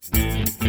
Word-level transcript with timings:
A 0.00 0.67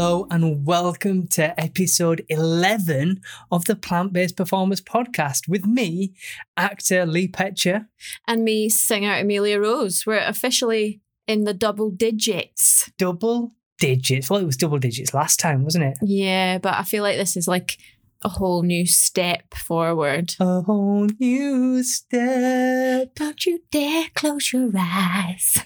Hello 0.00 0.26
and 0.30 0.64
welcome 0.64 1.28
to 1.28 1.60
episode 1.60 2.24
11 2.30 3.20
of 3.52 3.66
the 3.66 3.76
Plant 3.76 4.14
Based 4.14 4.34
Performers 4.34 4.80
Podcast 4.80 5.46
with 5.46 5.66
me, 5.66 6.14
actor 6.56 7.04
Lee 7.04 7.28
Petcher. 7.28 7.86
and 8.26 8.42
me, 8.42 8.70
singer 8.70 9.12
Amelia 9.12 9.60
Rose. 9.60 10.06
We're 10.06 10.24
officially 10.26 11.02
in 11.26 11.44
the 11.44 11.52
double 11.52 11.90
digits. 11.90 12.90
Double 12.96 13.52
digits. 13.78 14.30
Well, 14.30 14.40
it 14.40 14.46
was 14.46 14.56
double 14.56 14.78
digits 14.78 15.12
last 15.12 15.38
time, 15.38 15.64
wasn't 15.64 15.84
it? 15.84 15.98
Yeah, 16.00 16.56
but 16.56 16.76
I 16.76 16.84
feel 16.84 17.02
like 17.02 17.18
this 17.18 17.36
is 17.36 17.46
like 17.46 17.76
a 18.24 18.30
whole 18.30 18.62
new 18.62 18.86
step 18.86 19.52
forward. 19.52 20.34
A 20.40 20.62
whole 20.62 21.08
new 21.18 21.82
step. 21.82 23.14
Don't 23.16 23.44
you 23.44 23.60
dare 23.70 24.06
close 24.14 24.50
your 24.50 24.72
eyes. 24.74 25.58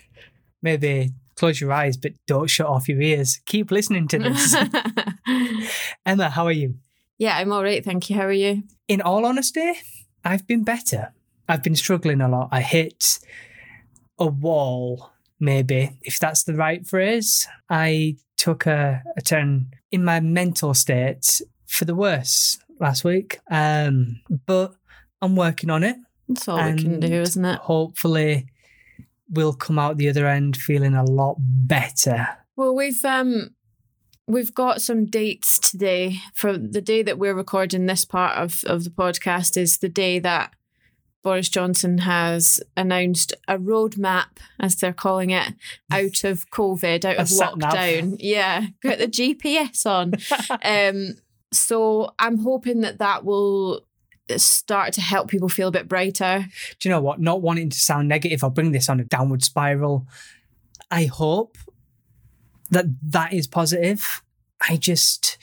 Maybe 0.61 1.13
close 1.37 1.61
your 1.61 1.73
eyes, 1.73 1.97
but 1.97 2.13
don't 2.27 2.49
shut 2.49 2.67
off 2.67 2.89
your 2.89 3.01
ears. 3.01 3.41
Keep 3.47 3.71
listening 3.71 4.09
to 4.09 4.19
this. 4.19 4.55
Emma, 6.07 6.31
how 6.31 6.45
are 6.47 6.53
you? 6.53 6.77
yeah, 7.19 7.37
I'm 7.37 7.53
all 7.53 7.63
right, 7.63 7.85
thank 7.85 8.11
you. 8.11 8.17
How 8.17 8.25
are 8.25 8.33
you? 8.33 8.65
In 8.89 9.01
all 9.01 9.25
honesty, 9.25 9.75
I've 10.25 10.47
been 10.47 10.65
better. 10.65 11.13
I've 11.49 11.63
been 11.63 11.77
struggling 11.77 12.21
a 12.21 12.29
lot. 12.29 12.49
I 12.51 12.61
hit 12.61 13.19
a 14.19 14.27
wall, 14.27 15.11
maybe, 15.39 15.99
if 16.03 16.19
that's 16.19 16.45
the 16.45 16.55
right 16.55 16.87
phrase. 16.87 17.47
I 17.69 18.17
took 18.37 18.67
a, 18.67 19.03
a 19.17 19.23
turn 19.23 19.73
in 19.93 20.05
my 20.05 20.21
mental 20.21 20.75
state 20.75 21.41
for 21.67 21.85
the 21.85 21.95
worse 21.95 22.59
last 22.81 23.05
week. 23.05 23.39
Um, 23.51 24.21
but 24.47 24.75
I'm 25.23 25.37
working 25.37 25.71
on 25.71 25.85
it. 25.85 25.97
That's 26.29 26.49
all 26.49 26.57
we 26.57 26.83
can 26.83 27.01
do, 27.01 27.21
isn't 27.21 27.45
it? 27.45 27.59
Hopefully, 27.61 28.47
we'll 29.35 29.55
come 29.55 29.79
out 29.79 29.99
the 29.99 30.09
other 30.09 30.27
end 30.27 30.57
feeling 30.57 30.95
a 30.95 31.05
lot 31.05 31.37
better. 31.39 32.27
Well, 32.57 32.75
we've 32.75 33.05
um 33.05 33.51
we've 34.27 34.55
got 34.55 34.83
some 34.83 35.07
dates 35.07 35.59
today. 35.59 36.19
For 36.35 36.57
the 36.57 36.81
day 36.81 37.03
that 37.03 37.19
we're 37.19 37.35
recording 37.35 37.87
this 37.87 38.05
part 38.05 38.37
of, 38.39 38.65
of 38.65 38.85
the 38.85 38.91
podcast 38.91 39.57
is 39.57 39.79
the 39.79 39.89
day 39.89 40.19
that 40.21 40.55
Boris 41.23 41.49
Johnson 41.49 41.99
has 41.99 42.61
announced 42.77 43.33
a 43.49 43.59
roadmap, 43.59 44.39
as 44.61 44.77
they're 44.77 44.93
calling 44.93 45.31
it, 45.31 45.55
out 45.91 46.23
of 46.23 46.51
COVID, 46.51 47.05
out 47.05 47.17
of 47.17 47.29
lockdown. 47.29 48.17
Yeah, 48.21 48.67
get 48.83 48.99
the 48.99 49.09
GPS 49.09 49.87
on. 49.87 50.13
Um, 50.63 51.17
so 51.53 52.13
I'm 52.19 52.39
hoping 52.39 52.81
that 52.81 52.99
that 52.99 53.25
will 53.25 53.87
start 54.37 54.93
to 54.95 55.01
help 55.01 55.29
people 55.29 55.49
feel 55.49 55.69
a 55.69 55.73
bit 55.73 55.89
brighter. 55.89 56.47
do 56.81 56.89
you 56.89 56.95
know 56.95 57.01
what? 57.01 57.21
Not 57.21 57.43
wanting 57.43 57.71
to 57.71 57.79
sound 57.79 58.09
negative 58.09 58.43
or 58.43 58.51
bring 58.51 58.73
this 58.73 58.89
on 58.89 59.01
a 59.01 59.05
downward 59.05 59.43
spiral, 59.43 60.07
I 60.91 61.05
hope 61.05 61.59
that 62.71 62.87
that 63.11 63.33
is 63.33 63.47
positive. 63.47 64.23
I 64.67 64.77
just 64.77 65.37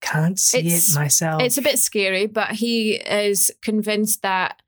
can't 0.00 0.38
see 0.38 0.58
It's- 0.58 0.92
it 0.92 0.98
myself. 0.98 1.42
It's 1.42 1.58
a 1.58 1.62
bit 1.62 1.78
scary, 1.78 2.26
but 2.26 2.52
he 2.52 2.92
is 2.94 3.50
convinced 3.62 4.22
that 4.22 4.60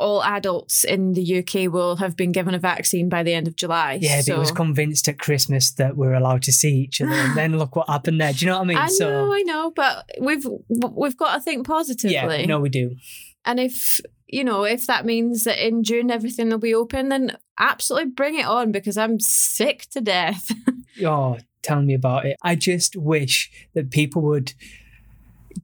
all 0.00 0.22
adults 0.22 0.82
in 0.82 1.12
the 1.12 1.38
UK 1.38 1.72
will 1.72 1.96
have 1.96 2.16
been 2.16 2.32
given 2.32 2.54
a 2.54 2.58
vaccine 2.58 3.08
by 3.08 3.22
the 3.22 3.34
end 3.34 3.46
of 3.46 3.54
July. 3.54 3.98
yeah, 4.00 4.18
but 4.18 4.24
so. 4.24 4.32
he 4.34 4.38
was 4.40 4.50
convinced 4.50 5.06
at 5.08 5.18
Christmas 5.18 5.70
that 5.72 5.96
we're 5.96 6.14
allowed 6.14 6.42
to 6.44 6.52
see 6.52 6.74
each 6.74 7.00
other, 7.00 7.12
and 7.12 7.36
then 7.36 7.58
look 7.58 7.76
what 7.76 7.88
happened 7.88 8.20
there. 8.20 8.32
Do 8.32 8.44
you 8.44 8.50
know 8.50 8.58
what 8.58 8.64
I 8.64 8.68
mean? 8.68 8.76
I 8.78 8.88
so 8.88 9.08
know, 9.08 9.32
I 9.32 9.42
know, 9.42 9.70
but 9.70 10.08
we've 10.20 10.46
we've 10.68 11.16
got 11.16 11.34
to 11.34 11.40
think 11.40 11.66
positively. 11.66 12.40
yeah, 12.40 12.46
no, 12.46 12.60
we 12.60 12.70
do. 12.70 12.96
And 13.44 13.60
if 13.60 14.00
you 14.26 14.44
know, 14.44 14.64
if 14.64 14.86
that 14.86 15.04
means 15.04 15.44
that 15.44 15.64
in 15.64 15.82
June 15.82 16.10
everything 16.10 16.48
will 16.48 16.58
be 16.58 16.74
open, 16.74 17.08
then 17.08 17.36
absolutely 17.58 18.10
bring 18.10 18.38
it 18.38 18.46
on 18.46 18.72
because 18.72 18.96
I'm 18.96 19.20
sick 19.20 19.86
to 19.90 20.00
death. 20.00 20.50
Oh, 21.02 21.38
tell 21.62 21.80
me 21.80 21.94
about 21.94 22.26
it. 22.26 22.36
I 22.42 22.56
just 22.56 22.94
wish 22.94 23.50
that 23.74 23.90
people 23.90 24.20
would 24.22 24.52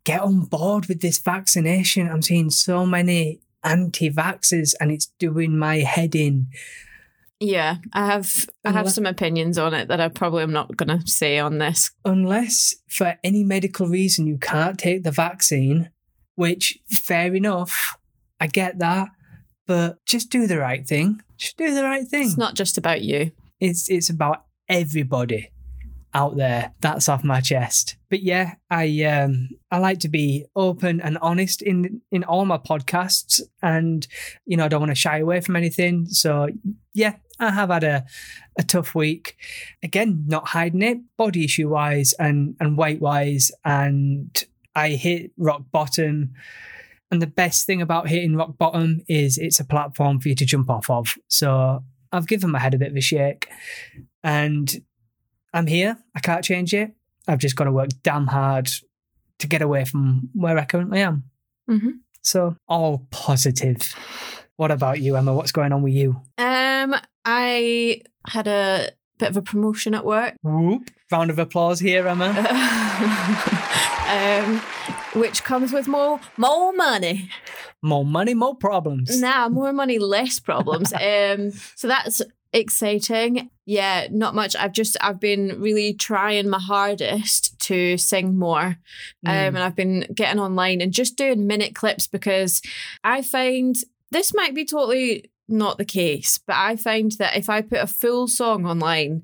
get 0.05 0.21
on 0.21 0.43
board 0.43 0.87
with 0.87 1.03
this 1.03 1.19
vaccination. 1.19 2.09
I'm 2.09 2.23
seeing 2.23 2.49
so 2.49 2.87
many 2.87 3.41
anti-vaxxers, 3.67 4.75
and 4.81 4.91
it's 4.91 5.13
doing 5.19 5.59
my 5.59 5.79
head 5.79 6.15
in. 6.15 6.47
yeah, 7.41 7.77
I 7.93 8.07
have 8.07 8.47
I 8.65 8.71
have 8.73 8.91
some 8.91 9.05
opinions 9.05 9.59
on 9.59 9.75
it 9.75 9.89
that 9.89 10.01
I 10.01 10.09
probably 10.09 10.43
am 10.43 10.53
not 10.53 10.77
going 10.77 10.99
to 10.99 11.07
say 11.07 11.39
on 11.39 11.59
this. 11.59 11.91
unless 12.05 12.75
for 12.89 13.19
any 13.23 13.45
medical 13.45 13.87
reason 13.89 14.27
you 14.27 14.39
can't 14.39 14.79
take 14.79 15.03
the 15.03 15.11
vaccine, 15.11 15.91
which 16.37 16.79
fair 16.89 17.35
enough, 17.35 17.99
I 18.41 18.47
get 18.47 18.79
that, 18.79 19.09
but 19.67 20.05
just 20.07 20.31
do 20.31 20.47
the 20.47 20.59
right 20.59 20.87
thing. 20.87 21.21
Just 21.37 21.59
do 21.59 21.75
the 21.75 21.83
right 21.83 22.07
thing. 22.07 22.27
It's 22.29 22.39
not 22.39 22.55
just 22.55 22.79
about 22.79 23.03
you. 23.03 23.33
it's 23.61 23.91
it's 23.91 24.09
about 24.09 24.45
everybody 24.69 25.51
out 26.17 26.37
there. 26.37 26.73
That's 26.81 27.11
off 27.11 27.23
my 27.23 27.43
chest. 27.43 27.97
But 28.09 28.23
yeah, 28.23 28.55
I 28.71 29.03
um 29.05 29.51
I 29.71 29.79
like 29.79 30.01
to 30.01 30.09
be 30.09 30.47
open 30.57 31.01
and 31.03 31.19
honest 31.19 31.61
in 31.61 32.01
in 32.11 32.25
all 32.25 32.47
my 32.47 32.57
podcasts 32.57 33.41
and 33.63 34.07
you 34.47 34.57
know, 34.57 34.65
I 34.65 34.69
don't 34.69 34.81
want 34.81 34.93
to 34.93 34.97
shy 34.97 35.19
away 35.19 35.43
from 35.43 35.57
anything. 35.57 36.07
So 36.07 36.49
yeah, 36.95 37.17
I 37.39 37.51
have 37.51 37.69
had 37.69 37.85
a 37.85 38.07
a 38.59 38.63
tough 38.63 38.95
week. 38.95 39.37
Again, 39.83 40.25
not 40.27 40.49
hiding 40.49 40.83
it, 40.83 40.99
body 41.19 41.45
issue 41.45 41.69
wise 41.69 42.15
and 42.15 42.57
and 42.61 42.79
weight 42.79 43.01
wise 43.01 43.53
and 43.65 44.43
I 44.75 44.91
hit 44.91 45.33
rock 45.37 45.65
bottom. 45.71 46.33
And 47.11 47.21
the 47.23 47.27
best 47.27 47.67
thing 47.67 47.83
about 47.83 48.09
hitting 48.09 48.37
rock 48.37 48.57
bottom 48.57 49.03
is 49.07 49.37
it's 49.39 49.61
a 49.61 49.65
platform 49.65 50.19
for 50.19 50.29
you 50.29 50.35
to 50.35 50.47
jump 50.47 50.71
off 50.71 50.89
of. 50.91 51.15
So 51.29 51.85
I've 52.11 52.27
given 52.27 52.51
my 52.51 52.59
head 52.59 52.75
a 52.75 52.79
bit 52.79 52.91
of 52.91 52.97
a 52.97 53.01
shake 53.01 53.49
and 54.25 54.75
I'm 55.57 55.67
here. 55.67 55.97
I 56.15 56.21
can't 56.21 56.45
change 56.45 56.75
it. 56.75 56.93
I've 57.27 57.39
just 57.39 57.57
got 57.57 57.65
to 57.65 57.73
work 57.73 57.89
damn 58.03 58.27
hard 58.27 58.71
to 59.39 59.47
get 59.47 59.63
away 59.63 59.85
from 59.87 60.29
where 60.35 60.59
I 60.59 60.65
currently 60.67 61.01
am. 61.01 61.25
Mhm. 61.69 62.01
So, 62.23 62.57
all 62.69 63.07
positive. 63.11 63.95
What 64.57 64.71
about 64.71 65.01
you, 65.01 65.17
Emma? 65.17 65.33
What's 65.35 65.53
going 65.53 65.73
on 65.73 65.83
with 65.83 65.95
you? 65.95 66.21
Um, 66.39 66.95
I 67.25 68.03
had 68.27 68.47
a 68.47 68.91
bit 69.19 69.31
of 69.31 69.37
a 69.37 69.43
promotion 69.43 69.95
at 69.95 70.05
work. 70.05 70.35
Whoop. 70.43 70.91
Round 71.11 71.31
of 71.31 71.39
applause 71.39 71.81
here, 71.81 72.07
Emma. 72.07 72.27
um, 74.09 74.59
which 75.21 75.43
comes 75.45 75.73
with 75.73 75.89
more 75.89 76.21
more 76.37 76.73
money. 76.73 77.31
More 77.83 78.05
money, 78.05 78.35
more 78.35 78.57
problems. 78.57 79.21
Nah, 79.21 79.49
more 79.49 79.73
money, 79.73 79.99
less 79.99 80.41
problems. 80.41 80.93
um, 81.01 81.53
so 81.75 81.89
that's 81.89 82.21
exciting. 82.61 83.51
Yeah, 83.65 84.07
not 84.11 84.35
much. 84.35 84.55
I've 84.57 84.73
just 84.73 84.97
I've 85.01 85.21
been 85.21 85.61
really 85.61 85.95
trying 85.95 86.49
my 86.49 86.59
hardest 86.61 87.59
to 87.61 87.97
sing 87.99 88.39
more. 88.39 88.77
Um, 89.27 89.33
Mm. 89.33 89.49
and 89.49 89.59
I've 89.59 89.77
been 89.77 90.07
getting 90.15 90.41
online 90.41 90.81
and 90.81 90.93
just 90.93 91.17
doing 91.17 91.47
minute 91.47 91.75
clips 91.75 92.07
because 92.07 92.63
I 93.03 93.23
find 93.23 93.75
this 94.11 94.33
might 94.35 94.55
be 94.55 94.65
totally 94.65 95.31
not 95.49 95.79
the 95.79 95.85
case, 95.85 96.39
but 96.47 96.57
I 96.57 96.77
find 96.77 97.13
that 97.19 97.37
if 97.37 97.49
I 97.51 97.61
put 97.63 97.79
a 97.81 97.87
full 97.87 98.29
song 98.29 98.67
online, 98.67 99.23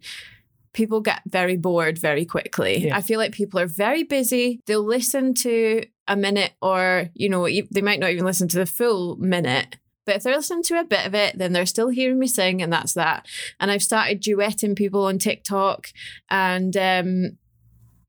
people 0.72 1.00
get 1.00 1.20
very 1.26 1.56
bored 1.56 1.98
very 1.98 2.24
quickly. 2.24 2.86
Yeah. 2.86 2.96
I 2.96 3.00
feel 3.02 3.18
like 3.18 3.32
people 3.32 3.60
are 3.60 3.66
very 3.66 4.02
busy. 4.04 4.60
They'll 4.66 4.82
listen 4.84 5.34
to 5.34 5.82
a 6.08 6.16
minute 6.16 6.52
or, 6.60 7.10
you 7.14 7.28
know, 7.28 7.46
they 7.70 7.82
might 7.82 8.00
not 8.00 8.10
even 8.10 8.24
listen 8.24 8.48
to 8.48 8.58
the 8.58 8.66
full 8.66 9.16
minute. 9.16 9.76
But 10.04 10.16
if 10.16 10.22
they're 10.22 10.36
listening 10.36 10.64
to 10.64 10.80
a 10.80 10.84
bit 10.84 11.06
of 11.06 11.14
it, 11.14 11.38
then 11.38 11.52
they're 11.52 11.66
still 11.66 11.88
hearing 11.88 12.18
me 12.18 12.26
sing, 12.26 12.60
and 12.60 12.72
that's 12.72 12.94
that. 12.94 13.26
And 13.60 13.70
I've 13.70 13.82
started 13.82 14.22
duetting 14.22 14.76
people 14.76 15.04
on 15.04 15.18
TikTok, 15.18 15.88
and 16.28 16.76
um, 16.76 17.38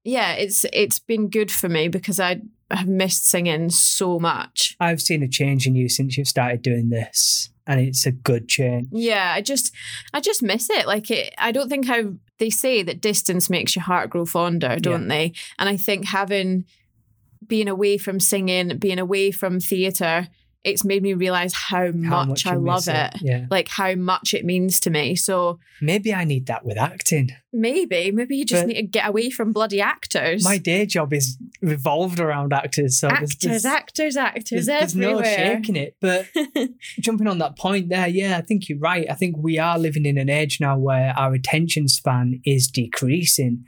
yeah, 0.03 0.33
it's 0.33 0.65
it's 0.73 0.99
been 0.99 1.29
good 1.29 1.51
for 1.51 1.69
me 1.69 1.87
because 1.87 2.19
I 2.19 2.41
have 2.71 2.87
missed 2.87 3.29
singing 3.29 3.69
so 3.69 4.19
much. 4.19 4.75
I've 4.79 5.01
seen 5.01 5.23
a 5.23 5.27
change 5.27 5.67
in 5.67 5.75
you 5.75 5.89
since 5.89 6.17
you've 6.17 6.27
started 6.27 6.61
doing 6.61 6.89
this, 6.89 7.49
and 7.67 7.79
it's 7.79 8.05
a 8.05 8.11
good 8.11 8.47
change. 8.47 8.87
Yeah, 8.91 9.31
I 9.35 9.41
just 9.41 9.73
I 10.13 10.19
just 10.19 10.41
miss 10.41 10.69
it. 10.69 10.87
Like 10.87 11.11
it 11.11 11.33
I 11.37 11.51
don't 11.51 11.69
think 11.69 11.85
how 11.85 12.13
they 12.39 12.49
say 12.49 12.83
that 12.83 13.01
distance 13.01 13.49
makes 13.49 13.75
your 13.75 13.83
heart 13.83 14.09
grow 14.09 14.25
fonder, 14.25 14.77
don't 14.79 15.07
they? 15.07 15.33
And 15.59 15.69
I 15.69 15.77
think 15.77 16.05
having 16.07 16.65
being 17.45 17.67
away 17.67 17.97
from 17.97 18.19
singing, 18.19 18.77
being 18.77 18.99
away 18.99 19.31
from 19.31 19.59
theatre, 19.59 20.27
it's 20.63 20.85
made 20.85 21.03
me 21.03 21.13
realize 21.13 21.53
how, 21.53 21.91
How 22.05 22.23
much, 22.23 22.45
I 22.47 22.55
love 22.55 22.87
miss 22.87 22.87
it. 22.87 23.13
Yeah. 23.21 23.45
Like 23.51 23.67
how 23.67 23.95
much 23.95 24.33
it 24.33 24.45
means 24.45 24.79
to 24.81 24.89
me. 24.89 25.15
So 25.15 25.59
Maybe 25.81 26.13
I 26.13 26.23
need 26.23 26.45
that 26.45 26.63
with 26.63 26.77
acting. 26.77 27.31
maybe, 27.51 28.11
maybe 28.11 28.37
you 28.37 28.45
just 28.45 28.61
But- 28.63 28.67
need 28.69 28.75
to 28.75 28.83
get 28.83 29.07
away 29.09 29.29
from 29.29 29.51
bloody 29.51 29.81
actors. 29.81 30.43
My 30.45 30.57
day 30.57 30.85
job 30.85 31.11
is 31.11 31.37
revolved 31.61 32.19
around 32.21 32.53
actors. 32.53 32.97
So 32.99 33.09
actors, 33.09 33.35
there's, 33.41 33.65
actors, 33.65 34.15
actors 34.15 34.65
there's, 34.65 34.93
there's 34.93 34.95
no 34.95 35.17
everywhere. 35.19 35.55
shaking 35.57 35.75
it. 35.75 35.97
But 35.99 36.27
jumping 36.99 37.27
on 37.27 37.39
that 37.39 37.57
point 37.57 37.89
there, 37.89 38.07
yeah, 38.07 38.37
I 38.37 38.41
think 38.41 38.69
you're 38.69 38.79
right. 38.79 39.05
I 39.09 39.15
think 39.15 39.35
we 39.37 39.59
are 39.59 39.77
living 39.77 40.05
in 40.05 40.17
an 40.17 40.29
age 40.29 40.59
now 40.61 40.77
where 40.77 41.13
our 41.17 41.33
attention 41.33 41.87
span 41.89 42.39
is 42.45 42.67
decreasing. 42.67 43.65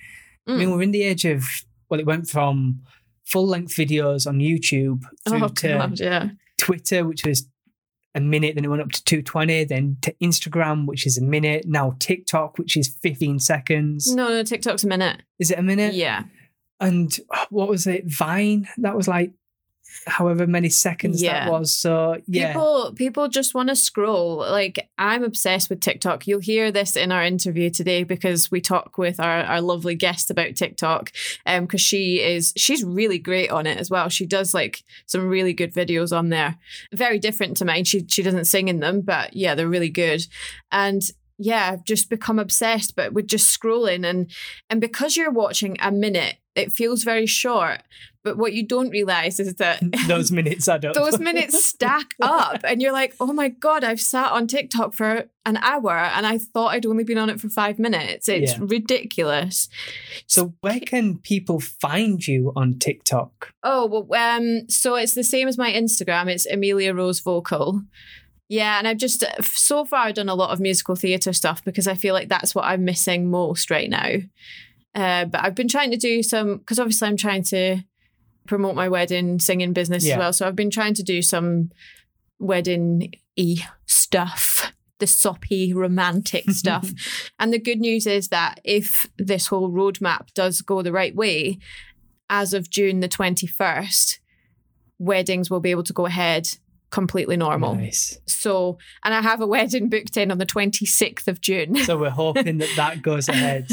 I 0.48 0.56
mean, 0.58 0.70
Mm. 0.70 0.76
we're 0.76 0.82
in 0.84 0.92
the 0.92 1.04
age 1.04 1.26
of, 1.26 1.44
well, 1.90 2.00
it 2.00 2.06
went 2.06 2.30
from 2.30 2.82
full 3.26 3.48
length 3.48 3.74
videos 3.76 4.28
on 4.28 4.38
YouTube 4.40 5.02
through 5.28 5.44
oh 5.44 5.48
to 5.50 5.68
god, 5.68 6.00
yeah. 6.00 6.30
Twitter, 6.58 7.06
which 7.06 7.26
was 7.26 7.48
a 8.16 8.22
minute, 8.22 8.56
then 8.56 8.64
it 8.64 8.70
went 8.70 8.82
up 8.82 8.92
to 8.92 9.04
220, 9.04 9.66
then 9.66 9.98
to 10.02 10.14
Instagram, 10.22 10.86
which 10.88 11.06
is 11.06 11.18
a 11.18 11.24
minute, 11.24 11.66
now 11.68 11.96
TikTok, 12.00 12.58
which 12.58 12.78
is 12.78 12.88
15 12.88 13.40
seconds. 13.40 14.14
No, 14.16 14.30
no, 14.30 14.44
TikTok's 14.44 14.86
a 14.86 14.88
minute. 14.88 15.22
Is 15.38 15.52
it 15.52 15.60
a 15.60 15.64
minute? 15.64 15.94
Yeah. 15.94 16.24
And 16.80 17.18
uh, 17.30 17.46
what 17.50 17.68
was 17.68 17.88
it? 17.88 18.06
Vine? 18.06 18.68
That 18.78 18.96
was 18.96 19.08
like 19.08 19.34
however 20.08 20.46
many 20.48 20.70
seconds 20.70 21.22
Yeah. 21.22 21.46
that 21.46 21.52
was. 21.52 21.74
So, 21.74 22.22
yeah. 22.28 22.54
People 22.54 22.94
people 22.96 23.28
just 23.28 23.54
want 23.54 23.70
to 23.70 23.76
scroll. 23.76 24.38
Like 24.38 24.90
I'm 24.98 25.24
obsessed 25.24 25.70
with 25.70 25.80
TikTok. 25.80 26.28
You'll 26.28 26.40
hear 26.40 26.72
this 26.72 26.96
in 26.96 27.12
our 27.12 27.24
interview 27.24 27.70
today 27.70 28.04
because 28.04 28.52
we 28.52 28.62
talk 28.62 28.98
with 28.98 29.20
our, 29.20 29.44
our 29.44 29.62
lovely 29.62 29.96
guest 29.96 30.30
about 30.30 30.56
TikTok. 30.56 31.12
Um, 31.46 31.66
because 31.66 31.82
she 31.82 32.22
is 32.22 32.54
she's 32.56 32.84
really 32.84 33.20
great 33.20 33.50
on 33.52 33.66
it 33.68 33.78
as 33.78 33.90
well. 33.90 34.10
She 34.10 34.26
does 34.26 34.54
like 34.54 34.84
some 35.06 35.28
really 35.28 35.54
good 35.54 35.74
videos 35.74 36.16
on 36.16 36.30
there. 36.30 36.58
Very 36.94 37.20
different 37.20 37.58
to 37.58 37.66
mine. 37.66 37.84
She 37.86 38.06
she 38.10 38.24
doesn't 38.24 38.46
sing 38.46 38.68
in 38.68 38.80
them, 38.80 39.02
but 39.02 39.36
yeah, 39.36 39.56
they're 39.56 39.68
really 39.68 39.90
good. 39.90 40.26
And 40.72 41.02
yeah, 41.38 41.72
I've 41.74 41.84
just 41.84 42.10
become 42.10 42.40
obsessed, 42.40 42.96
but 42.96 43.12
with 43.12 43.28
just 43.28 43.60
scrolling 43.60 44.06
and 44.06 44.32
and 44.70 44.80
because 44.80 45.18
you're 45.18 45.32
watching 45.32 45.76
a 45.82 45.92
minute, 45.92 46.36
it 46.56 46.72
feels 46.72 47.04
very 47.04 47.26
short. 47.26 47.82
But 48.26 48.38
what 48.38 48.52
you 48.54 48.66
don't 48.68 48.90
realize 48.90 49.40
is 49.40 49.54
that 49.56 49.80
Those 50.08 50.32
minutes 50.40 50.68
add 50.68 50.84
up. 50.84 50.96
those 50.96 51.20
minutes 51.20 51.64
stack 51.74 52.08
up 52.20 52.60
and 52.66 52.82
you're 52.82 52.92
like 52.92 53.14
oh 53.22 53.32
my 53.32 53.48
god 53.50 53.84
i've 53.84 54.02
sat 54.02 54.32
on 54.32 54.48
tiktok 54.48 54.94
for 54.94 55.26
an 55.46 55.58
hour 55.58 55.92
and 56.16 56.26
i 56.26 56.38
thought 56.40 56.74
i'd 56.74 56.86
only 56.88 57.04
been 57.04 57.18
on 57.20 57.30
it 57.30 57.40
for 57.40 57.50
five 57.50 57.78
minutes 57.80 58.28
it's 58.28 58.54
Yeah. 58.54 58.60
ridiculous 58.62 59.70
So, 60.28 60.54
where 60.62 60.80
can 60.80 61.20
people 61.20 61.60
find 61.60 62.26
you 62.26 62.52
on 62.56 62.80
TikTok? 62.80 63.54
oh 63.64 63.86
well 63.86 64.08
um 64.38 64.68
so 64.70 64.96
it's 64.96 65.14
the 65.14 65.24
same 65.24 65.48
as 65.48 65.58
my 65.58 65.72
instagram 65.72 66.28
it's 66.28 66.46
amelia 66.48 66.94
rose 66.94 67.20
vocal 67.20 67.84
yeah 68.50 68.78
and 68.80 68.88
i've 68.88 68.98
just 68.98 69.24
so 69.42 69.86
far 69.86 70.12
done 70.12 70.30
a 70.30 70.36
lot 70.36 70.50
of 70.52 70.60
musical 70.60 70.96
theatre 70.96 71.34
stuff 71.34 71.64
because 71.64 71.88
i 71.88 71.94
feel 71.94 72.14
like 72.16 72.30
that's 72.30 72.56
what 72.56 72.66
i'm 72.66 72.84
missing 72.86 73.30
most 73.30 73.70
right 73.70 73.90
now 73.90 74.10
uh, 74.96 75.26
but 75.26 75.44
i've 75.44 75.56
been 75.56 75.68
trying 75.68 75.92
to 75.92 75.98
do 75.98 76.24
some 76.24 76.58
because 76.58 76.80
obviously 76.80 77.08
i'm 77.08 77.18
trying 77.18 77.44
to 77.44 77.78
promote 78.48 78.76
my 78.76 78.88
wedding 78.90 79.40
singing 79.40 79.74
business 79.74 80.06
Yeah. 80.06 80.14
as 80.16 80.20
well 80.20 80.34
so 80.34 80.48
i've 80.48 80.56
been 80.56 80.70
trying 80.72 80.94
to 80.96 81.04
do 81.04 81.22
some 81.22 81.72
wedding 82.40 83.12
y 83.38 83.56
stuff 83.86 84.72
the 85.00 85.08
soppy 85.08 85.74
romantic 85.74 86.50
stuff 86.52 86.92
and 87.40 87.52
the 87.54 87.60
good 87.60 87.80
news 87.80 88.06
is 88.08 88.30
that 88.30 88.60
if 88.64 89.06
this 89.18 89.48
whole 89.48 89.70
roadmap 89.70 90.34
does 90.34 90.62
go 90.62 90.82
the 90.82 90.92
right 90.92 91.16
way 91.16 91.58
as 92.30 92.54
of 92.54 92.70
june 92.70 93.00
the 93.02 93.10
21st 93.10 94.20
weddings 95.00 95.50
will 95.50 95.60
be 95.60 95.72
able 95.72 95.84
to 95.84 95.94
go 95.94 96.06
ahead 96.06 96.48
completely 96.96 97.36
normal 97.36 97.76
Nice. 97.76 98.18
so 98.26 98.78
and 99.04 99.14
i 99.14 99.22
have 99.22 99.42
a 99.42 99.46
wedding 99.46 99.90
booked 99.90 100.16
in 100.16 100.32
on 100.32 100.38
the 100.38 100.46
26th 100.46 101.28
of 101.28 101.42
june 101.42 101.76
So, 101.76 101.98
we're 101.98 102.10
hoping 102.26 102.58
that 102.60 102.70
that 102.78 103.02
goes 103.02 103.28
ahead. 103.28 103.68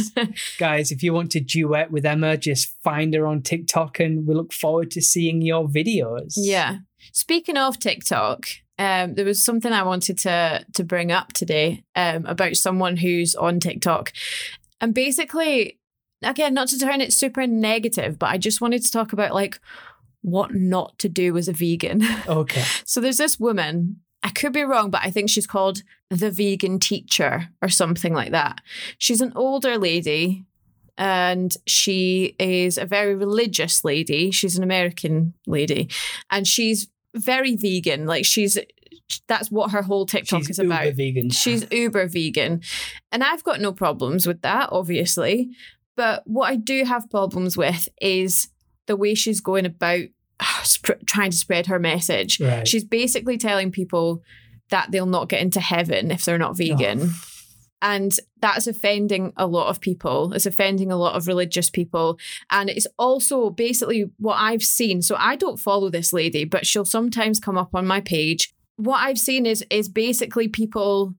Guys, 0.59 0.91
if 0.91 1.03
you 1.05 1.13
want 1.15 1.31
to 1.33 1.41
duet 1.41 1.93
with 1.93 2.05
Emma, 2.05 2.37
just 2.37 2.75
find 2.83 3.15
her 3.15 3.27
on 3.27 3.43
TikTok 3.43 4.01
and 4.01 4.27
we 4.27 4.35
look 4.35 4.53
forward 4.53 4.91
to 4.93 5.01
seeing 5.01 5.41
your 5.41 5.69
videos. 5.69 6.35
Yeah. 6.37 6.79
Speaking 7.13 7.57
of 7.57 7.79
TikTok, 7.79 8.47
um, 8.79 9.15
there 9.15 9.25
was 9.25 9.43
something 9.45 9.73
I 9.73 9.85
wanted 9.85 10.19
to 10.19 10.65
to 10.73 10.83
bring 10.85 11.13
up 11.13 11.33
today 11.33 11.85
um, 11.95 12.27
about 12.27 12.57
someone 12.57 12.97
who's 12.97 13.35
on 13.37 13.61
TikTok, 13.61 14.13
and 14.81 14.93
basically, 14.95 15.79
again, 16.23 16.55
not 16.55 16.69
to 16.69 16.79
turn 16.79 17.01
it 17.01 17.13
super 17.13 17.47
negative, 17.47 18.19
but 18.19 18.31
I 18.31 18.39
just 18.39 18.61
wanted 18.61 18.83
to 18.83 18.91
talk 18.91 19.13
about 19.13 19.33
like 19.35 19.61
what 20.23 20.55
not 20.55 20.99
to 21.01 21.09
do 21.09 21.37
as 21.37 21.49
a 21.49 21.53
vegan. 21.53 22.03
Okay. 22.27 22.63
so 22.85 23.01
there's 23.01 23.19
this 23.19 23.39
woman. 23.39 24.01
I 24.23 24.31
could 24.31 24.53
be 24.53 24.63
wrong, 24.63 24.91
but 24.91 25.03
I 25.03 25.11
think 25.11 25.29
she's 25.29 25.49
called 25.49 25.83
the 26.09 26.31
vegan 26.31 26.79
teacher 26.79 27.49
or 27.61 27.69
something 27.69 28.15
like 28.15 28.31
that. 28.31 28.61
She's 28.99 29.21
an 29.21 29.33
older 29.35 29.77
lady 29.79 30.45
and 30.97 31.57
she 31.67 32.37
is 32.39 32.79
a 32.79 32.87
very 32.87 33.15
religious 33.17 33.85
lady. 33.85 34.31
She's 34.31 34.57
an 34.57 34.63
American 34.63 35.35
lady 35.47 35.91
and 36.31 36.47
she's 36.47 36.89
very 37.15 37.57
vegan. 37.57 38.07
Like 38.07 38.25
she's 38.25 38.59
that's 39.27 39.51
what 39.51 39.73
her 39.73 39.83
whole 39.83 40.07
TikTok 40.07 40.41
She's 40.41 40.51
is 40.51 40.59
uber 40.59 40.93
vegan. 40.93 41.31
She's 41.31 41.67
uber 41.73 42.07
vegan. 42.07 42.63
And 43.11 43.23
I've 43.23 43.45
got 43.45 43.61
no 43.61 43.73
problems 43.73 44.27
with 44.27 44.43
that, 44.43 44.69
obviously. 44.73 45.51
But 45.97 46.23
what 46.27 46.51
I 46.51 46.57
do 46.57 46.85
have 46.85 47.11
problems 47.11 47.57
with 47.57 47.89
is 48.01 48.49
the 48.87 48.97
way 48.97 49.15
she's 49.15 49.41
going 49.41 49.67
about 49.67 50.05
sp- 50.65 51.03
trying 51.07 51.31
to 51.31 51.37
spread 51.37 51.67
her 51.67 51.79
message. 51.79 52.41
Right. 52.41 52.67
She's 52.67 52.85
basically 52.85 53.39
telling 53.39 53.71
people 53.71 54.23
that 54.71 54.91
they'll 54.91 55.07
not 55.07 55.29
get 55.29 55.43
into 55.43 55.61
heaven 55.61 56.11
if 56.11 56.25
they're 56.25 56.39
not 56.39 56.57
vegan. 56.57 57.01
Oh. 57.03 57.21
And 57.83 58.17
that's 58.41 58.69
offending 58.69 59.33
a 59.37 59.47
lot 59.47 59.69
of 59.69 59.81
people. 59.81 60.33
It's 60.33 60.47
offending 60.47 60.93
a 60.93 60.97
lot 60.97 61.17
of 61.17 61.27
religious 61.27 61.69
people. 61.69 62.17
And 62.49 62.71
it's 62.71 62.87
also 62.97 63.51
basically 63.51 64.09
what 64.19 64.37
I've 64.37 64.63
seen. 64.63 65.03
So 65.03 65.17
I 65.19 65.35
don't 65.35 65.59
follow 65.59 65.91
this 65.91 66.13
lady, 66.13 66.45
but 66.45 66.65
she'll 66.65 66.85
sometimes 66.85 67.41
come 67.41 67.59
up 67.59 67.75
on 67.75 67.85
my 67.85 68.01
page. 68.01 68.55
What 68.77 68.99
I've 68.99 69.19
seen 69.19 69.47
is 69.47 69.65
is 69.69 69.89
basically 69.89 70.47
people 70.47 71.15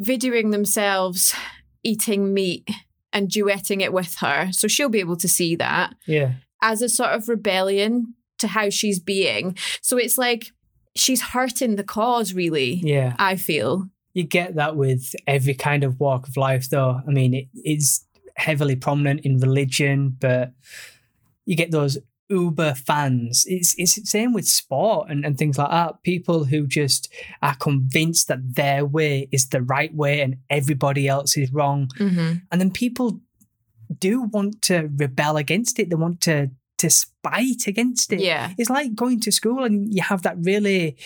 videoing 0.00 0.52
themselves 0.52 1.34
eating 1.82 2.34
meat 2.34 2.68
and 3.12 3.28
duetting 3.28 3.80
it 3.80 3.94
with 3.94 4.16
her. 4.16 4.50
So 4.52 4.68
she'll 4.68 4.90
be 4.90 5.00
able 5.00 5.16
to 5.16 5.28
see 5.28 5.56
that 5.56 5.94
yeah. 6.06 6.32
As 6.66 6.82
a 6.82 6.88
sort 6.88 7.10
of 7.10 7.28
rebellion 7.28 8.14
to 8.38 8.48
how 8.48 8.68
she's 8.68 8.98
being. 8.98 9.56
So 9.80 9.96
it's 9.96 10.18
like 10.18 10.46
she's 10.96 11.22
hurting 11.22 11.76
the 11.76 11.84
cause, 11.84 12.34
really. 12.34 12.80
Yeah. 12.84 13.14
I 13.18 13.36
feel. 13.36 13.88
You 14.14 14.24
get 14.24 14.56
that 14.56 14.76
with 14.76 15.14
every 15.28 15.54
kind 15.54 15.84
of 15.84 16.00
walk 16.00 16.26
of 16.26 16.36
life, 16.36 16.68
though. 16.68 17.00
I 17.06 17.10
mean, 17.10 17.34
it 17.34 17.46
is 17.54 18.04
heavily 18.36 18.74
prominent 18.74 19.20
in 19.20 19.38
religion, 19.38 20.16
but 20.20 20.52
you 21.44 21.54
get 21.54 21.70
those 21.70 21.98
uber 22.28 22.74
fans. 22.74 23.44
It's 23.46 23.74
it's 23.78 23.94
the 23.94 24.06
same 24.06 24.32
with 24.32 24.48
sport 24.48 25.08
and, 25.08 25.24
and 25.24 25.38
things 25.38 25.58
like 25.58 25.70
that. 25.70 26.02
People 26.02 26.44
who 26.46 26.66
just 26.66 27.12
are 27.42 27.54
convinced 27.54 28.26
that 28.26 28.56
their 28.56 28.84
way 28.84 29.28
is 29.30 29.48
the 29.48 29.62
right 29.62 29.94
way 29.94 30.20
and 30.20 30.36
everybody 30.50 31.06
else 31.06 31.36
is 31.36 31.52
wrong. 31.52 31.88
Mm-hmm. 32.00 32.38
And 32.50 32.60
then 32.60 32.72
people 32.72 33.20
do 33.98 34.22
want 34.22 34.62
to 34.62 34.90
rebel 34.96 35.36
against 35.36 35.78
it. 35.78 35.90
They 35.90 35.96
want 35.96 36.20
to 36.22 36.50
to 36.78 36.90
spite 36.90 37.66
against 37.66 38.12
it. 38.12 38.20
Yeah. 38.20 38.52
It's 38.58 38.70
like 38.70 38.94
going 38.94 39.20
to 39.20 39.32
school 39.32 39.64
and 39.64 39.92
you 39.92 40.02
have 40.02 40.22
that 40.22 40.36
really 40.40 40.96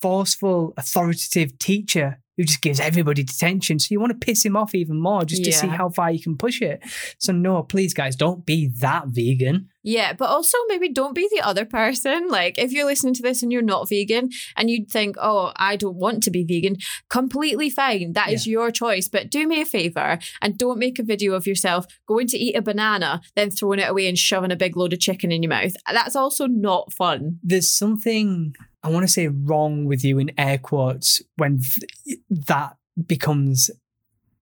forceful, 0.00 0.74
authoritative 0.76 1.58
teacher 1.58 2.21
who 2.36 2.44
just 2.44 2.62
gives 2.62 2.80
everybody 2.80 3.22
detention. 3.22 3.78
So 3.78 3.88
you 3.90 4.00
want 4.00 4.18
to 4.18 4.26
piss 4.26 4.44
him 4.44 4.56
off 4.56 4.74
even 4.74 5.00
more 5.00 5.24
just 5.24 5.44
to 5.44 5.52
see 5.52 5.68
how 5.68 5.90
far 5.90 6.10
you 6.10 6.22
can 6.22 6.36
push 6.36 6.62
it. 6.62 6.82
So 7.18 7.32
no, 7.32 7.62
please 7.62 7.94
guys, 7.94 8.16
don't 8.16 8.46
be 8.46 8.68
that 8.80 9.08
vegan. 9.08 9.68
Yeah, 9.84 10.12
but 10.12 10.28
also 10.28 10.56
maybe 10.68 10.88
don't 10.88 11.14
be 11.14 11.28
the 11.30 11.40
other 11.40 11.64
person. 11.64 12.28
Like 12.28 12.56
if 12.56 12.72
you're 12.72 12.86
listening 12.86 13.14
to 13.14 13.22
this 13.22 13.42
and 13.42 13.52
you're 13.52 13.62
not 13.62 13.88
vegan 13.88 14.30
and 14.56 14.70
you'd 14.70 14.90
think, 14.90 15.16
oh, 15.20 15.52
I 15.56 15.76
don't 15.76 15.96
want 15.96 16.22
to 16.22 16.30
be 16.30 16.44
vegan, 16.44 16.76
completely 17.08 17.68
fine. 17.68 18.12
That 18.12 18.30
is 18.30 18.46
your 18.46 18.70
choice. 18.70 19.08
But 19.08 19.30
do 19.30 19.46
me 19.46 19.60
a 19.60 19.66
favor 19.66 20.18
and 20.40 20.56
don't 20.56 20.78
make 20.78 20.98
a 20.98 21.04
video 21.04 21.34
of 21.34 21.46
yourself 21.46 21.86
going 22.06 22.28
to 22.28 22.38
eat 22.38 22.56
a 22.56 22.62
banana, 22.62 23.20
then 23.34 23.50
throwing 23.50 23.80
it 23.80 23.90
away 23.90 24.08
and 24.08 24.16
shoving 24.16 24.52
a 24.52 24.56
big 24.56 24.76
load 24.76 24.92
of 24.92 25.00
chicken 25.00 25.32
in 25.32 25.42
your 25.42 25.50
mouth. 25.50 25.74
That's 25.90 26.16
also 26.16 26.46
not 26.46 26.92
fun. 26.92 27.40
There's 27.42 27.70
something 27.70 28.54
I 28.82 28.90
want 28.90 29.04
to 29.04 29.12
say 29.12 29.28
wrong 29.28 29.84
with 29.84 30.04
you 30.04 30.18
in 30.18 30.32
air 30.38 30.58
quotes 30.58 31.22
when 31.36 31.60
th- 31.60 32.18
that 32.28 32.76
becomes 33.06 33.70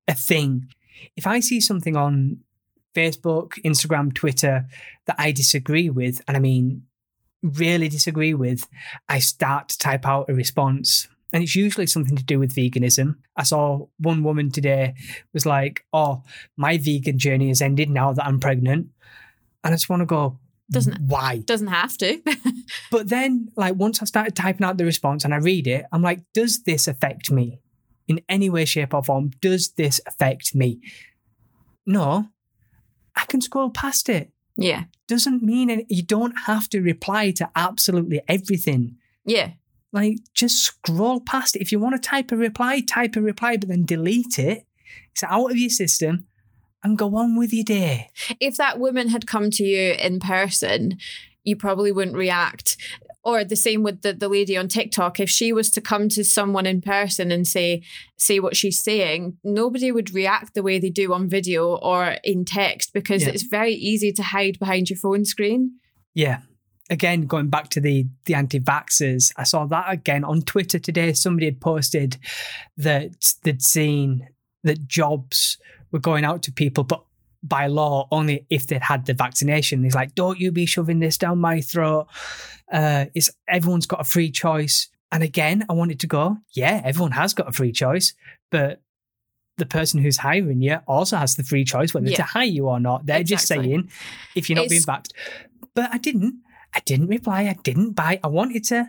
a 0.09 0.15
thing. 0.15 0.69
If 1.17 1.27
I 1.27 1.41
see 1.41 1.61
something 1.61 1.97
on 1.97 2.39
Facebook, 2.95 3.53
Instagram, 3.65 4.15
Twitter 4.15 4.67
that 5.07 5.17
I 5.19 5.33
disagree 5.33 5.91
with, 5.91 6.23
and 6.27 6.37
I 6.37 6.41
mean 6.41 6.83
really 7.43 7.89
disagree 7.89 8.35
with, 8.35 8.67
I 9.09 9.19
start 9.19 9.69
to 9.69 9.79
type 9.79 10.07
out 10.07 10.29
a 10.29 10.35
response. 10.35 11.09
And 11.33 11.43
it's 11.43 11.55
usually 11.55 11.87
something 11.87 12.17
to 12.17 12.25
do 12.25 12.39
with 12.39 12.55
veganism. 12.55 13.17
I 13.37 13.45
saw 13.45 13.87
one 13.99 14.25
woman 14.25 14.51
today 14.51 14.95
was 15.33 15.47
like, 15.47 15.85
Oh, 15.93 16.23
my 16.57 16.77
vegan 16.77 17.19
journey 17.19 17.49
has 17.49 17.63
ended 17.63 17.89
now 17.89 18.13
that 18.13 18.27
I'm 18.27 18.41
pregnant. 18.41 18.89
And 19.63 19.73
I 19.73 19.77
just 19.77 19.89
want 19.89 20.01
to 20.01 20.07
go, 20.07 20.39
Doesn't- 20.71 21.01
why? 21.01 21.39
Doesn't 21.47 21.67
have 21.69 21.97
to. 21.99 22.21
But 22.91 23.09
then, 23.09 23.49
like, 23.57 23.75
once 23.75 24.01
I 24.01 24.05
started 24.05 24.37
typing 24.37 24.65
out 24.65 24.77
the 24.79 24.85
response 24.85 25.25
and 25.25 25.35
I 25.35 25.39
read 25.39 25.67
it, 25.67 25.85
I'm 25.93 26.03
like, 26.03 26.21
does 26.35 26.63
this 26.63 26.87
affect 26.87 27.31
me 27.31 27.61
in 28.07 28.21
any 28.29 28.49
way, 28.49 28.65
shape, 28.65 28.95
or 28.95 29.03
form? 29.03 29.31
Does 29.41 29.71
this 29.73 30.01
affect 30.07 30.55
me? 30.55 30.81
No, 31.87 32.29
I 33.17 33.25
can 33.27 33.41
scroll 33.41 33.71
past 33.71 34.09
it. 34.09 34.31
Yeah. 34.57 34.85
Doesn't 35.09 35.43
mean 35.43 35.71
any, 35.71 35.87
you 35.89 36.03
don't 36.03 36.35
have 36.47 36.69
to 36.71 36.81
reply 36.81 37.33
to 37.33 37.51
absolutely 37.57 38.21
everything. 38.29 38.97
Yeah. 39.25 39.53
Like, 39.93 40.19
just 40.35 40.63
scroll 40.63 41.21
past 41.21 41.57
it. 41.57 41.63
If 41.63 41.73
you 41.73 41.81
want 41.81 42.01
to 42.01 42.09
type 42.09 42.31
a 42.31 42.37
reply, 42.37 42.81
type 42.81 43.17
a 43.17 43.21
reply, 43.21 43.57
but 43.57 43.69
then 43.69 43.85
delete 43.85 44.39
it. 44.39 44.67
It's 45.13 45.25
out 45.25 45.51
of 45.51 45.57
your 45.57 45.71
system 45.71 46.27
and 46.83 46.97
go 46.99 47.17
on 47.17 47.37
with 47.37 47.53
your 47.53 47.65
day. 47.65 48.11
If 48.41 48.57
that 48.57 48.79
woman 48.79 49.09
had 49.09 49.27
come 49.27 49.51
to 49.53 49.65
you 49.65 49.93
in 49.93 50.21
person, 50.21 50.99
you 51.45 51.57
probably 51.57 51.93
wouldn't 51.93 52.17
react. 52.17 52.77
Or 53.23 53.45
the 53.45 53.57
same 53.57 53.83
with 53.83 54.01
the, 54.01 54.15
the 54.15 54.31
lady 54.31 54.57
on 54.57 54.69
TikTok. 54.69 55.21
If 55.21 55.29
she 55.29 55.53
was 55.53 55.71
to 55.73 55.83
come 55.83 56.09
to 56.11 56.25
someone 56.25 56.65
in 56.65 56.81
person 56.81 57.31
and 57.31 57.47
say 57.47 57.83
say 58.17 58.41
what 58.41 58.57
she's 58.57 58.83
saying, 58.83 59.37
nobody 59.45 59.93
would 59.93 60.15
react 60.15 60.55
the 60.55 60.63
way 60.63 60.79
they 60.79 60.89
do 60.89 61.13
on 61.13 61.29
video 61.29 61.77
or 61.77 62.17
in 62.25 62.47
text 62.47 62.95
because 62.95 63.23
Yeah. 63.23 63.29
it's 63.31 63.43
very 63.43 63.75
easy 63.75 64.11
to 64.13 64.23
hide 64.23 64.59
behind 64.59 64.89
your 64.89 64.99
phone 64.99 65.27
screen. 65.27 65.73
Yeah. 66.15 66.39
Again, 66.89 67.27
going 67.27 67.51
back 67.51 67.69
to 67.71 67.81
the 67.81 68.07
the 68.25 68.35
anti-vaxxers, 68.35 69.33
I 69.37 69.45
saw 69.45 69.67
that 69.67 69.93
again 69.93 70.25
on 70.25 70.41
Twitter 70.41 70.79
today. 70.79 71.13
Somebody 71.13 71.45
had 71.45 71.61
posted 71.61 72.17
that 72.79 73.35
they'd 73.43 73.63
seen 73.63 74.29
that 74.65 74.89
jobs 74.89 75.59
were 75.93 75.99
going 75.99 76.25
out 76.25 76.43
to 76.45 76.53
people, 76.53 76.85
but 76.85 77.03
by 77.43 77.67
law 77.69 78.07
only 78.13 78.47
if 78.51 78.67
they'd 78.67 78.83
had 78.83 79.07
the 79.07 79.15
vaccination. 79.15 79.83
He's 79.85 79.95
like, 79.95 80.15
"Don't 80.15 80.39
you 80.39 80.53
be 80.53 80.67
shoving 80.67 81.01
this 81.01 81.17
down 81.19 81.39
my 81.39 81.61
throat." 81.61 82.07
Uh, 82.73 83.07
it's 83.15 83.31
everyone's 83.49 83.87
got 83.87 84.01
a 84.01 84.05
free 84.05 84.31
choice. 84.31 84.89
And 85.13 85.23
again, 85.25 85.65
I 85.69 85.73
wanted 85.73 85.99
to 86.01 86.07
go, 86.07 86.37
yeah, 86.53 86.81
everyone 86.85 87.11
has 87.13 87.35
got 87.35 87.49
a 87.49 87.53
free 87.53 87.73
choice, 87.73 88.15
but 88.53 88.81
the 89.57 89.67
person 89.67 90.01
who's 90.01 90.19
hiring 90.19 90.63
you 90.63 90.77
also 90.87 91.17
has 91.17 91.35
the 91.35 91.43
free 91.43 91.65
choice 91.65 91.93
whether 91.93 92.09
Yeah. 92.09 92.17
to 92.19 92.23
hire 92.23 92.45
you 92.45 92.69
or 92.69 92.79
not. 92.79 93.07
They're 93.07 93.25
just 93.25 93.49
saying 93.49 93.91
if 94.37 94.49
you're 94.49 94.57
not 94.57 94.69
being 94.69 94.83
It's- 94.83 94.87
vaxxed. 94.87 95.13
But 95.75 95.91
I 95.93 95.99
didn't. 95.99 96.37
I 96.75 96.81
didn't 96.85 97.09
reply. 97.09 97.43
I 97.43 97.55
didn't 97.65 97.93
buy. 97.93 98.21
I 98.23 98.29
wanted 98.29 98.63
to, 98.67 98.87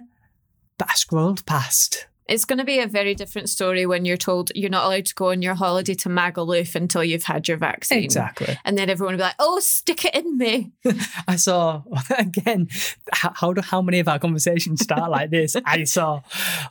but 0.77 0.89
I 0.91 0.93
scrolled 0.93 1.43
past. 1.47 2.05
It's 2.31 2.45
going 2.45 2.59
to 2.59 2.65
be 2.65 2.79
a 2.79 2.87
very 2.87 3.13
different 3.13 3.49
story 3.49 3.85
when 3.85 4.05
you're 4.05 4.17
told 4.17 4.51
you're 4.55 4.69
not 4.69 4.85
allowed 4.85 5.05
to 5.07 5.15
go 5.15 5.31
on 5.31 5.41
your 5.41 5.53
holiday 5.55 5.93
to 5.95 6.09
Magaluf 6.09 6.75
until 6.75 7.03
you've 7.03 7.25
had 7.25 7.47
your 7.47 7.57
vaccine. 7.57 8.03
Exactly. 8.03 8.57
And 8.65 8.77
then 8.77 8.89
everyone 8.89 9.13
will 9.13 9.17
be 9.19 9.23
like, 9.23 9.35
oh, 9.39 9.59
stick 9.59 10.05
it 10.05 10.15
in 10.15 10.37
me. 10.37 10.71
I 11.27 11.35
saw 11.35 11.83
again. 12.17 12.69
How 13.11 13.51
do 13.53 13.61
how 13.61 13.81
many 13.81 13.99
of 13.99 14.07
our 14.07 14.17
conversations 14.19 14.81
start 14.81 15.11
like 15.11 15.29
this? 15.29 15.55
I 15.65 15.83
saw 15.95 16.21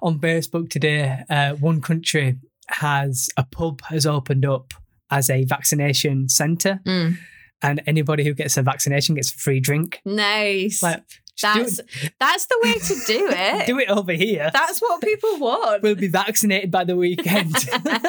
on 0.00 0.18
Facebook 0.18 0.70
today. 0.70 1.22
Uh, 1.28 1.52
one 1.54 1.80
country 1.80 2.38
has 2.68 3.28
a 3.36 3.44
pub 3.44 3.82
has 3.82 4.06
opened 4.06 4.46
up 4.46 4.72
as 5.10 5.28
a 5.28 5.44
vaccination 5.44 6.28
centre, 6.28 6.80
Mm. 6.86 7.18
and 7.62 7.82
anybody 7.86 8.24
who 8.24 8.32
gets 8.32 8.56
a 8.56 8.62
vaccination 8.62 9.16
gets 9.16 9.30
a 9.32 9.36
free 9.36 9.60
drink. 9.60 10.00
Nice. 10.04 10.82
Like 10.82 11.02
that's 11.42 11.78
it- 11.80 12.12
that's 12.18 12.46
the 12.46 12.58
way 12.62 12.74
to 12.74 12.94
do 13.06 13.28
it. 13.32 13.66
do 13.66 13.78
it 13.78 13.88
over 13.88 14.12
here. 14.12 14.50
That's 14.52 14.80
what 14.80 15.00
people 15.02 15.38
want. 15.38 15.82
We'll 15.82 15.94
be 15.94 16.08
vaccinated 16.08 16.70
by 16.70 16.84
the 16.84 16.96
weekend. 16.96 17.54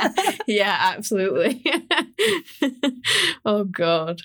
yeah, 0.47 0.77
absolutely. 0.95 1.63
oh 3.45 3.63
god. 3.65 4.21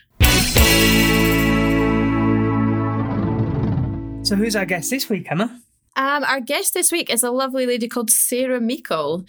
so 4.23 4.35
who's 4.35 4.57
our 4.57 4.67
guest 4.67 4.91
this 4.91 5.09
week, 5.09 5.31
Emma? 5.31 5.61
Um, 5.95 6.25
our 6.25 6.41
guest 6.41 6.75
this 6.75 6.91
week 6.91 7.09
is 7.09 7.23
a 7.23 7.31
lovely 7.31 7.65
lady 7.65 7.87
called 7.89 8.11
Sarah 8.11 8.61
Meikle. 8.61 9.25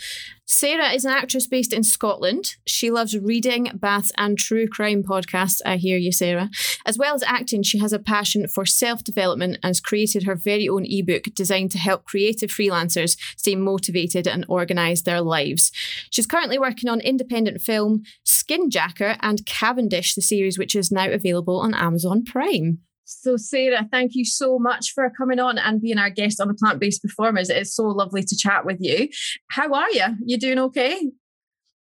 Sarah 0.49 0.93
is 0.93 1.03
an 1.03 1.11
actress 1.11 1.45
based 1.45 1.73
in 1.73 1.83
Scotland. 1.83 2.55
She 2.65 2.89
loves 2.89 3.17
reading, 3.17 3.69
baths, 3.75 4.13
and 4.15 4.37
true 4.37 4.65
crime 4.65 5.03
podcasts. 5.03 5.59
I 5.65 5.75
hear 5.75 5.97
you, 5.97 6.13
Sarah. 6.13 6.49
As 6.85 6.97
well 6.97 7.13
as 7.13 7.23
acting, 7.23 7.63
she 7.63 7.79
has 7.79 7.91
a 7.91 7.99
passion 7.99 8.47
for 8.47 8.65
self 8.65 9.03
development 9.03 9.55
and 9.61 9.71
has 9.71 9.81
created 9.81 10.23
her 10.23 10.35
very 10.35 10.69
own 10.69 10.85
ebook 10.85 11.25
designed 11.35 11.71
to 11.71 11.77
help 11.77 12.05
creative 12.05 12.49
freelancers 12.49 13.17
stay 13.35 13.55
motivated 13.55 14.25
and 14.25 14.45
organise 14.47 15.01
their 15.01 15.19
lives. 15.19 15.69
She's 16.11 16.25
currently 16.25 16.57
working 16.57 16.89
on 16.89 17.01
independent 17.01 17.59
film 17.59 18.03
Skinjacker 18.25 19.17
and 19.19 19.45
Cavendish, 19.45 20.15
the 20.15 20.21
series 20.21 20.57
which 20.57 20.77
is 20.77 20.93
now 20.93 21.09
available 21.11 21.59
on 21.59 21.73
Amazon 21.73 22.23
Prime. 22.23 22.79
So, 23.09 23.37
Sarah, 23.37 23.87
thank 23.89 24.15
you 24.15 24.25
so 24.25 24.59
much 24.59 24.91
for 24.93 25.09
coming 25.17 25.39
on 25.39 25.57
and 25.57 25.81
being 25.81 25.97
our 25.97 26.09
guest 26.09 26.41
on 26.41 26.49
the 26.49 26.53
Plant 26.53 26.81
Based 26.81 27.01
Performers. 27.01 27.49
It 27.49 27.55
is 27.55 27.73
so 27.73 27.83
lovely 27.85 28.21
to 28.21 28.35
chat 28.35 28.65
with 28.65 28.79
you. 28.81 29.07
How 29.49 29.73
are 29.73 29.89
you? 29.91 30.03
You 30.25 30.37
doing 30.37 30.59
okay? 30.59 31.09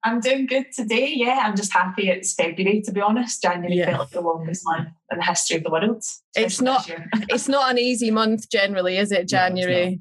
I'm 0.05 0.21
doing 0.21 0.47
good 0.47 0.67
today. 0.73 1.12
Yeah, 1.14 1.40
I'm 1.43 1.57
just 1.57 1.73
happy 1.73 2.09
it's 2.09 2.33
February. 2.35 2.81
To 2.85 2.93
be 2.93 3.00
honest, 3.00 3.43
January 3.43 3.75
Yeah. 3.76 3.87
felt 3.87 3.99
like 3.99 4.11
the 4.11 4.21
longest 4.21 4.62
month 4.64 4.88
in 5.11 5.19
the 5.19 5.25
history 5.25 5.57
of 5.57 5.64
the 5.64 5.71
world. 5.71 6.05
It's 6.37 6.61
not- 6.61 6.88
It's 7.29 7.49
not 7.49 7.73
an 7.73 7.79
easy 7.79 8.12
month 8.12 8.49
generally, 8.49 8.97
is 8.97 9.11
it? 9.11 9.23
it's 9.23 9.33
January. 9.33 10.00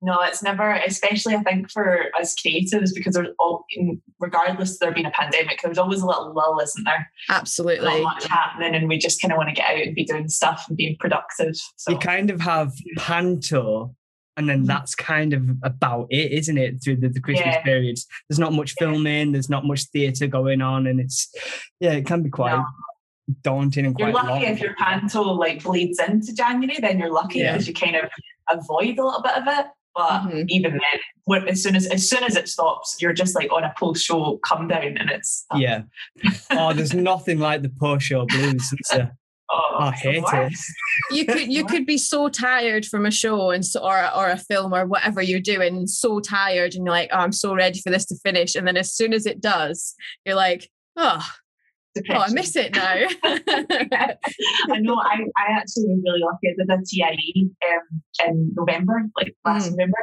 No, 0.00 0.20
it's 0.22 0.42
never. 0.44 0.72
Especially, 0.74 1.34
I 1.34 1.42
think 1.42 1.70
for 1.72 2.04
us 2.20 2.34
creatives, 2.36 2.90
because 2.94 3.14
there's 3.14 3.34
all, 3.40 3.64
regardless 4.20 4.74
of 4.74 4.78
there 4.78 4.92
being 4.92 5.06
a 5.06 5.10
pandemic, 5.10 5.60
there's 5.62 5.78
always 5.78 6.02
a 6.02 6.06
little 6.06 6.32
lull, 6.32 6.60
isn't 6.62 6.84
there? 6.84 7.10
Absolutely. 7.28 8.02
Not 8.02 8.14
much 8.14 8.24
happening, 8.26 8.74
and 8.76 8.88
we 8.88 8.96
just 8.98 9.20
kind 9.20 9.32
of 9.32 9.38
want 9.38 9.48
to 9.48 9.54
get 9.54 9.70
out 9.70 9.78
and 9.82 9.94
be 9.96 10.04
doing 10.04 10.28
stuff 10.28 10.66
and 10.68 10.76
being 10.76 10.96
productive. 11.00 11.56
So 11.76 11.92
you 11.92 11.98
kind 11.98 12.30
of 12.30 12.40
have 12.40 12.72
panto 12.96 13.94
and 14.36 14.48
then 14.48 14.62
Mhm. 14.62 14.66
that's 14.68 14.94
kind 14.94 15.32
of 15.32 15.42
about 15.64 16.06
it 16.10 16.30
isn't 16.30 16.58
it 16.58 16.80
through 16.80 16.94
the, 16.94 17.08
the 17.08 17.20
christmas 17.20 17.56
Yeah. 17.56 17.62
periods 17.64 18.06
there's 18.28 18.38
not 18.38 18.52
much 18.52 18.74
Yeah. 18.80 18.86
filming 18.86 19.32
there's 19.32 19.50
not 19.50 19.64
much 19.64 19.82
theatre 19.86 20.28
going 20.28 20.62
on 20.62 20.86
and 20.86 21.00
it's 21.00 21.28
yeah 21.80 21.90
it 21.94 22.06
can 22.06 22.22
be 22.22 22.30
quite 22.30 22.52
No. 22.56 22.64
daunting 23.42 23.84
and 23.86 23.96
you're 23.98 24.12
lucky 24.12 24.28
long 24.28 24.42
if 24.42 24.60
your 24.60 24.74
panto 24.76 25.22
like 25.22 25.64
bleeds 25.64 25.98
into 25.98 26.32
January, 26.34 26.76
then 26.80 27.00
you're 27.00 27.10
lucky 27.12 27.40
Yeah. 27.40 27.52
because 27.52 27.66
you 27.66 27.74
kind 27.74 27.96
of 27.96 28.04
avoid 28.48 28.96
a 28.98 29.04
little 29.04 29.22
bit 29.22 29.36
of 29.36 29.44
it. 29.48 29.66
But 29.94 30.22
Mhm. 30.22 30.44
even 30.48 30.72
then, 30.72 31.00
when, 31.24 31.48
as 31.48 31.62
soon 31.62 31.74
as 31.76 31.86
as 31.86 32.08
soon 32.08 32.22
as 32.24 32.36
it 32.36 32.48
stops, 32.48 32.96
you're 33.00 33.12
just 33.12 33.34
like 33.34 33.50
on 33.52 33.64
a 33.64 33.72
post 33.78 34.04
show 34.04 34.38
come 34.46 34.68
down, 34.68 34.96
and 34.96 35.10
it's 35.10 35.44
yeah 35.56 35.82
oh 36.50 36.72
there's 36.72 36.94
nothing 37.12 37.38
like 37.38 37.62
the 37.62 37.70
post 37.80 38.06
show 38.06 38.24
blues 38.26 38.62
is 38.62 38.88
there? 38.90 39.16
oh, 39.50 39.76
I 39.80 39.88
it's 39.88 40.02
the 40.02 40.36
hate 40.36 40.52
it. 40.52 40.58
you 41.16 41.24
could 41.26 41.52
you 41.52 41.64
could 41.70 41.86
be 41.86 41.96
so 41.98 42.28
tired 42.28 42.84
from 42.86 43.06
a 43.06 43.10
show 43.10 43.50
and 43.50 43.64
so, 43.64 43.80
or 43.80 44.14
or 44.14 44.28
a 44.28 44.36
film 44.36 44.72
or 44.74 44.86
whatever 44.86 45.20
you're 45.22 45.40
doing, 45.40 45.86
so 45.86 46.20
tired, 46.20 46.74
and 46.74 46.84
you're 46.84 46.94
like, 46.94 47.10
oh, 47.12 47.18
I'm 47.18 47.32
so 47.32 47.54
ready 47.54 47.80
for 47.80 47.90
this 47.90 48.04
to 48.06 48.16
finish. 48.22 48.54
And 48.54 48.66
then 48.68 48.76
as 48.76 48.92
soon 48.94 49.12
as 49.14 49.26
it 49.26 49.40
does, 49.40 49.94
you're 50.26 50.36
like, 50.36 50.70
oh, 50.96 51.26
oh 52.10 52.14
I 52.14 52.30
miss 52.32 52.54
it 52.56 52.74
now. 52.74 52.94
I 53.24 54.78
know. 54.80 54.96
I, 54.96 55.16
I 55.36 55.52
actually 55.52 55.86
was 55.86 56.00
really 56.04 56.20
lucky. 56.20 56.48
I 56.48 56.54
did 56.56 56.70
a 56.70 56.78
TIE 56.84 57.50
um, 57.70 58.02
in 58.28 58.52
November, 58.56 59.02
like 59.16 59.34
last 59.44 59.68
Mm. 59.68 59.76
November. 59.76 59.98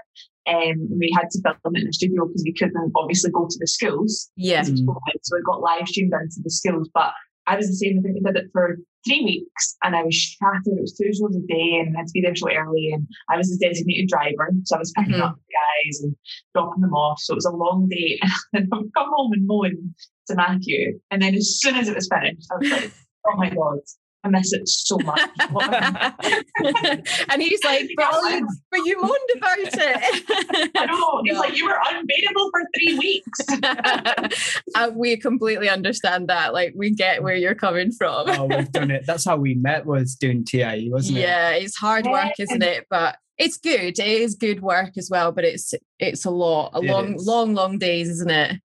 Um, 0.47 0.89
we 0.99 1.11
had 1.15 1.29
to 1.31 1.41
film 1.41 1.75
it 1.75 1.79
in 1.81 1.85
the 1.87 1.93
studio 1.93 2.27
because 2.27 2.43
we 2.45 2.53
couldn't 2.53 2.91
obviously 2.95 3.31
go 3.31 3.47
to 3.49 3.57
the 3.59 3.67
schools. 3.67 4.29
yeah. 4.35 4.61
because 4.61 4.79
it 4.79 4.85
was 4.85 4.95
COVID, 4.97 5.19
so 5.23 5.37
it 5.37 5.43
got 5.45 5.61
live 5.61 5.87
streamed 5.87 6.13
into 6.13 6.41
the 6.43 6.51
schools. 6.51 6.89
But 6.93 7.11
I 7.47 7.55
was 7.55 7.67
the 7.67 7.73
same. 7.73 7.97
I 7.99 8.01
think 8.03 8.15
we 8.15 8.21
did 8.21 8.37
it 8.37 8.49
for 8.51 8.77
three 9.05 9.23
weeks, 9.23 9.75
and 9.83 9.95
I 9.95 10.03
was 10.03 10.15
shattered. 10.15 10.77
It 10.77 10.81
was 10.81 10.93
two 10.97 11.05
shows 11.13 11.35
a 11.35 11.39
day, 11.47 11.79
and 11.79 11.95
I 11.95 11.99
had 11.99 12.07
to 12.07 12.11
be 12.13 12.21
there 12.21 12.35
so 12.35 12.49
early. 12.51 12.91
And 12.93 13.07
I 13.29 13.37
was 13.37 13.49
the 13.49 13.57
designated 13.65 14.09
driver, 14.09 14.51
so 14.63 14.75
I 14.75 14.79
was 14.79 14.91
picking 14.97 15.13
Mhm. 15.13 15.21
up 15.23 15.35
the 15.35 15.53
guys 15.87 16.01
and 16.01 16.15
dropping 16.53 16.81
them 16.81 16.93
off. 16.93 17.19
So 17.19 17.33
it 17.33 17.35
was 17.37 17.45
a 17.45 17.51
long 17.51 17.87
day, 17.89 18.19
and 18.53 18.67
I 18.73 18.77
would 18.77 18.93
come 18.93 19.09
home 19.11 19.33
and 19.33 19.45
moan 19.47 19.93
to 20.27 20.35
Matthew. 20.35 20.99
And 21.11 21.21
then 21.21 21.35
as 21.35 21.59
soon 21.59 21.75
as 21.75 21.87
it 21.87 21.95
was 21.95 22.07
finished, 22.07 22.47
I 22.51 22.55
was 22.57 22.71
like, 22.71 22.91
"Oh 23.27 23.35
my 23.37 23.49
god, 23.49 23.79
I 24.25 24.29
miss 24.29 24.51
it 24.53 24.67
so 24.67 24.97
much." 25.03 25.21
What 25.51 25.73
have 25.73 25.95
I 25.95 27.03
and 27.29 27.41
he's 27.41 27.63
like, 27.63 27.89
but, 27.95 28.11
you, 28.31 28.47
but 28.71 28.79
you 28.85 29.01
moaned 29.01 29.13
about 29.37 29.57
it. 29.59 30.71
I 30.75 30.85
know. 30.85 31.21
He's 31.23 31.33
No. 31.35 31.39
like, 31.39 31.57
"You 31.57 31.65
were 31.67 31.77
unbeatable 31.89 32.49
for 32.51 32.61
three 32.75 32.97
weeks." 32.99 33.39
Uh, 34.75 34.89
we 34.93 35.15
completely 35.15 35.69
understand 35.69 36.27
that. 36.27 36.53
Like, 36.53 36.73
we 36.75 36.89
get 36.89 37.23
where 37.23 37.35
you're 37.35 37.55
coming 37.55 37.91
from. 37.91 38.29
oh 38.29 38.45
we've 38.45 38.71
done 38.71 38.91
it 38.91 39.05
that's 39.05 39.23
how 39.25 39.37
we 39.37 39.53
met 39.53 39.85
was 39.85 40.15
doing 40.15 40.43
tie 40.43 40.85
wasn't 40.89 41.17
it 41.17 41.21
yeah, 41.21 41.51
it's 41.51 41.77
hard 41.77 42.05
work, 42.05 42.33
isn't 42.39 42.63
it? 42.63 42.85
But 42.89 43.17
it's 43.37 43.57
good. 43.57 43.99
It 43.99 44.21
is 44.21 44.35
good 44.35 44.61
work 44.61 44.97
as 44.97 45.09
well. 45.09 45.31
But 45.31 45.45
it's 45.45 45.73
it's 45.99 46.25
a 46.25 46.29
lot, 46.31 46.71
a 46.73 46.79
It 46.79 46.89
long, 46.89 47.15
is. 47.15 47.25
long, 47.27 47.53
long 47.53 47.77
days, 47.77 48.09
isn't 48.09 48.29
it? 48.31 48.59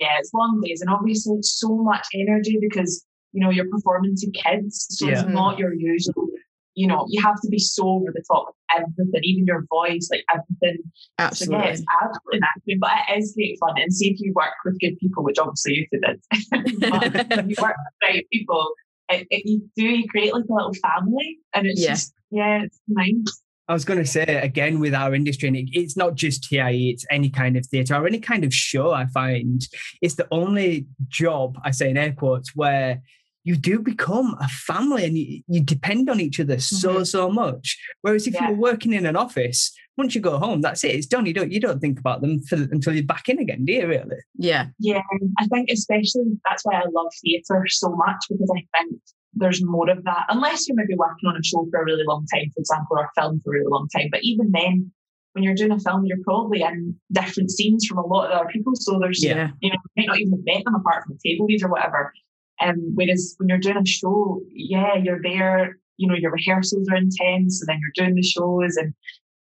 yeah, 0.00 0.16
it's 0.18 0.32
long 0.34 0.60
days, 0.64 0.80
and 0.80 0.90
obviously 0.90 1.36
it's 1.36 1.58
so 1.60 1.76
much 1.76 2.06
energy 2.14 2.58
because 2.60 3.04
you 3.32 3.40
know 3.42 3.50
you're 3.50 3.68
performing 3.68 4.14
to 4.16 4.30
kids, 4.30 4.86
so 4.90 5.08
it's 5.08 5.22
not 5.24 5.58
your 5.58 5.74
usual. 5.74 6.26
You 6.74 6.86
know, 6.86 7.04
you 7.10 7.20
have 7.20 7.38
to 7.42 7.48
be 7.48 7.58
so 7.58 7.86
over 7.86 8.06
the 8.14 8.22
top 8.26 8.46
with 8.46 8.82
everything, 8.98 9.20
even 9.24 9.44
your 9.44 9.66
voice, 9.70 10.08
like 10.10 10.24
everything. 10.32 10.82
So 10.84 10.94
Absolutely. 11.18 11.58
yeah, 11.58 11.70
it's 11.72 11.82
absolutely 12.02 12.40
natural, 12.40 12.78
but 12.80 12.90
it 13.10 13.18
is 13.18 13.32
great 13.36 13.58
fun. 13.60 13.74
And 13.78 13.92
see 13.92 14.10
if 14.10 14.20
you 14.20 14.32
work 14.34 14.54
with 14.64 14.80
good 14.80 14.98
people, 14.98 15.22
which 15.22 15.38
obviously 15.38 15.74
you 15.74 15.86
two 15.92 16.00
did. 16.00 16.80
but 16.90 17.36
when 17.36 17.50
you 17.50 17.56
work 17.60 17.76
with 17.76 17.94
the 18.00 18.06
right 18.08 18.26
people, 18.32 18.66
it, 19.10 19.26
it, 19.30 19.42
you 19.44 19.68
do 19.76 19.84
you 19.84 20.08
create 20.08 20.32
like 20.32 20.44
a 20.48 20.52
little 20.54 20.72
family, 20.74 21.38
and 21.54 21.66
it's 21.66 21.82
Yeah. 21.82 21.90
just 21.90 22.14
Yeah, 22.30 22.62
it's 22.62 22.80
nice. 22.88 23.42
I 23.68 23.74
was 23.74 23.84
going 23.84 24.00
to 24.00 24.06
say 24.06 24.24
again 24.42 24.80
with 24.80 24.94
our 24.94 25.14
industry, 25.14 25.48
and 25.48 25.56
it, 25.56 25.68
it's 25.72 25.96
not 25.96 26.14
just 26.14 26.48
TIE, 26.48 26.70
it's 26.92 27.04
any 27.10 27.28
kind 27.28 27.56
of 27.58 27.66
theatre 27.66 27.94
or 27.96 28.06
any 28.06 28.18
kind 28.18 28.44
of 28.44 28.52
show. 28.54 28.92
I 28.92 29.06
find 29.06 29.60
it's 30.00 30.14
the 30.14 30.26
only 30.30 30.86
job 31.08 31.58
I 31.64 31.70
say 31.70 31.90
in 31.90 31.96
air 31.98 32.12
quotes 32.12 32.56
where 32.56 33.02
you 33.44 33.56
do 33.56 33.80
become 33.80 34.36
a 34.40 34.48
family 34.48 35.04
and 35.04 35.18
you, 35.18 35.42
you 35.48 35.60
depend 35.60 36.08
on 36.08 36.20
each 36.20 36.38
other 36.38 36.58
so 36.60 36.94
mm-hmm. 36.94 37.04
so 37.04 37.30
much. 37.30 37.78
Whereas 38.02 38.26
if 38.26 38.34
Yeah. 38.34 38.48
you're 38.48 38.58
working 38.58 38.92
in 38.92 39.06
an 39.06 39.16
office, 39.16 39.72
once 39.96 40.14
you 40.14 40.20
go 40.20 40.38
home, 40.38 40.60
that's 40.60 40.84
it. 40.84 40.94
It's 40.94 41.06
done. 41.06 41.26
You 41.26 41.34
don't 41.34 41.52
you 41.52 41.60
don't 41.60 41.80
think 41.80 41.98
about 41.98 42.20
them 42.20 42.40
for, 42.42 42.56
until 42.56 42.94
you're 42.94 43.04
back 43.04 43.28
in 43.28 43.38
again, 43.38 43.64
do 43.64 43.72
you? 43.72 43.86
Really? 43.86 44.16
Yeah. 44.36 44.66
Yeah, 44.78 45.02
I 45.38 45.46
think 45.48 45.70
especially 45.70 46.38
that's 46.48 46.64
why 46.64 46.76
I 46.76 46.84
love 46.92 47.12
theatre 47.22 47.64
so 47.68 47.90
much 47.90 48.16
because 48.30 48.50
I 48.56 48.64
think 48.78 49.00
there's 49.34 49.64
more 49.64 49.88
of 49.90 50.04
that. 50.04 50.26
Unless 50.28 50.68
you're 50.68 50.76
maybe 50.76 50.94
working 50.96 51.28
on 51.28 51.36
a 51.36 51.42
show 51.42 51.66
for 51.70 51.80
a 51.80 51.84
really 51.84 52.04
long 52.06 52.26
time, 52.32 52.50
for 52.54 52.60
example, 52.60 52.98
or 52.98 53.04
a 53.04 53.20
film 53.20 53.40
for 53.44 53.54
a 53.54 53.58
really 53.58 53.70
long 53.70 53.88
time. 53.94 54.08
But 54.10 54.22
even 54.22 54.50
then, 54.52 54.92
when 55.32 55.42
you're 55.44 55.54
doing 55.54 55.72
a 55.72 55.80
film, 55.80 56.04
you're 56.04 56.18
probably 56.24 56.62
in 56.62 56.94
different 57.10 57.50
scenes 57.50 57.86
from 57.86 57.98
a 57.98 58.06
lot 58.06 58.30
of 58.30 58.38
other 58.38 58.48
people. 58.50 58.72
So 58.76 58.98
there's, 58.98 59.22
Yeah. 59.24 59.50
you 59.60 59.70
know, 59.70 59.76
you 59.96 60.02
might 60.02 60.06
not 60.06 60.18
even 60.20 60.32
have 60.32 60.44
met 60.44 60.64
them 60.64 60.74
apart 60.74 61.04
from 61.04 61.16
the 61.16 61.30
table 61.30 61.46
reads 61.46 61.62
or 61.62 61.70
whatever. 61.70 62.12
Um, 62.60 62.92
whereas 62.94 63.34
when 63.38 63.48
you're 63.48 63.58
doing 63.58 63.78
a 63.78 63.86
show, 63.86 64.40
yeah, 64.50 64.94
you're 64.96 65.22
there, 65.22 65.78
you 65.96 66.06
know, 66.06 66.14
your 66.14 66.32
rehearsals 66.32 66.88
are 66.90 66.96
intense 66.96 67.60
and 67.60 67.68
then 67.68 67.80
you're 67.80 68.06
doing 68.06 68.14
the 68.14 68.22
shows 68.22 68.76
and 68.76 68.94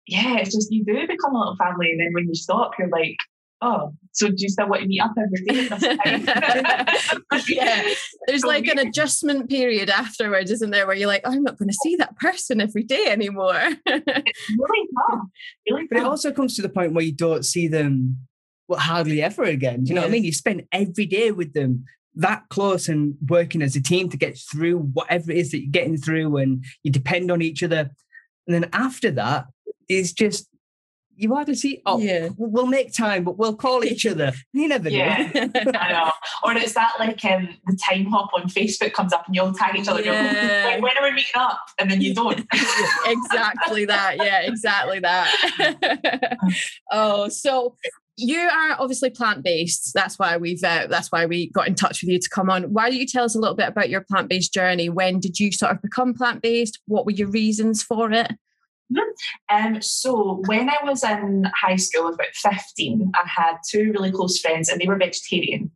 yeah, 0.07 0.37
it's 0.39 0.55
just 0.55 0.71
you 0.71 0.85
do 0.85 1.07
become 1.07 1.35
a 1.35 1.39
little 1.39 1.57
family. 1.57 1.91
And 1.91 2.01
then 2.01 2.13
when 2.13 2.29
you 2.29 2.35
stop, 2.35 2.73
you're 2.79 2.89
like, 2.89 3.17
oh, 3.61 3.93
so 4.13 4.29
do 4.29 4.35
you 4.39 4.49
still 4.49 4.69
want 4.69 4.83
to 4.83 4.89
meet 4.89 5.01
up 5.01 5.15
every 5.19 5.45
day 5.45 5.69
at 5.69 5.81
this 5.81 7.33
time? 7.33 7.43
yeah. 7.49 7.95
There's 8.27 8.43
So 8.43 8.49
like 8.49 8.67
an 8.67 8.79
adjustment 8.79 9.49
period 9.51 9.91
afterwards, 9.91 10.51
isn't 10.51 10.71
there, 10.71 10.87
where 10.87 10.97
you're 10.97 11.09
like, 11.09 11.27
I'm 11.27 11.43
not 11.43 11.59
going 11.59 11.69
to 11.69 11.77
see 11.83 11.97
that 11.97 12.17
person 12.17 12.61
every 12.61 12.85
day 12.85 13.07
anymore. 13.09 13.53
really 13.55 14.89
tough. 15.09 15.21
Really 15.69 15.87
But 15.89 15.99
it 15.99 16.05
also 16.05 16.33
comes 16.33 16.55
to 16.57 16.63
the 16.63 16.69
point 16.69 16.93
where 16.93 17.05
you 17.05 17.13
don't 17.13 17.45
see 17.45 17.67
them 17.69 18.27
well, 18.69 18.81
hardly 18.81 19.23
ever 19.23 19.45
again. 19.45 19.85
Do 19.85 19.91
you 19.91 19.95
know 19.95 20.03
what 20.03 20.09
I 20.09 20.13
mean? 20.13 20.25
You 20.25 20.33
spend 20.33 20.65
every 20.73 21.07
day 21.07 21.31
with 21.31 21.53
them 21.53 21.85
that 22.17 22.43
close 22.49 22.89
and 22.89 23.15
working 23.29 23.63
as 23.63 23.77
a 23.77 23.83
team 23.83 24.09
to 24.09 24.17
get 24.17 24.39
through 24.39 24.79
whatever 24.79 25.31
it 25.31 25.39
is 25.39 25.51
that 25.51 25.61
you're 25.61 25.71
getting 25.71 25.97
through 25.99 26.37
and 26.39 26.65
you 26.83 26.91
depend 26.91 27.31
on 27.31 27.43
each 27.43 27.63
other. 27.63 27.91
And 28.47 28.55
then 28.55 28.69
after 28.73 29.11
that, 29.13 29.47
it's 29.89 30.13
just 30.13 30.49
you 31.19 31.35
hardly 31.35 31.55
see 31.55 31.81
oh 31.87 31.99
Yeah. 31.99 32.29
we'll 32.37 32.67
make 32.67 32.93
time, 32.93 33.25
but 33.25 33.39
we'll 33.39 33.57
call 33.57 33.83
each 33.85 34.05
other. 34.13 34.33
You 34.53 34.69
never 34.69 34.89
Yeah. 34.91 35.31
do. 35.33 35.51
I 35.75 35.93
know. 35.93 36.11
Or 36.45 36.57
is 36.57 36.75
that 36.75 36.93
like 36.99 37.25
um, 37.25 37.49
the 37.67 37.77
time 37.89 38.05
hop 38.07 38.31
on 38.35 38.49
Facebook 38.49 38.93
comes 38.93 39.13
up 39.15 39.27
and 39.27 39.35
you 39.35 39.41
all 39.43 39.53
tag 39.53 39.77
each 39.77 39.89
other. 39.89 39.99
and 39.99 40.07
you're 40.07 40.15
like, 40.15 40.33
Yeah. 40.35 40.79
When 40.81 40.97
are 40.99 41.03
we 41.03 41.13
meeting 41.13 41.33
up? 41.37 41.59
And 41.79 41.91
then 41.91 42.01
you 42.03 42.15
don't. 42.23 42.47
exactly 43.07 43.85
that. 43.87 44.17
Yeah, 44.19 44.41
exactly 44.43 44.99
that. 45.01 46.37
oh, 46.93 47.29
so 47.29 47.77
you 48.17 48.41
are 48.41 48.77
obviously 48.79 49.11
plant 49.11 49.45
based. 49.45 49.93
That's 49.95 50.19
why 50.19 50.37
we've. 50.37 50.63
Uh, 50.63 50.87
that's 50.89 51.13
why 51.13 51.27
we 51.27 51.51
got 51.51 51.69
in 51.69 51.75
touch 51.75 52.03
with 52.03 52.11
you 52.11 52.19
to 52.19 52.29
come 52.29 52.51
on. 52.51 52.65
Why 52.73 52.89
don't 52.89 52.99
you 52.99 53.07
tell 53.07 53.25
us 53.25 53.35
a 53.35 53.39
little 53.39 53.57
bit 53.57 53.69
about 53.69 53.91
your 53.91 54.03
plant 54.03 54.29
based 54.29 54.53
journey? 54.53 54.89
When 54.89 55.21
did 55.21 55.39
you 55.39 55.53
sort 55.53 55.73
of 55.73 55.83
become 55.83 56.15
plant 56.15 56.43
based? 56.43 56.81
What 56.87 57.05
were 57.05 57.13
your 57.13 57.29
reasons 57.29 57.83
for 57.83 58.11
it? 58.13 58.33
Um, 59.51 59.83
so 59.83 60.43
when 60.47 60.69
I 60.71 60.79
was 60.85 61.03
in 61.03 61.45
high 61.61 61.77
school, 61.77 62.09
about 62.09 62.35
15, 62.35 63.13
I 63.15 63.29
had 63.29 63.57
two 63.69 63.93
really 63.93 64.13
close 64.13 64.39
friends 64.39 64.69
and 64.69 64.81
they 64.81 64.87
were 64.87 64.97
vegetarian. 64.97 65.71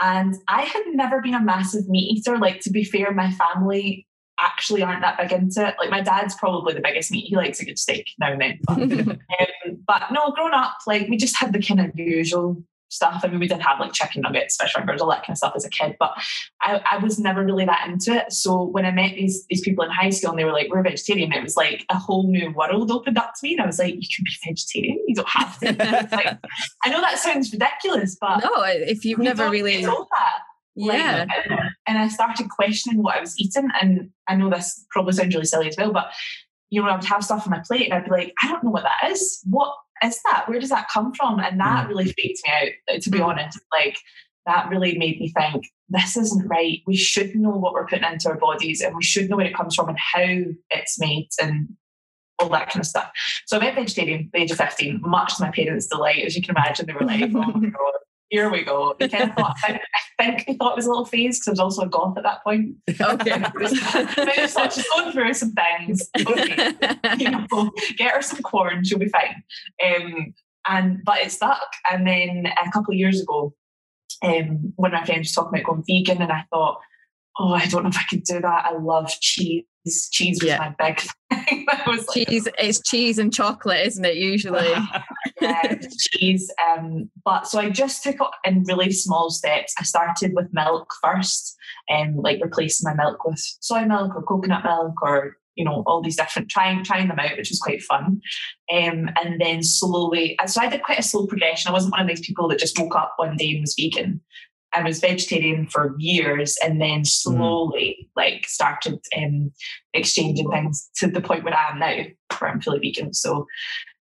And 0.00 0.34
I 0.48 0.62
had 0.62 0.82
never 0.88 1.20
been 1.20 1.34
a 1.34 1.42
massive 1.42 1.88
meat 1.88 2.18
eater. 2.18 2.38
Like, 2.38 2.60
to 2.60 2.70
be 2.70 2.84
fair, 2.84 3.12
my 3.12 3.30
family 3.30 4.06
actually 4.40 4.82
aren't 4.82 5.02
that 5.02 5.18
big 5.18 5.32
into 5.32 5.66
it. 5.66 5.76
Like, 5.78 5.90
my 5.90 6.00
dad's 6.00 6.34
probably 6.34 6.74
the 6.74 6.80
biggest 6.80 7.10
meat. 7.10 7.26
He 7.28 7.36
likes 7.36 7.60
a 7.60 7.64
good 7.64 7.78
steak 7.78 8.10
now 8.18 8.32
and 8.32 8.40
then. 8.40 8.58
But, 8.66 8.78
um, 8.82 9.18
but 9.86 10.02
no, 10.12 10.30
growing 10.32 10.54
up, 10.54 10.78
like, 10.86 11.08
we 11.08 11.16
just 11.16 11.36
had 11.36 11.52
the 11.52 11.62
kind 11.62 11.80
of 11.80 11.90
usual 11.94 12.62
stuff. 12.88 13.22
I 13.24 13.28
mean, 13.28 13.40
we 13.40 13.48
did 13.48 13.62
have 13.62 13.80
like 13.80 13.94
chicken 13.94 14.20
nuggets, 14.20 14.56
fish 14.60 14.74
fingers, 14.74 15.00
all 15.00 15.08
that 15.08 15.20
kind 15.22 15.30
of 15.30 15.38
stuff 15.38 15.54
as 15.56 15.64
a 15.64 15.70
kid, 15.70 15.96
but 15.98 16.12
I, 16.60 16.78
I 16.92 16.98
was 16.98 17.18
never 17.18 17.42
really 17.42 17.64
that 17.64 17.88
into 17.88 18.12
it. 18.12 18.30
So 18.34 18.64
when 18.64 18.84
I 18.84 18.90
met 18.90 19.14
these 19.14 19.46
these 19.48 19.62
people 19.62 19.82
in 19.82 19.90
high 19.90 20.10
school 20.10 20.28
and 20.30 20.38
they 20.38 20.44
were 20.44 20.52
like, 20.52 20.68
we're 20.68 20.82
vegetarian, 20.82 21.32
it 21.32 21.42
was 21.42 21.56
like 21.56 21.86
a 21.88 21.96
whole 21.96 22.30
new 22.30 22.52
world 22.52 22.90
opened 22.90 23.16
up 23.16 23.32
to 23.32 23.46
me. 23.46 23.52
And 23.54 23.62
I 23.62 23.66
was 23.66 23.78
like, 23.78 23.94
you 23.94 24.08
can 24.14 24.24
be 24.24 24.32
vegetarian. 24.46 25.02
You 25.08 25.14
don't 25.14 25.28
have 25.30 25.58
to. 25.60 26.08
Like, 26.12 26.38
I 26.84 26.90
know 26.90 27.00
that 27.00 27.18
sounds 27.18 27.50
ridiculous, 27.50 28.16
but 28.20 28.44
no, 28.44 28.62
if 28.64 29.06
you've 29.06 29.18
never 29.20 29.48
really, 29.48 29.82
told 29.82 30.08
that. 30.10 30.40
Yeah, 30.74 31.26
and- 31.48 31.60
and 31.86 31.98
I 31.98 32.08
started 32.08 32.48
questioning 32.50 33.02
what 33.02 33.16
I 33.16 33.20
was 33.20 33.38
eating. 33.40 33.68
And 33.80 34.10
I 34.28 34.36
know 34.36 34.50
this 34.50 34.84
probably 34.90 35.14
sounds 35.14 35.34
really 35.34 35.46
silly 35.46 35.68
as 35.68 35.76
well, 35.78 35.92
but 35.92 36.12
you 36.72 36.80
know, 36.82 36.88
I 36.88 36.96
would 36.96 37.04
have 37.04 37.22
stuff 37.22 37.44
on 37.46 37.50
my 37.50 37.60
plate 37.66 37.84
and 37.84 37.92
I'd 37.92 38.06
be 38.06 38.10
like, 38.10 38.32
I 38.42 38.48
don't 38.48 38.64
know 38.64 38.70
what 38.70 38.84
that 38.84 39.10
is. 39.10 39.40
What 39.44 39.74
is 40.02 40.18
that? 40.24 40.48
Where 40.48 40.58
does 40.58 40.70
that 40.70 40.88
come 40.88 41.12
from? 41.12 41.38
And 41.38 41.60
that 41.60 41.86
really 41.86 42.04
freaked 42.06 42.40
me 42.46 42.50
out, 42.50 42.94
uh, 42.94 42.98
to 42.98 43.10
be 43.10 43.18
Mm. 43.18 43.26
honest. 43.26 43.60
Like 43.70 43.98
that 44.46 44.70
really 44.70 44.96
made 44.96 45.20
me 45.20 45.28
think 45.36 45.66
this 45.90 46.16
isn't 46.16 46.48
right. 46.48 46.80
We 46.86 46.96
should 46.96 47.36
know 47.36 47.50
what 47.50 47.74
we're 47.74 47.86
putting 47.86 48.10
into 48.10 48.30
our 48.30 48.38
bodies 48.38 48.80
and 48.80 48.96
we 48.96 49.02
should 49.02 49.28
know 49.28 49.36
where 49.36 49.44
it 49.46 49.54
comes 49.54 49.74
from 49.74 49.90
and 49.90 49.98
how 49.98 50.24
it's 50.70 50.98
made 50.98 51.28
and 51.40 51.68
all 52.38 52.48
that 52.48 52.70
kind 52.70 52.80
of 52.80 52.86
stuff. 52.86 53.10
So 53.46 53.58
I 53.58 53.60
went 53.64 53.76
vegetarian 53.76 54.20
at 54.24 54.32
the 54.32 54.38
age 54.40 54.50
of 54.50 54.56
15, 54.56 55.02
much 55.02 55.36
to 55.36 55.42
my 55.44 55.50
parents' 55.50 55.86
delight. 55.88 56.24
As 56.24 56.34
you 56.34 56.42
can 56.42 56.56
imagine, 56.56 56.86
they 56.86 56.94
were 56.94 57.04
like, 57.06 57.22
oh 57.22 57.26
my 57.28 57.68
God, 57.68 57.92
here 58.32 58.50
we 58.50 58.62
go. 58.62 58.96
They 58.98 59.08
kind 59.08 59.28
of 59.28 59.36
thought, 59.36 59.56
I 59.62 59.72
think, 59.72 59.82
I 60.18 60.24
think 60.24 60.46
they 60.46 60.54
thought 60.54 60.72
it 60.72 60.76
was 60.76 60.86
a 60.86 60.88
little 60.88 61.04
phase 61.04 61.38
because 61.38 61.60
I 61.60 61.64
was 61.64 61.78
also 61.78 61.82
a 61.82 61.90
goth 61.90 62.16
at 62.16 62.22
that 62.22 62.42
point. 62.42 62.76
okay. 62.88 63.30
I 63.30 64.32
just 64.36 64.54
thought 64.54 64.72
she's 64.72 64.88
going 64.88 65.12
through 65.12 65.34
some 65.34 65.52
things. 65.52 66.08
Okay, 66.18 66.72
you 67.18 67.30
know, 67.30 67.70
get 67.98 68.14
her 68.14 68.22
some 68.22 68.40
corn, 68.40 68.84
she'll 68.84 68.98
be 68.98 69.10
fine. 69.10 69.42
Um, 69.84 70.34
and 70.66 71.04
but 71.04 71.18
it 71.18 71.30
stuck. 71.30 71.66
And 71.90 72.06
then 72.06 72.46
a 72.46 72.70
couple 72.70 72.92
of 72.94 72.98
years 72.98 73.20
ago, 73.20 73.52
um, 74.22 74.72
when 74.76 74.92
my 74.92 75.04
friends 75.04 75.28
was 75.28 75.32
talking 75.32 75.60
about 75.60 75.66
going 75.66 75.84
vegan, 75.86 76.22
and 76.22 76.32
I 76.32 76.44
thought, 76.50 76.80
oh, 77.38 77.52
I 77.52 77.66
don't 77.66 77.82
know 77.84 77.88
if 77.90 77.96
I 77.96 78.04
could 78.10 78.24
do 78.24 78.40
that. 78.40 78.66
I 78.66 78.76
love 78.76 79.08
cheese. 79.20 79.64
Cheese 80.12 80.38
was 80.40 80.48
Yeah. 80.48 80.58
my 80.58 80.74
big 80.78 81.00
thing. 81.00 81.66
Was 81.88 82.06
like, 82.14 82.28
cheese, 82.28 82.46
it's 82.58 82.80
cheese 82.88 83.18
and 83.18 83.32
chocolate, 83.34 83.84
isn't 83.86 84.04
it? 84.04 84.16
Usually, 84.16 84.70
yeah, 85.40 85.74
cheese. 85.98 86.52
Um, 86.70 87.10
but 87.24 87.48
so 87.48 87.58
I 87.58 87.68
just 87.70 88.02
took 88.04 88.16
it 88.20 88.28
in 88.44 88.62
really 88.64 88.92
small 88.92 89.30
steps. 89.30 89.74
I 89.78 89.82
started 89.82 90.32
with 90.34 90.46
milk 90.52 90.88
first, 91.02 91.56
and 91.88 92.16
like 92.16 92.38
replacing 92.40 92.84
my 92.84 92.94
milk 93.02 93.24
with 93.24 93.40
soy 93.60 93.84
milk 93.84 94.14
or 94.14 94.22
coconut 94.22 94.62
milk 94.62 94.94
or 95.02 95.36
you 95.56 95.64
know 95.64 95.82
all 95.86 96.00
these 96.00 96.16
different 96.16 96.48
trying 96.48 96.84
trying 96.84 97.08
them 97.08 97.18
out, 97.18 97.36
which 97.36 97.50
was 97.50 97.58
quite 97.58 97.82
fun. 97.82 98.20
Um, 98.72 99.10
and 99.22 99.40
then 99.40 99.62
slowly, 99.64 100.38
so 100.46 100.60
I 100.60 100.68
did 100.68 100.82
quite 100.84 101.00
a 101.00 101.02
slow 101.02 101.26
progression. 101.26 101.70
I 101.70 101.72
wasn't 101.72 101.92
one 101.92 102.02
of 102.02 102.08
these 102.08 102.24
people 102.24 102.46
that 102.48 102.58
just 102.60 102.78
woke 102.78 102.94
up 102.94 103.14
one 103.16 103.36
day 103.36 103.50
and 103.52 103.62
was 103.62 103.74
vegan. 103.76 104.20
I 104.74 104.82
was 104.82 105.00
vegetarian 105.00 105.66
for 105.66 105.94
years 105.98 106.56
and 106.64 106.80
then 106.80 107.04
slowly 107.04 108.08
like 108.16 108.46
started 108.46 109.00
um, 109.16 109.52
exchanging 109.94 110.50
things 110.50 110.88
to 110.96 111.06
the 111.06 111.20
point 111.20 111.44
where 111.44 111.56
I 111.56 111.70
am 111.70 111.78
now, 111.78 112.04
where 112.38 112.50
I'm 112.50 112.60
fully 112.60 112.78
vegan. 112.80 113.12
So 113.14 113.46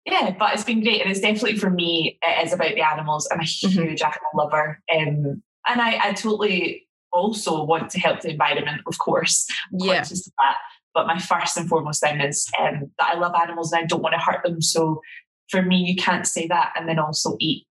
yeah, 0.05 0.35
but 0.37 0.53
it's 0.53 0.63
been 0.63 0.81
great, 0.83 1.01
and 1.01 1.11
it's 1.11 1.19
definitely 1.19 1.57
for 1.57 1.69
me. 1.69 2.17
It 2.21 2.45
is 2.45 2.53
about 2.53 2.73
the 2.75 2.81
animals. 2.81 3.27
I'm 3.31 3.39
a 3.39 3.43
Mhm. 3.43 3.71
huge 3.71 4.01
animal 4.01 4.31
lover, 4.33 4.81
um, 4.95 5.43
and 5.67 5.81
I, 5.81 6.09
I 6.09 6.13
totally 6.13 6.87
also 7.11 7.63
want 7.63 7.89
to 7.91 7.99
help 7.99 8.21
the 8.21 8.31
environment, 8.31 8.81
of 8.87 8.97
course. 8.97 9.45
I'm 9.73 9.79
yeah, 9.87 9.95
conscious 9.95 10.27
of 10.27 10.33
that. 10.39 10.57
But 10.93 11.07
my 11.07 11.19
first 11.19 11.57
and 11.57 11.67
foremost 11.67 12.01
thing 12.01 12.19
is 12.21 12.49
um, 12.59 12.91
that 12.97 13.15
I 13.15 13.19
love 13.19 13.33
animals 13.39 13.71
and 13.71 13.83
I 13.83 13.85
don't 13.85 14.01
want 14.01 14.13
to 14.13 14.19
hurt 14.19 14.43
them. 14.43 14.61
So 14.61 15.01
for 15.49 15.61
me, 15.61 15.77
you 15.77 15.95
can't 15.95 16.25
say 16.25 16.47
that 16.47 16.73
and 16.75 16.87
then 16.87 16.99
also 16.99 17.35
eat 17.39 17.65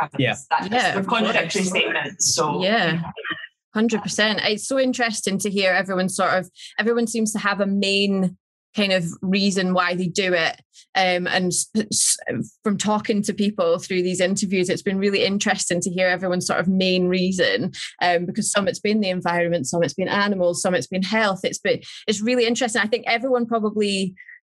animals. 0.00 0.16
Yeah. 0.18 0.34
That's, 0.50 0.72
Yeah, 0.72 0.90
they're 0.92 1.00
of 1.00 1.06
contradictory 1.06 1.62
course. 1.62 1.70
statements. 1.70 2.34
So 2.34 2.62
Yeah. 2.62 3.02
Hundred 3.74 4.02
percent. 4.02 4.40
It's 4.44 4.68
so 4.68 4.78
interesting 4.78 5.36
to 5.38 5.50
hear 5.50 5.72
everyone 5.72 6.08
sort 6.08 6.34
of 6.34 6.48
everyone 6.78 7.06
seems 7.08 7.32
to 7.32 7.38
have 7.40 7.60
a 7.60 7.66
main 7.66 8.36
kind 8.76 8.92
of 8.92 9.04
reason 9.22 9.72
why 9.74 9.94
they 9.94 10.06
do 10.06 10.32
it. 10.32 10.60
Um, 10.96 11.26
and 11.28 11.46
s- 11.46 11.70
s- 11.76 12.16
from 12.64 12.76
talking 12.78 13.22
to 13.22 13.32
people 13.32 13.78
through 13.78 14.02
these 14.02 14.20
interviews, 14.20 14.68
it's 14.68 14.82
been 14.82 14.98
really 14.98 15.24
interesting 15.24 15.80
to 15.80 15.90
hear 15.90 16.08
everyone's 16.08 16.46
sort 16.46 16.58
of 16.60 16.68
main 16.68 17.06
reason. 17.08 17.72
Um, 18.02 18.26
because 18.26 18.50
some 18.50 18.68
it's 18.68 18.80
been 18.80 19.00
the 19.00 19.10
environment, 19.10 19.66
some 19.68 19.82
it's 19.82 19.94
been 19.94 20.08
animals, 20.08 20.60
some 20.62 20.74
it's 20.74 20.86
been 20.88 21.02
health. 21.02 21.40
It's 21.44 21.58
been 21.58 21.80
it's 22.06 22.20
really 22.22 22.46
interesting. 22.46 22.80
I 22.82 22.86
think 22.86 23.04
everyone 23.08 23.46
probably 23.46 24.14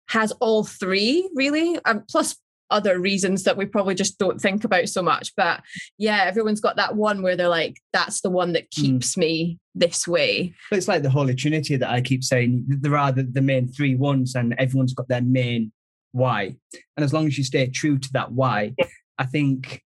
has 0.10 0.32
all 0.34 0.64
three 0.64 1.28
really, 1.36 1.80
um, 1.86 2.04
plus 2.10 2.36
other 2.70 3.00
reasons 3.00 3.44
that 3.44 3.58
we 3.58 3.66
probably 3.66 3.96
just 3.96 4.20
don't 4.20 4.40
think 4.40 4.64
about 4.64 4.90
so 4.90 5.02
much. 5.02 5.34
But 5.36 5.62
yeah, 5.98 6.24
everyone's 6.26 6.62
got 6.62 6.76
that 6.76 6.96
one 6.96 7.22
where 7.22 7.36
they're 7.36 7.48
like, 7.48 7.78
that's 7.94 8.22
the 8.22 8.30
one 8.30 8.54
that 8.54 8.68
hmm. 8.76 8.82
keeps 8.82 9.18
me 9.18 9.60
this 9.76 10.08
way. 10.08 10.54
But 10.70 10.78
it's 10.78 10.88
like 10.88 11.04
the 11.04 11.10
Holy 11.10 11.36
Trinity 11.36 11.76
that 11.78 11.90
I 11.90 12.02
keep 12.02 12.24
saying. 12.24 12.66
There 12.68 12.98
are 12.98 13.12
the, 13.12 13.24
the 13.24 13.42
main 13.42 13.68
three 13.68 13.96
ones, 13.96 14.36
and 14.36 14.56
everyone's 14.58 14.94
got 14.94 15.08
their 15.08 15.22
main 15.22 15.72
why. 16.12 16.56
And 16.96 17.04
as 17.04 17.14
long 17.14 17.28
as 17.28 17.38
you 17.38 17.44
stay 17.44 17.68
true 17.68 17.98
to 17.98 18.10
that 18.14 18.32
why, 18.32 18.74
I 19.18 19.26
think 19.26 19.82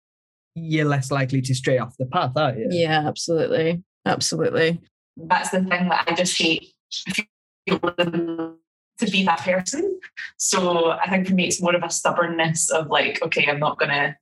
you're 0.54 0.86
less 0.86 1.10
likely 1.10 1.40
to 1.42 1.54
stray 1.54 1.78
off 1.78 1.96
the 1.98 2.06
path, 2.06 2.32
aren't 2.36 2.58
you? 2.58 2.68
Yeah, 2.70 3.06
absolutely. 3.06 3.82
Absolutely. 4.04 4.80
that's 5.16 5.50
the 5.50 5.58
thing 5.60 5.88
that 5.88 6.04
I 6.08 6.14
just 6.14 6.40
hate 6.40 6.72
feeling 7.68 8.56
to 8.98 9.10
be 9.10 9.24
that 9.24 9.40
person. 9.40 9.98
So 10.36 10.90
I 10.90 11.08
think 11.08 11.26
for 11.28 11.34
me, 11.34 11.46
it's 11.46 11.60
more 11.62 11.74
of 11.74 11.82
a 11.82 11.90
stubbornness 11.90 12.70
of 12.70 12.88
like, 12.88 13.20
okay, 13.22 13.46
I'm 13.48 13.58
not 13.60 13.78
gonna, 13.78 14.16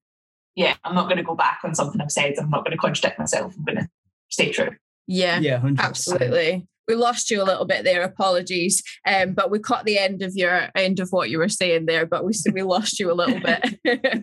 yeah, 0.54 0.74
I'm 0.84 0.94
not 0.94 1.08
gonna 1.08 1.22
go 1.22 1.34
back 1.34 1.60
on 1.64 1.74
something 1.74 2.00
I've 2.00 2.12
said. 2.12 2.34
I'm 2.38 2.50
not 2.50 2.64
gonna 2.64 2.76
contradict 2.76 3.18
myself. 3.18 3.54
I'm 3.56 3.64
gonna 3.64 3.88
stay 4.28 4.50
true. 4.52 4.70
Yeah, 5.06 5.38
Yeah, 5.40 5.60
100%. 5.60 5.78
absolutely. 5.78 6.66
We 6.88 6.94
lost 6.94 7.30
you 7.30 7.42
a 7.42 7.44
little 7.44 7.64
bit 7.64 7.82
there. 7.84 8.02
Apologies, 8.02 8.82
um, 9.06 9.32
but 9.34 9.50
we 9.50 9.58
caught 9.58 9.84
the 9.84 9.98
end 9.98 10.22
of 10.22 10.34
your 10.36 10.68
end 10.76 11.00
of 11.00 11.08
what 11.10 11.30
you 11.30 11.38
were 11.38 11.48
saying 11.48 11.86
there. 11.86 12.06
But 12.06 12.24
we 12.24 12.32
we 12.52 12.62
lost 12.62 13.00
you 13.00 13.10
a 13.10 13.14
little 13.14 13.40
bit. 13.40 13.80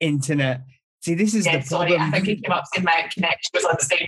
Internet. 0.00 0.60
See, 1.02 1.14
this 1.14 1.34
is 1.34 1.46
Yeah, 1.46 1.58
the 1.58 1.64
sorry, 1.64 1.90
problem. 1.90 2.14
I 2.14 2.20
think 2.20 2.28
it 2.38 2.42
came 2.44 2.52
up 2.52 2.64
saying 2.74 2.84
my 2.84 3.08
connection 3.12 3.50
was 3.54 3.64
unstable. 3.64 4.06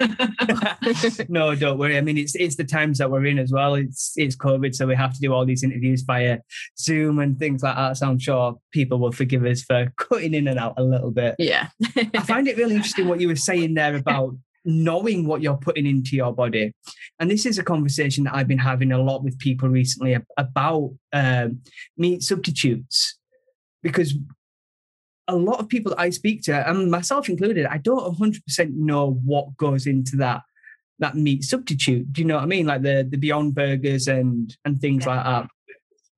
no, 1.28 1.54
don't 1.54 1.78
worry. 1.78 1.96
I 1.96 2.00
mean, 2.00 2.18
it's 2.18 2.34
it's 2.34 2.56
the 2.56 2.64
times 2.64 2.98
that 2.98 3.10
we're 3.10 3.26
in 3.26 3.38
as 3.38 3.50
well. 3.52 3.74
It's 3.74 4.12
it's 4.16 4.36
COVID, 4.36 4.74
so 4.74 4.86
we 4.86 4.94
have 4.94 5.14
to 5.14 5.20
do 5.20 5.32
all 5.32 5.44
these 5.44 5.62
interviews 5.62 6.02
via 6.02 6.38
Zoom 6.78 7.18
and 7.18 7.38
things 7.38 7.62
like 7.62 7.76
that. 7.76 7.96
So 7.96 8.08
I'm 8.08 8.18
sure 8.18 8.58
people 8.72 8.98
will 8.98 9.12
forgive 9.12 9.44
us 9.44 9.62
for 9.62 9.92
cutting 9.98 10.34
in 10.34 10.48
and 10.48 10.58
out 10.58 10.74
a 10.76 10.82
little 10.84 11.10
bit. 11.10 11.36
yeah, 11.38 11.68
I 11.96 12.20
find 12.20 12.46
it 12.48 12.56
really 12.56 12.74
interesting 12.74 13.08
what 13.08 13.20
you 13.20 13.28
were 13.28 13.36
saying 13.36 13.74
there 13.74 13.96
about 13.96 14.36
knowing 14.64 15.26
what 15.26 15.42
you're 15.42 15.56
putting 15.56 15.86
into 15.86 16.14
your 16.14 16.32
body. 16.32 16.72
And 17.18 17.30
this 17.30 17.46
is 17.46 17.58
a 17.58 17.64
conversation 17.64 18.24
that 18.24 18.34
I've 18.34 18.48
been 18.48 18.58
having 18.58 18.92
a 18.92 19.02
lot 19.02 19.24
with 19.24 19.38
people 19.38 19.68
recently 19.68 20.16
about 20.36 20.92
um, 21.12 21.60
meat 21.96 22.22
substitutes, 22.22 23.18
because 23.82 24.14
a 25.32 25.36
lot 25.36 25.60
of 25.60 25.68
people 25.68 25.90
that 25.90 26.00
I 26.00 26.10
speak 26.10 26.42
to, 26.44 26.68
and 26.68 26.90
myself 26.90 27.28
included, 27.28 27.66
I 27.66 27.78
don't 27.78 28.18
100% 28.18 28.74
know 28.74 29.20
what 29.24 29.56
goes 29.56 29.86
into 29.86 30.16
that 30.16 30.42
that 30.98 31.16
meat 31.16 31.42
substitute. 31.42 32.12
Do 32.12 32.22
you 32.22 32.26
know 32.28 32.36
what 32.36 32.44
I 32.44 32.46
mean? 32.46 32.66
Like 32.66 32.82
the 32.82 33.06
the 33.08 33.16
Beyond 33.16 33.54
Burgers 33.54 34.08
and 34.08 34.56
and 34.64 34.80
things 34.80 35.04
Yeah. 35.04 35.16
like 35.16 35.24
that. 35.24 35.48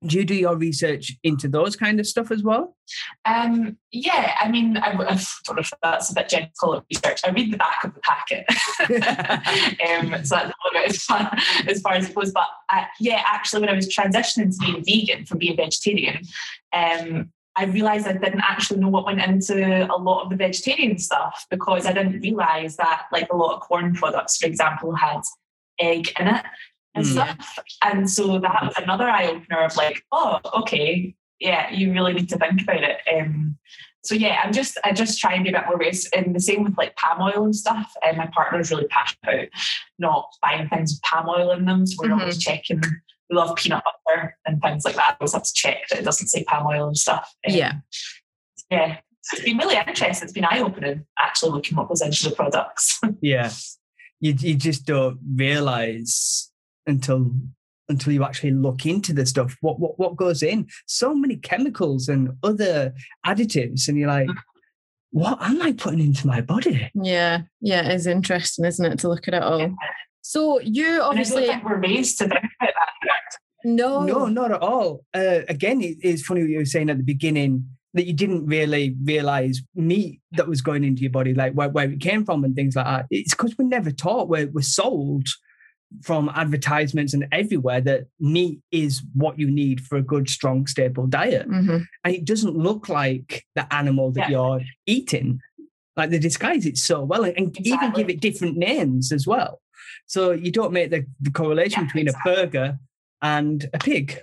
Do 0.07 0.19
you 0.19 0.25
do 0.27 0.35
your 0.35 0.57
research 0.57 1.13
into 1.23 1.49
those 1.49 1.77
kind 1.77 1.99
of 1.99 2.07
stuff 2.07 2.31
as 2.31 2.43
well? 2.43 2.77
Um, 3.25 3.79
yeah, 3.91 4.35
I 4.39 4.51
mean, 4.51 4.77
I, 4.77 4.91
I 4.91 4.93
don't 4.93 5.57
know 5.57 5.61
if 5.61 5.71
that's 5.83 6.11
a 6.11 6.15
bit 6.15 6.31
it 6.35 6.51
research. 6.91 7.21
I 7.25 7.31
read 7.31 7.51
the 7.51 7.57
back 7.57 7.85
of 7.85 7.95
the 7.95 8.01
packet. 8.03 8.45
um, 9.89 10.23
so 10.25 10.37
that's 10.37 10.45
a 10.45 10.53
little 10.53 10.73
bit 10.75 10.91
as 10.91 11.05
far, 11.05 11.31
as 11.67 11.81
far 11.81 11.95
as 11.95 12.09
it 12.11 12.15
goes. 12.15 12.33
But 12.33 12.49
uh, 12.71 12.85
yeah, 13.01 13.23
actually, 13.25 13.61
when 13.63 13.71
I 13.71 13.75
was 13.75 13.89
transitioning 13.89 14.51
to 14.51 14.59
being 14.59 14.85
vegan 14.85 15.25
from 15.25 15.39
being 15.39 15.57
vegetarian, 15.57 16.21
um, 16.75 17.31
I 17.57 17.65
realised 17.67 18.07
I 18.07 18.13
didn't 18.13 18.41
actually 18.41 18.81
know 18.81 18.89
what 18.89 19.05
went 19.05 19.21
into 19.21 19.87
a 19.87 19.97
lot 19.97 20.23
of 20.25 20.31
the 20.31 20.37
vegetarian 20.37 20.99
stuff 20.99 21.47
because 21.51 21.87
I 21.87 21.93
didn't 21.93 22.21
realise 22.21 22.77
that, 22.77 23.05
like 23.13 23.29
a 23.33 23.37
lot 23.37 23.55
of 23.55 23.61
corn 23.61 23.95
products, 23.95 24.37
for 24.39 24.47
example, 24.47 24.95
had 24.95 25.21
egg 25.79 26.13
in 26.19 26.27
it 26.29 26.45
and 26.95 27.05
Mm. 27.05 27.13
stuff. 27.13 27.59
And 27.85 28.11
so 28.11 28.39
that 28.41 28.63
was 28.65 28.75
another 28.77 29.09
eye 29.09 29.27
opener 29.29 29.63
of 29.65 29.77
like, 29.77 30.05
oh, 30.11 30.41
okay, 30.53 31.15
yeah, 31.39 31.71
you 31.71 31.93
really 31.93 32.13
need 32.13 32.29
to 32.31 32.39
think 32.39 32.63
about 32.63 32.83
it. 32.83 32.99
Um, 33.13 33.57
so 34.03 34.15
yeah, 34.15 34.41
I'm 34.45 34.53
just 34.53 34.77
I 34.85 34.93
just 34.93 35.19
try 35.21 35.33
and 35.35 35.45
be 35.45 35.51
a 35.51 35.53
bit 35.53 35.67
more 35.67 35.79
race. 35.79 36.09
And 36.11 36.35
the 36.35 36.41
same 36.41 36.65
with 36.65 36.77
like 36.77 36.95
palm 36.97 37.23
oil 37.23 37.45
and 37.45 37.57
stuff. 37.57 37.95
And 38.05 38.17
my 38.19 38.27
partner's 38.35 38.71
really 38.71 38.87
passionate 38.89 39.19
about 39.23 39.49
not 39.99 40.29
buying 40.43 40.69
things 40.69 40.93
with 40.95 41.03
palm 41.03 41.29
oil 41.29 41.53
in 41.53 41.65
them. 41.65 41.87
So 41.87 41.97
we're 42.03 42.11
Mhm. 42.11 42.21
always 42.21 42.39
checking. 42.39 42.83
We 43.31 43.37
love 43.37 43.57
peanut 43.57 43.83
butter 43.85 44.37
and 44.47 44.61
things 44.61 44.85
like 44.85 44.97
that. 44.97 45.17
We 45.19 45.25
always 45.25 45.33
have 45.33 45.45
to 45.45 45.53
check 45.55 45.89
that 45.91 46.01
it 46.01 46.05
doesn't 46.05 46.29
say 46.29 46.45
palm 46.45 46.67
oil 46.67 46.89
and 46.89 46.97
stuff. 46.97 47.35
Um, 47.47 47.55
Yeah. 47.55 47.73
Yeah. 48.71 48.99
It's 49.33 49.43
been 49.43 49.57
really 49.57 49.77
interesting. 49.77 50.25
It's 50.25 50.33
been 50.33 50.45
eye 50.45 50.61
opening 50.61 51.07
actually 51.19 51.53
looking 51.53 51.77
what 51.77 51.89
goes 51.89 52.03
into 52.03 52.29
the 52.29 52.35
products. 52.35 53.01
Yeah. 53.21 53.51
You 54.21 54.35
you 54.39 54.55
just 54.55 54.87
don't 54.87 55.19
realize 55.35 56.51
until 56.87 57.33
until 57.89 58.13
you 58.13 58.25
actually 58.25 58.53
look 58.53 58.87
into 58.87 59.13
the 59.13 59.27
stuff 59.27 59.57
what 59.61 59.79
what 59.79 59.99
what 59.99 60.17
goes 60.17 60.43
in. 60.43 60.69
So 60.87 61.15
many 61.15 61.37
chemicals 61.37 62.09
and 62.09 62.31
other 62.43 62.95
additives, 63.27 63.89
and 63.89 63.99
you're 63.99 64.09
like, 64.09 64.29
what 65.11 65.41
am 65.43 65.61
I 65.63 65.73
putting 65.73 66.01
into 66.01 66.27
my 66.27 66.41
body? 66.41 66.91
yeah, 66.95 67.43
yeah. 67.61 67.89
It's 67.89 68.07
interesting, 68.07 68.65
isn't 68.65 68.85
it, 68.85 68.99
to 69.01 69.09
look 69.09 69.29
at 69.29 69.35
it 69.35 69.43
all? 69.43 69.75
So 70.23 70.59
you 70.61 70.95
And 70.95 71.03
I 71.03 71.07
obviously 71.07 71.47
think 71.47 71.65
we're 71.65 71.81
raised 71.81 72.19
to 72.19 72.29
think 72.29 72.41
about 72.61 72.73
that. 72.75 73.04
No, 73.65 74.03
No, 74.05 74.27
not 74.27 74.53
at 74.53 74.61
all. 74.61 75.05
Uh, 75.15 75.41
again, 75.49 75.81
it, 75.81 75.97
it's 76.03 76.23
funny 76.23 76.43
what 76.43 76.51
you 76.51 76.59
were 76.59 76.65
saying 76.65 76.91
at 76.91 76.99
the 76.99 77.03
beginning 77.05 77.67
that 77.95 78.07
you 78.07 78.13
didn't 78.13 78.47
really 78.47 78.97
realize 79.05 79.63
meat 79.75 80.21
that 80.33 80.49
was 80.49 80.61
going 80.61 80.83
into 80.85 81.03
your 81.03 81.11
body, 81.13 81.33
like 81.33 81.53
where, 81.55 81.69
where 81.69 81.89
it 81.91 82.01
came 82.01 82.25
from 82.25 82.43
and 82.45 82.55
things 82.57 82.75
like 82.77 82.87
that. 82.87 83.07
It's 83.11 83.35
because 83.35 83.57
we're 83.57 83.67
never 83.69 83.93
taught. 83.93 84.29
We're, 84.29 84.49
we're 84.49 84.63
sold 84.63 85.27
from 86.03 86.29
advertisements 86.35 87.15
and 87.15 87.27
everywhere 87.31 87.81
that 87.81 88.07
meat 88.19 88.59
is 88.73 89.01
what 89.15 89.39
you 89.39 89.49
need 89.49 89.81
for 89.81 89.97
a 89.97 90.03
good, 90.03 90.29
strong, 90.29 90.67
stable 90.67 91.07
diet. 91.07 91.49
Mhm. 91.49 91.85
And 92.03 92.15
it 92.15 92.25
doesn't 92.25 92.57
look 92.57 92.89
like 92.89 93.45
the 93.55 93.73
animal 93.73 94.11
that 94.13 94.29
Yeah. 94.29 94.31
you're 94.31 94.61
eating. 94.87 95.39
Like 95.97 96.11
they 96.11 96.19
disguise 96.19 96.67
it 96.67 96.77
so 96.79 97.05
well 97.05 97.23
and, 97.23 97.37
and 97.37 97.57
even 97.67 97.93
give 97.93 98.11
it 98.11 98.21
different 98.21 98.57
names 98.57 99.13
as 99.13 99.25
well. 99.25 99.61
So 100.07 100.33
you 100.33 100.51
don't 100.51 100.73
make 100.73 100.91
the, 100.91 101.07
the 101.21 101.31
correlation 101.31 101.83
Yeah, 101.83 101.87
between 101.87 102.09
exactly. 102.09 102.33
a 102.33 102.37
burger 102.37 102.79
and 103.25 103.69
a 103.73 103.79
pig, 103.79 104.21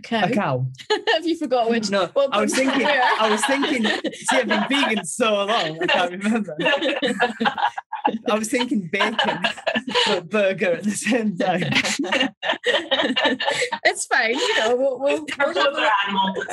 Okay. 0.00 0.20
a 0.20 0.30
cow. 0.30 0.66
Have 1.14 1.26
you 1.26 1.36
forgot 1.36 1.70
which? 1.70 1.90
No, 1.90 2.10
I 2.30 2.42
was 2.42 2.54
thinking, 2.54 2.82
where? 2.82 3.02
I 3.18 3.30
was 3.30 3.44
thinking, 3.46 3.84
see, 4.12 4.36
I've 4.36 4.46
been 4.46 4.64
vegan 4.68 5.04
so 5.06 5.34
long, 5.44 5.82
I 5.82 5.86
can't 5.86 6.12
remember. 6.12 6.56
I 8.30 8.38
was 8.38 8.48
thinking 8.48 8.88
bacon, 8.92 9.38
but 10.06 10.28
burger 10.30 10.74
at 10.74 10.84
the 10.84 10.90
same 10.90 11.36
time. 11.36 11.62
it's 13.84 14.06
fine. 14.06 14.34
You 14.34 14.58
know, 14.58 14.76
we'll 14.76 15.00
we'll, 15.00 15.26
we'll, 15.38 15.54
have, 15.54 15.56
other 15.56 15.82
a, 15.82 15.90
animals, 16.06 16.46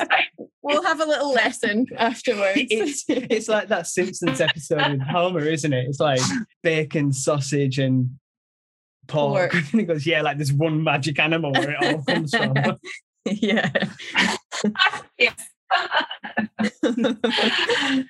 we'll 0.63 0.83
have 0.83 1.01
a 1.01 1.05
little 1.05 1.31
lesson 1.31 1.85
afterwards. 1.97 2.53
It's, 2.55 3.03
it's 3.07 3.49
like 3.49 3.67
that 3.67 3.87
Simpsons 3.87 4.41
episode 4.41 4.89
with 4.89 5.01
Homer, 5.01 5.41
isn't 5.41 5.73
it? 5.73 5.85
It's 5.89 5.99
like 5.99 6.21
bacon, 6.63 7.11
sausage, 7.11 7.77
and 7.77 8.17
pork. 9.07 9.51
Pork. 9.51 9.53
And 9.53 9.65
he 9.81 9.83
goes, 9.83 10.05
yeah, 10.05 10.21
like 10.21 10.37
this 10.37 10.51
one 10.51 10.83
magic 10.83 11.19
animal 11.19 11.51
where 11.51 11.71
it 11.71 11.83
all 11.83 12.03
comes 12.03 12.35
from. 12.35 12.53
yeah. 13.25 13.71
Yes. 15.17 15.49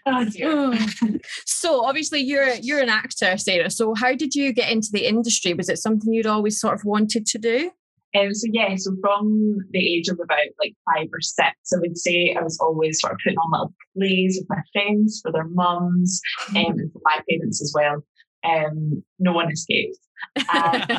oh 0.06 0.78
so 1.46 1.86
obviously 1.86 2.20
you're 2.20 2.56
you're 2.56 2.82
an 2.82 2.90
actor, 2.90 3.38
Sarah. 3.38 3.70
So 3.70 3.94
how 3.96 4.14
did 4.16 4.36
you 4.36 4.52
get 4.54 4.70
into 4.70 4.90
the 4.92 5.08
industry? 5.08 5.54
Was 5.54 5.70
it 5.70 5.78
something 5.78 6.12
you'd 6.14 6.28
always 6.28 6.60
sort 6.60 6.74
of 6.76 6.84
wanted 6.84 7.26
to 7.28 7.38
do? 7.38 7.72
Um, 8.16 8.34
so 8.34 8.48
yeah, 8.52 8.76
so 8.76 8.96
from 9.02 9.58
the 9.72 9.80
age 9.80 10.08
of 10.08 10.20
about 10.24 10.46
like 10.60 10.76
five 10.86 11.08
or 11.12 11.22
six, 11.22 11.56
I 11.74 11.80
would 11.80 11.98
say 11.98 12.36
I 12.38 12.44
was 12.44 12.60
always 12.60 13.00
sort 13.02 13.14
of 13.14 13.20
putting 13.24 13.40
on 13.40 13.52
little 13.52 13.74
plays 13.98 14.40
with 14.40 14.48
my 14.50 14.62
friends 14.72 15.20
for 15.24 15.32
their 15.32 15.48
mums 15.48 16.22
um, 16.50 16.58
and 16.58 16.92
for 16.92 17.02
my 17.04 17.20
parents 17.28 17.62
as 17.62 17.72
well. 17.74 18.04
Um, 18.44 19.04
no 19.20 19.34
one 19.34 19.52
escaped. 19.52 19.98
And 20.36 20.84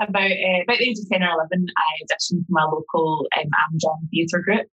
about 0.00 0.30
uh, 0.30 0.62
about 0.62 0.78
the 0.78 0.88
age 0.88 0.98
of 0.98 1.08
ten 1.10 1.22
or 1.22 1.30
eleven, 1.30 1.66
I 1.76 2.04
auditioned 2.04 2.46
for 2.46 2.50
my 2.50 2.64
local 2.64 3.26
um, 3.36 3.44
Amjam 3.44 4.08
theatre 4.10 4.40
group, 4.40 4.66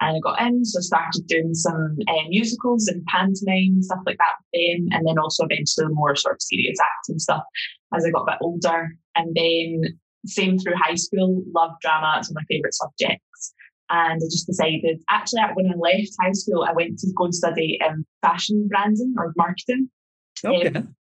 and 0.00 0.16
I 0.16 0.20
got 0.20 0.40
in. 0.40 0.64
So 0.64 0.78
I 0.78 0.82
started 0.82 1.26
doing 1.26 1.54
some 1.54 1.96
uh, 2.08 2.28
musicals 2.28 2.86
and 2.88 3.04
pantomime 3.06 3.74
and 3.74 3.84
stuff 3.84 4.00
like 4.06 4.18
that 4.18 4.34
with 4.38 4.52
them, 4.52 4.88
and 4.92 5.06
then 5.06 5.18
also 5.18 5.44
eventually 5.44 5.86
more 5.92 6.14
sort 6.16 6.36
of 6.36 6.42
serious 6.42 6.78
acting 6.80 7.18
stuff 7.18 7.42
as 7.94 8.04
I 8.04 8.10
got 8.10 8.22
a 8.22 8.32
bit 8.32 8.38
older. 8.40 8.96
And 9.16 9.34
then 9.34 9.98
same 10.26 10.58
through 10.58 10.74
high 10.76 10.94
school, 10.94 11.42
loved 11.54 11.80
drama. 11.80 12.16
It's 12.18 12.30
one 12.30 12.42
of 12.42 12.42
my 12.42 12.54
favourite 12.54 12.74
subjects. 12.74 13.54
And 13.90 14.22
I 14.22 14.26
just 14.30 14.46
decided, 14.46 15.02
actually, 15.10 15.42
when 15.54 15.66
I 15.66 15.74
left 15.76 16.16
high 16.20 16.32
school, 16.32 16.64
I 16.64 16.72
went 16.72 16.98
to 17.00 17.12
go 17.16 17.24
and 17.24 17.34
study 17.34 17.78
um, 17.86 18.06
fashion 18.22 18.68
branding 18.68 19.14
or 19.18 19.32
marketing. 19.36 19.90
Okay. 20.44 20.68
Um, 20.68 20.94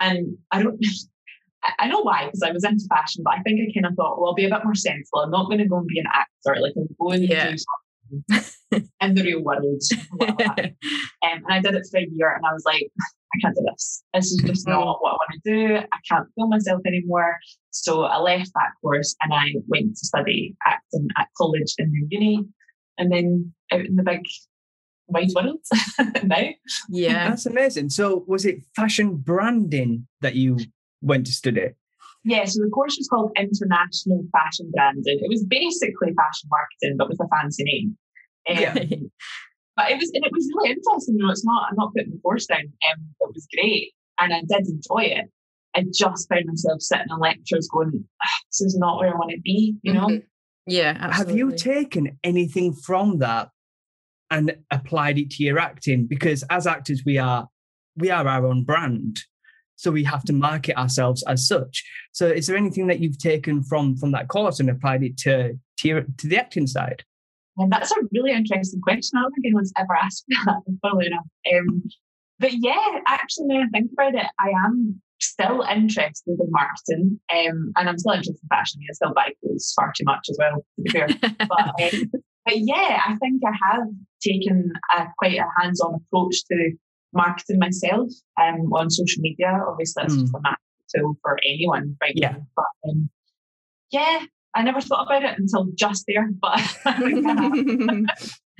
and 0.00 0.36
I 0.50 0.62
don't, 0.62 0.78
I- 1.78 1.88
know 1.88 2.00
why, 2.02 2.26
because 2.26 2.42
I 2.42 2.50
was 2.50 2.64
into 2.64 2.84
fashion, 2.88 3.22
but 3.24 3.34
I 3.34 3.42
think 3.42 3.60
I 3.60 3.72
kind 3.72 3.86
of 3.86 3.94
thought, 3.94 4.20
well, 4.20 4.30
I'll 4.30 4.34
be 4.34 4.46
a 4.46 4.50
bit 4.50 4.64
more 4.64 4.74
sensible. 4.74 5.20
I'm 5.20 5.30
not 5.30 5.46
going 5.46 5.58
to 5.58 5.66
go 5.68 5.78
and 5.78 5.86
be 5.86 5.98
an 6.00 6.06
actor. 6.14 6.60
Like, 6.60 6.72
I'm 6.76 6.88
going 7.00 7.22
Yeah. 7.22 7.44
to 7.44 7.50
do 7.52 7.56
something 7.58 8.88
in 9.00 9.14
the 9.14 9.22
real 9.22 9.42
world. 9.42 9.82
Um, 11.24 11.36
and 11.44 11.54
I 11.54 11.60
did 11.60 11.74
it 11.76 11.86
for 11.88 11.98
a 11.98 12.06
year 12.12 12.34
and 12.34 12.44
I 12.44 12.52
was 12.52 12.64
like, 12.66 12.82
I 13.34 13.38
can't 13.40 13.54
do 13.54 13.64
this. 13.70 14.02
This 14.12 14.32
is 14.32 14.42
just 14.44 14.66
not 14.66 15.00
what 15.00 15.12
I 15.12 15.14
want 15.14 15.30
to 15.32 15.40
do. 15.44 15.76
I 15.76 15.98
can't 16.10 16.26
feel 16.34 16.48
myself 16.48 16.80
anymore. 16.84 17.36
So 17.70 18.02
I 18.02 18.18
left 18.18 18.50
that 18.54 18.70
course 18.80 19.14
and 19.22 19.32
I 19.32 19.44
went 19.68 19.96
to 19.96 20.04
study 20.06 20.56
acting 20.66 21.06
at 21.16 21.28
college 21.38 21.74
and 21.78 21.92
then 21.94 22.08
uni 22.10 22.40
and 22.98 23.12
then 23.12 23.54
out 23.70 23.86
in 23.86 23.94
the 23.94 24.02
big 24.02 24.22
wide 25.12 25.30
world 25.34 25.60
now. 26.24 26.48
yeah. 26.88 27.28
That's 27.28 27.46
amazing. 27.46 27.90
So 27.90 28.24
was 28.26 28.44
it 28.44 28.62
fashion 28.74 29.16
branding 29.16 30.06
that 30.20 30.34
you 30.34 30.58
went 31.00 31.26
to 31.26 31.32
study? 31.32 31.68
Yeah, 32.24 32.44
so 32.44 32.62
the 32.62 32.70
course 32.70 32.94
was 32.98 33.08
called 33.08 33.32
International 33.36 34.24
Fashion 34.30 34.70
Branding. 34.72 35.18
It 35.22 35.28
was 35.28 35.44
basically 35.44 36.12
fashion 36.14 36.48
marketing, 36.50 36.96
but 36.96 37.08
with 37.08 37.18
a 37.20 37.26
fancy 37.28 37.64
name. 37.64 37.96
Um, 38.48 38.56
Yeah. 38.58 38.74
But 39.74 39.90
it 39.90 39.96
was 39.98 40.10
and 40.12 40.22
it 40.22 40.30
was 40.32 40.46
really 40.54 40.70
interesting. 40.72 41.16
You 41.16 41.24
know, 41.24 41.30
it's 41.32 41.46
not 41.46 41.68
I'm 41.70 41.76
not 41.76 41.94
putting 41.94 42.10
the 42.10 42.18
course 42.18 42.44
down. 42.44 42.60
Um, 42.60 43.06
it 43.20 43.30
was 43.34 43.46
great, 43.54 43.92
and 44.18 44.30
I 44.34 44.40
did 44.40 44.68
enjoy 44.68 45.04
it. 45.04 45.30
I 45.74 45.84
just 45.90 46.28
found 46.28 46.44
myself 46.44 46.82
sitting 46.82 47.06
in 47.08 47.18
lectures 47.18 47.70
going, 47.72 48.04
"Ah, 48.22 48.28
this 48.50 48.60
is 48.60 48.76
not 48.76 48.98
where 48.98 49.14
I 49.14 49.16
want 49.16 49.30
to 49.30 49.40
be, 49.40 49.74
you 49.82 49.94
know? 49.94 50.08
Mhm. 50.08 50.24
Yeah. 50.66 51.10
Have 51.14 51.30
you 51.30 51.52
taken 51.52 52.18
anything 52.22 52.74
from 52.74 53.18
that 53.20 53.48
and 54.32 54.56
applied 54.70 55.18
it 55.18 55.30
to 55.30 55.44
your 55.44 55.58
acting? 55.58 56.06
Because 56.06 56.42
as 56.50 56.66
actors, 56.66 57.02
we 57.06 57.18
are 57.18 57.46
we 57.96 58.10
are 58.10 58.26
our 58.26 58.46
own 58.46 58.64
brand, 58.64 59.20
so 59.76 59.90
we 59.90 60.02
have 60.04 60.24
to 60.24 60.32
market 60.32 60.76
ourselves 60.76 61.22
as 61.28 61.46
such. 61.46 61.84
So, 62.12 62.26
is 62.26 62.46
there 62.46 62.56
anything 62.56 62.86
that 62.88 63.00
you've 63.00 63.18
taken 63.18 63.62
from 63.62 63.96
from 63.96 64.10
that 64.12 64.28
course 64.28 64.58
and 64.58 64.70
applied 64.70 65.02
it 65.04 65.16
to 65.18 65.58
to, 65.78 65.88
your, 65.88 66.02
to 66.18 66.26
the 66.26 66.38
acting 66.38 66.66
side? 66.66 67.04
And 67.58 67.70
that's 67.70 67.92
a 67.92 67.96
really 68.12 68.32
interesting 68.32 68.80
question. 68.80 69.18
I 69.18 69.22
don't 69.22 69.32
think 69.32 69.46
anyone's 69.46 69.72
ever 69.76 69.94
asked 69.94 70.24
me 70.28 70.36
that, 70.46 70.62
funnily 70.80 71.06
enough. 71.06 71.26
Um, 71.54 71.82
but 72.38 72.52
yeah, 72.54 73.00
actually, 73.06 73.48
now 73.48 73.60
I 73.60 73.66
think 73.72 73.90
about 73.92 74.14
it, 74.14 74.26
I 74.40 74.52
am 74.64 75.02
still 75.20 75.62
interested 75.62 76.38
in 76.40 76.50
marketing, 76.50 77.20
um, 77.32 77.72
and 77.76 77.88
I'm 77.88 77.98
still 77.98 78.12
interested 78.12 78.38
in 78.42 78.48
fashion. 78.48 78.80
I 78.88 78.94
still 78.94 79.12
buy 79.14 79.32
clothes 79.44 79.72
far 79.76 79.92
too 79.94 80.04
much 80.04 80.26
as 80.30 80.36
well, 80.38 80.64
to 80.76 80.82
be 80.82 80.90
fair. 80.90 81.08
but, 81.20 81.50
um, 81.82 82.10
but 82.46 82.56
yeah, 82.56 83.02
I 83.06 83.16
think 83.20 83.42
I 83.46 83.52
have 83.70 83.88
taken 84.26 84.72
a, 84.96 85.06
quite 85.18 85.38
a 85.38 85.46
hands-on 85.60 85.94
approach 85.94 86.44
to 86.50 86.72
marketing 87.12 87.58
myself 87.58 88.08
um, 88.40 88.72
on 88.72 88.90
social 88.90 89.20
media. 89.20 89.58
Obviously, 89.68 90.02
that's 90.02 90.16
just 90.16 90.34
a 90.34 90.40
massive 90.40 90.58
tool 90.96 91.16
for 91.22 91.38
anyone 91.46 91.96
right 92.00 92.12
Yeah. 92.14 92.32
now. 92.32 92.46
But 92.56 92.90
um, 92.90 93.10
yeah, 93.90 94.24
I 94.54 94.62
never 94.62 94.80
thought 94.80 95.06
about 95.06 95.24
it 95.24 95.38
until 95.38 95.66
just 95.74 96.04
there. 96.06 96.28
But 96.40 96.60
I 96.84 96.92
think 97.00 98.08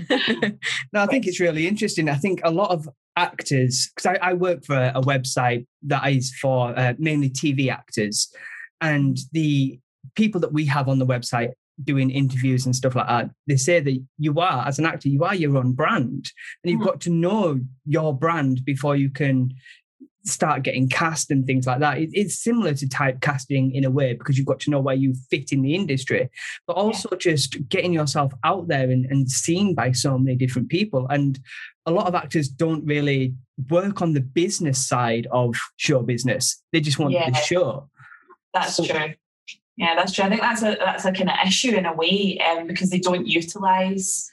No, 0.93 1.03
I 1.03 1.07
think 1.07 1.27
it's 1.27 1.41
really 1.41 1.67
interesting. 1.69 2.09
I 2.09 2.17
think 2.17 2.41
a 2.45 2.51
lot 2.51 2.71
of 2.71 2.89
actors, 3.17 3.91
because 3.95 4.07
I, 4.21 4.31
I 4.31 4.33
work 4.35 4.65
for 4.65 4.75
a, 4.77 4.93
a 4.97 5.03
website 5.03 5.67
that 5.83 6.11
is 6.11 6.35
for 6.41 6.77
uh, 6.79 6.95
mainly 6.99 7.31
TV 7.31 7.71
actors, 7.71 8.33
and 8.81 9.17
the 9.33 9.79
people 10.17 10.41
that 10.41 10.53
we 10.53 10.67
have 10.67 10.89
on 10.89 10.99
the 10.99 11.07
website 11.07 11.51
doing 11.83 12.11
interviews 12.11 12.67
and 12.67 12.75
stuff 12.77 12.95
like 12.95 13.09
that, 13.09 13.31
they 13.47 13.57
say 13.57 13.81
that 13.81 13.99
you 14.19 14.39
are, 14.41 14.67
as 14.67 14.79
an 14.79 14.87
actor, 14.87 15.09
you 15.09 15.25
are 15.25 15.35
your 15.35 15.57
own 15.57 15.73
brand, 15.73 16.31
and 16.63 16.71
you've 16.71 16.81
Mhm. 16.81 16.85
got 16.85 17.01
to 17.03 17.11
know 17.11 17.61
your 17.87 18.17
brand 18.17 18.65
before 18.65 18.97
you 18.97 19.11
can 19.11 19.53
start 20.25 20.63
getting 20.63 20.89
cast 20.89 21.33
and 21.33 21.45
things 21.47 21.67
like 21.67 21.81
that. 21.81 21.99
It, 21.99 22.11
it's 22.13 22.41
similar 22.41 22.75
to 22.75 22.87
typecasting 22.87 23.73
in 23.75 23.85
a 23.85 23.91
way 23.91 24.13
because 24.15 24.39
you've 24.39 24.47
got 24.47 24.61
to 24.61 24.71
know 24.71 24.79
where 24.81 24.95
you 24.95 25.15
fit 25.31 25.51
in 25.51 25.63
the 25.63 25.75
industry, 25.75 26.29
but 26.69 26.75
also 26.75 27.09
just 27.17 27.69
getting 27.69 27.93
yourself 27.93 28.33
out 28.45 28.69
there 28.69 28.89
and, 28.89 29.05
and 29.07 29.29
seen 29.29 29.75
by 29.75 29.91
so 29.91 30.17
many 30.19 30.37
different 30.37 30.69
people. 30.69 31.09
And 31.09 31.41
a 31.87 31.91
lot 31.91 32.07
of 32.07 32.15
actors 32.15 32.49
don't 32.49 32.85
really 32.87 33.35
work 33.69 34.01
on 34.01 34.13
the 34.13 34.21
business 34.21 34.87
side 34.87 35.27
of 35.33 35.57
show 35.77 36.03
business. 36.03 36.63
They 36.73 36.81
just 36.81 37.01
want 37.01 37.15
the 37.15 37.35
show. 37.41 37.91
That's 38.55 38.77
So- 38.77 38.85
true. 38.87 39.15
Yeah, 39.77 39.95
that's 39.95 40.13
true. 40.13 40.25
I 40.25 40.29
think 40.29 40.43
that's 40.43 40.63
a 40.63 40.77
that's 40.79 41.05
a 41.05 41.13
kind 41.13 41.31
of 41.31 41.37
issue 41.47 41.75
in 41.75 41.87
a 41.87 41.95
way, 41.95 42.39
um, 42.41 42.67
because 42.67 42.91
they 42.91 42.99
don't 42.99 43.27
utilize 43.27 44.31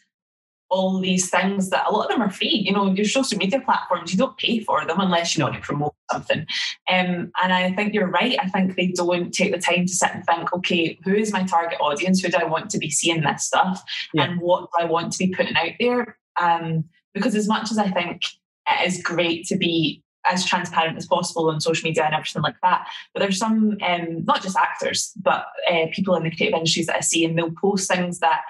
all 0.69 0.99
these 0.99 1.29
things 1.29 1.71
that 1.71 1.87
a 1.87 1.91
lot 1.91 2.05
of 2.05 2.11
them 2.11 2.21
are 2.21 2.29
free. 2.29 2.63
You 2.65 2.71
know, 2.71 2.91
your 2.91 3.05
social 3.05 3.37
media 3.37 3.59
platforms, 3.59 4.11
you 4.11 4.17
don't 4.17 4.37
pay 4.37 4.59
for 4.59 4.85
them 4.85 4.99
unless 4.99 5.35
you 5.35 5.43
want 5.43 5.55
to 5.55 5.61
promote 5.61 5.95
something. 6.11 6.45
Um, 6.91 7.31
and 7.41 7.53
I 7.53 7.71
think 7.73 7.93
you're 7.93 8.09
right. 8.09 8.37
I 8.39 8.47
think 8.49 8.75
they 8.75 8.87
don't 8.87 9.33
take 9.33 9.51
the 9.51 9.59
time 9.59 9.87
to 9.87 9.91
sit 9.91 10.11
and 10.13 10.23
think, 10.25 10.53
okay, 10.53 10.99
who 11.03 11.15
is 11.15 11.33
my 11.33 11.43
target 11.43 11.79
audience? 11.81 12.21
Who 12.21 12.29
do 12.29 12.37
I 12.37 12.45
want 12.45 12.69
to 12.71 12.77
be 12.77 12.91
seeing 12.91 13.21
this 13.21 13.45
stuff? 13.45 13.83
Yeah. 14.13 14.25
And 14.25 14.41
what 14.41 14.69
do 14.71 14.83
I 14.83 14.85
want 14.85 15.11
to 15.13 15.17
be 15.17 15.33
putting 15.33 15.57
out 15.57 15.73
there? 15.79 16.17
Um, 16.39 16.85
because 17.13 17.35
as 17.35 17.47
much 17.47 17.71
as 17.71 17.79
I 17.79 17.89
think 17.89 18.21
it 18.69 18.87
is 18.87 19.01
great 19.01 19.47
to 19.47 19.57
be 19.57 20.03
as 20.25 20.45
transparent 20.45 20.97
as 20.97 21.07
possible 21.07 21.49
on 21.49 21.61
social 21.61 21.87
media 21.87 22.03
and 22.05 22.13
everything 22.13 22.41
like 22.41 22.55
that. 22.61 22.87
But 23.13 23.21
there's 23.21 23.37
some, 23.37 23.77
um, 23.81 24.25
not 24.25 24.41
just 24.41 24.57
actors, 24.57 25.11
but 25.21 25.45
uh, 25.71 25.85
people 25.91 26.15
in 26.15 26.23
the 26.23 26.31
creative 26.35 26.57
industries 26.57 26.87
that 26.87 26.97
I 26.97 27.01
see, 27.01 27.23
and 27.25 27.37
they'll 27.37 27.51
post 27.61 27.89
things 27.91 28.19
that 28.19 28.41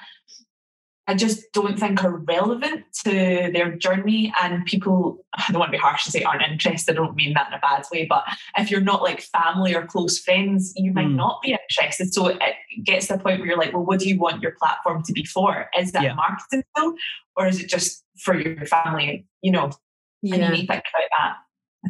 I 1.08 1.16
just 1.16 1.52
don't 1.54 1.80
think 1.80 2.04
are 2.04 2.18
relevant 2.18 2.84
to 3.04 3.12
their 3.52 3.76
journey. 3.76 4.32
And 4.44 4.64
people, 4.66 5.26
I 5.34 5.44
don't 5.52 5.58
want 5.58 5.72
to 5.72 5.78
be 5.78 5.82
harsh 5.82 6.06
and 6.06 6.14
say 6.14 6.22
aren't 6.22 6.44
interested. 6.44 6.92
I 6.92 6.96
don't 6.98 7.16
mean 7.16 7.34
that 7.34 7.48
in 7.48 7.54
a 7.56 7.60
bad 7.60 7.84
way. 7.92 8.06
But 8.08 8.26
if 8.58 8.70
you're 8.70 8.80
not 8.80 9.02
like 9.02 9.22
family 9.22 9.74
or 9.74 9.88
close 9.88 10.20
friends, 10.20 10.72
you 10.76 10.94
might 10.94 11.08
Mm. 11.08 11.16
not 11.16 11.42
be 11.42 11.54
interested. 11.54 12.14
So 12.14 12.28
it 12.28 12.40
gets 12.84 13.08
to 13.08 13.14
the 13.14 13.20
point 13.24 13.40
where 13.40 13.48
you're 13.48 13.58
like, 13.58 13.74
well, 13.74 13.86
what 13.86 14.00
do 14.00 14.08
you 14.08 14.20
want 14.20 14.44
your 14.44 14.52
platform 14.62 15.02
to 15.04 15.12
be 15.12 15.26
for? 15.26 15.68
Is 15.76 15.94
that 15.94 16.04
Yeah. 16.04 16.14
marketing 16.14 16.64
tool 16.78 16.94
or 17.36 17.48
is 17.48 17.60
it 17.60 17.70
just 17.70 18.04
for 18.20 18.40
your 18.40 18.68
family? 18.68 19.26
You 19.42 19.52
know, 19.52 19.64
and 19.64 19.74
you 20.22 20.38
need 20.38 20.68
to 20.68 20.74
think 20.74 20.84
about 20.84 21.10
that. 21.18 21.36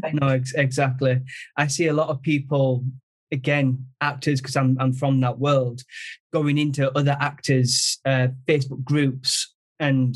I. 0.04 0.12
No, 0.14 0.30
ex- 0.30 0.54
exactly. 0.54 1.22
I 1.58 1.68
see 1.68 1.88
a 1.88 1.94
lot 1.94 2.10
of 2.10 2.22
people, 2.22 2.84
again, 3.32 3.86
actors, 4.02 4.42
because 4.42 4.56
I'm 4.56 4.78
I'm 4.80 4.94
from 4.94 5.22
that 5.22 5.40
world, 5.40 5.82
going 6.34 6.58
into 6.58 6.96
other 6.98 7.18
actors' 7.20 8.00
uh, 8.06 8.28
Facebook 8.48 8.84
groups 8.84 9.54
and 9.80 10.16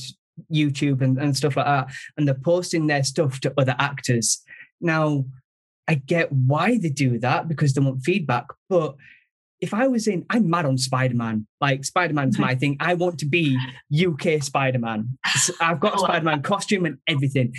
YouTube 0.51 1.01
and, 1.01 1.17
and 1.17 1.35
stuff 1.35 1.57
like 1.57 1.65
that, 1.65 1.87
and 2.17 2.27
they're 2.27 2.35
posting 2.35 2.87
their 2.87 3.03
stuff 3.03 3.39
to 3.41 3.53
other 3.57 3.75
actors. 3.79 4.41
Now, 4.81 5.25
I 5.87 5.95
get 5.95 6.31
why 6.31 6.77
they 6.77 6.89
do 6.89 7.19
that 7.19 7.47
because 7.47 7.73
they 7.73 7.81
want 7.81 8.03
feedback, 8.03 8.45
but 8.69 8.95
if 9.63 9.73
I 9.73 9.87
was 9.87 10.07
in, 10.07 10.25
I'm 10.29 10.49
mad 10.49 10.65
on 10.65 10.77
Spider 10.77 11.15
Man. 11.15 11.47
Like 11.61 11.85
Spider 11.85 12.13
Man's 12.13 12.37
my 12.37 12.53
thing. 12.61 12.75
I 12.81 12.95
want 12.95 13.17
to 13.19 13.25
be 13.25 13.57
UK 13.97 14.43
Spider 14.43 14.79
Man. 14.79 15.17
I've 15.61 15.79
got 15.79 15.93
a 15.93 16.01
love 16.01 16.09
Spider 16.09 16.25
Man 16.25 16.41
costume 16.41 16.85
and 16.85 16.97
everything 17.07 17.53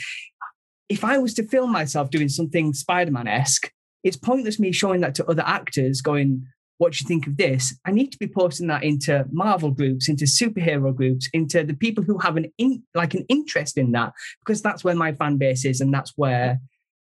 if 0.88 1.04
I 1.04 1.18
was 1.18 1.34
to 1.34 1.46
film 1.46 1.72
myself 1.72 2.10
doing 2.10 2.28
something 2.28 2.72
Spider 2.72 3.10
Man 3.10 3.26
esque, 3.28 3.70
it's 4.02 4.16
pointless 4.16 4.58
me 4.58 4.72
showing 4.72 5.00
that 5.00 5.14
to 5.16 5.26
other 5.26 5.44
actors 5.46 6.00
going, 6.00 6.46
What 6.78 6.92
do 6.92 6.98
you 7.00 7.08
think 7.08 7.26
of 7.26 7.36
this? 7.36 7.74
I 7.86 7.90
need 7.90 8.12
to 8.12 8.18
be 8.18 8.28
posting 8.28 8.66
that 8.68 8.84
into 8.84 9.24
Marvel 9.30 9.70
groups, 9.70 10.08
into 10.08 10.24
superhero 10.26 10.94
groups, 10.94 11.28
into 11.32 11.64
the 11.64 11.74
people 11.74 12.04
who 12.04 12.18
have 12.18 12.36
an 12.36 12.52
in, 12.58 12.82
like 12.94 13.14
an 13.14 13.24
interest 13.28 13.78
in 13.78 13.92
that, 13.92 14.12
because 14.40 14.60
that's 14.60 14.84
where 14.84 14.94
my 14.94 15.12
fan 15.12 15.38
base 15.38 15.64
is 15.64 15.80
and 15.80 15.92
that's 15.92 16.12
where 16.16 16.60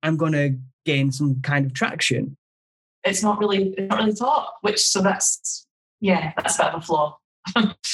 I'm 0.02 0.16
going 0.16 0.33
to 0.33 0.59
gain 0.85 1.12
some 1.12 1.40
kind 1.42 1.66
of 1.66 1.74
traction. 1.74 2.37
it's 3.04 3.22
not 3.22 3.38
really 3.38 3.74
it's 3.76 3.88
not 3.88 3.98
really 4.00 4.14
taught, 4.14 4.54
which 4.62 4.80
so 4.80 5.00
that's 5.02 5.66
yeah, 6.00 6.33
that's 6.37 6.59
a 6.59 6.64
bit 6.64 6.74
of 6.74 6.83
a 6.83 6.87
flaw. 6.87 7.16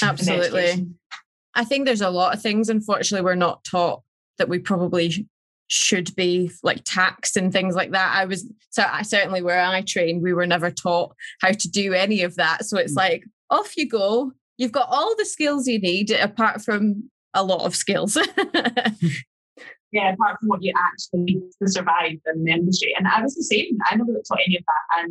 Absolutely. 0.03 0.89
I 1.55 1.65
think 1.65 1.87
there's 1.87 2.03
a 2.03 2.11
lot 2.11 2.35
of 2.35 2.43
things, 2.43 2.69
unfortunately, 2.69 3.25
we're 3.25 3.35
not 3.35 3.65
taught 3.65 4.03
that 4.39 4.49
we 4.49 4.59
probably 4.59 5.11
sh- 5.11 5.23
should 5.69 6.15
be 6.17 6.51
like 6.63 6.83
taxed 6.85 7.37
and 7.37 7.53
things 7.53 7.75
like 7.75 7.91
that. 7.93 8.15
I 8.17 8.25
was 8.25 8.51
so 8.71 8.85
I 8.89 9.03
certainly 9.03 9.43
where 9.43 9.61
I 9.61 9.83
trained, 9.83 10.23
we 10.23 10.33
were 10.33 10.47
never 10.47 10.71
taught 10.71 11.15
how 11.41 11.51
to 11.53 11.69
do 11.71 11.93
any 11.93 12.23
of 12.23 12.37
that. 12.37 12.65
So 12.67 12.79
it's 12.79 12.93
Mm. 12.95 12.97
like 12.97 13.25
off 13.51 13.77
you 13.77 13.89
go. 13.89 14.33
You've 14.59 14.73
got 14.73 14.89
all 14.91 15.15
the 15.17 15.25
skills 15.27 15.67
you 15.67 15.79
need, 15.79 16.11
apart 16.11 16.63
from 16.63 17.11
a 17.35 17.43
lot 17.45 17.67
of 17.67 17.77
skills. 17.77 18.17
Yeah, 19.93 20.13
apart 20.13 20.39
from 20.41 20.49
what 20.49 20.63
you 20.63 20.75
actually 20.77 21.21
need 21.21 21.43
to 21.63 21.69
survive 21.71 22.19
in 22.35 22.45
the 22.45 22.53
industry. 22.53 22.93
And 22.99 23.07
I 23.07 23.23
was 23.23 23.35
the 23.35 23.43
same. 23.45 23.79
I 23.91 23.95
never 23.97 24.13
got 24.13 24.25
taught 24.29 24.41
any 24.45 24.57
of 24.57 24.65
that. 24.67 25.05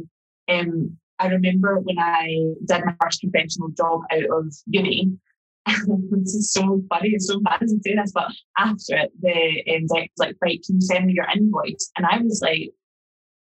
And 0.49 0.67
um, 0.67 0.97
I 1.17 1.27
remember 1.27 1.79
when 1.79 1.97
I 1.97 2.53
did 2.65 2.85
my 2.85 2.93
first 3.01 3.21
conventional 3.21 3.69
job 3.69 4.01
out 4.11 4.25
of 4.25 4.53
uni. 4.67 5.13
this 6.11 6.35
is 6.35 6.51
so 6.51 6.83
funny, 6.89 7.09
it's 7.09 7.27
so 7.27 7.39
bad 7.39 7.59
to 7.61 7.67
say 7.67 7.95
this, 7.95 8.11
but 8.13 8.31
after 8.57 8.95
it, 8.97 9.11
the 9.21 9.63
exec 9.67 10.11
was 10.17 10.27
like, 10.27 10.35
right, 10.41 10.61
can 10.65 10.75
you 10.75 10.81
send 10.81 11.05
me 11.07 11.13
your 11.13 11.27
invoice? 11.35 11.91
And 11.97 12.05
I 12.05 12.19
was 12.19 12.41
like, 12.41 12.71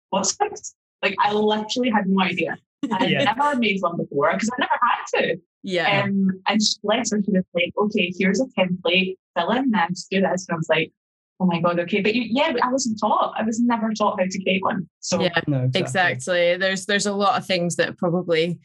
what's 0.09 0.35
this? 0.37 0.75
Like, 1.01 1.15
I 1.19 1.31
literally 1.33 1.89
had 1.91 2.07
no 2.07 2.21
idea. 2.21 2.57
I'd 2.91 3.09
Yeah. 3.09 3.23
never 3.23 3.57
made 3.57 3.81
one 3.81 3.97
before 3.97 4.33
because 4.33 4.49
I 4.49 4.55
never 4.59 4.79
had 4.81 5.19
to. 5.21 5.41
yeah. 5.63 6.03
Um, 6.03 6.41
and 6.47 6.61
she 6.61 6.73
bless 6.83 7.11
her, 7.11 7.21
she 7.23 7.31
was 7.31 7.43
like, 7.53 7.73
okay, 7.77 8.11
here's 8.17 8.41
a 8.41 8.45
template, 8.47 9.15
fill 9.37 9.51
in 9.51 9.71
this, 9.71 10.07
do 10.11 10.21
this. 10.21 10.45
And 10.49 10.55
I 10.55 10.57
was 10.57 10.69
like, 10.69 10.91
oh 11.39 11.45
my 11.45 11.59
God, 11.61 11.79
okay. 11.79 12.01
But 12.01 12.15
you, 12.15 12.23
yeah, 12.29 12.53
I 12.61 12.71
wasn't 12.71 12.99
taught. 12.99 13.33
I 13.37 13.43
was 13.43 13.59
never 13.59 13.93
taught 13.93 14.19
how 14.19 14.25
to 14.29 14.43
create 14.43 14.61
one. 14.63 14.89
So 14.99 15.21
Yeah. 15.21 15.39
No, 15.47 15.69
Exactly. 15.73 16.57
There's 16.57 16.85
there's 16.85 17.05
a 17.05 17.13
lot 17.13 17.37
of 17.39 17.45
things 17.45 17.75
that 17.77 17.97
probably 17.97 18.59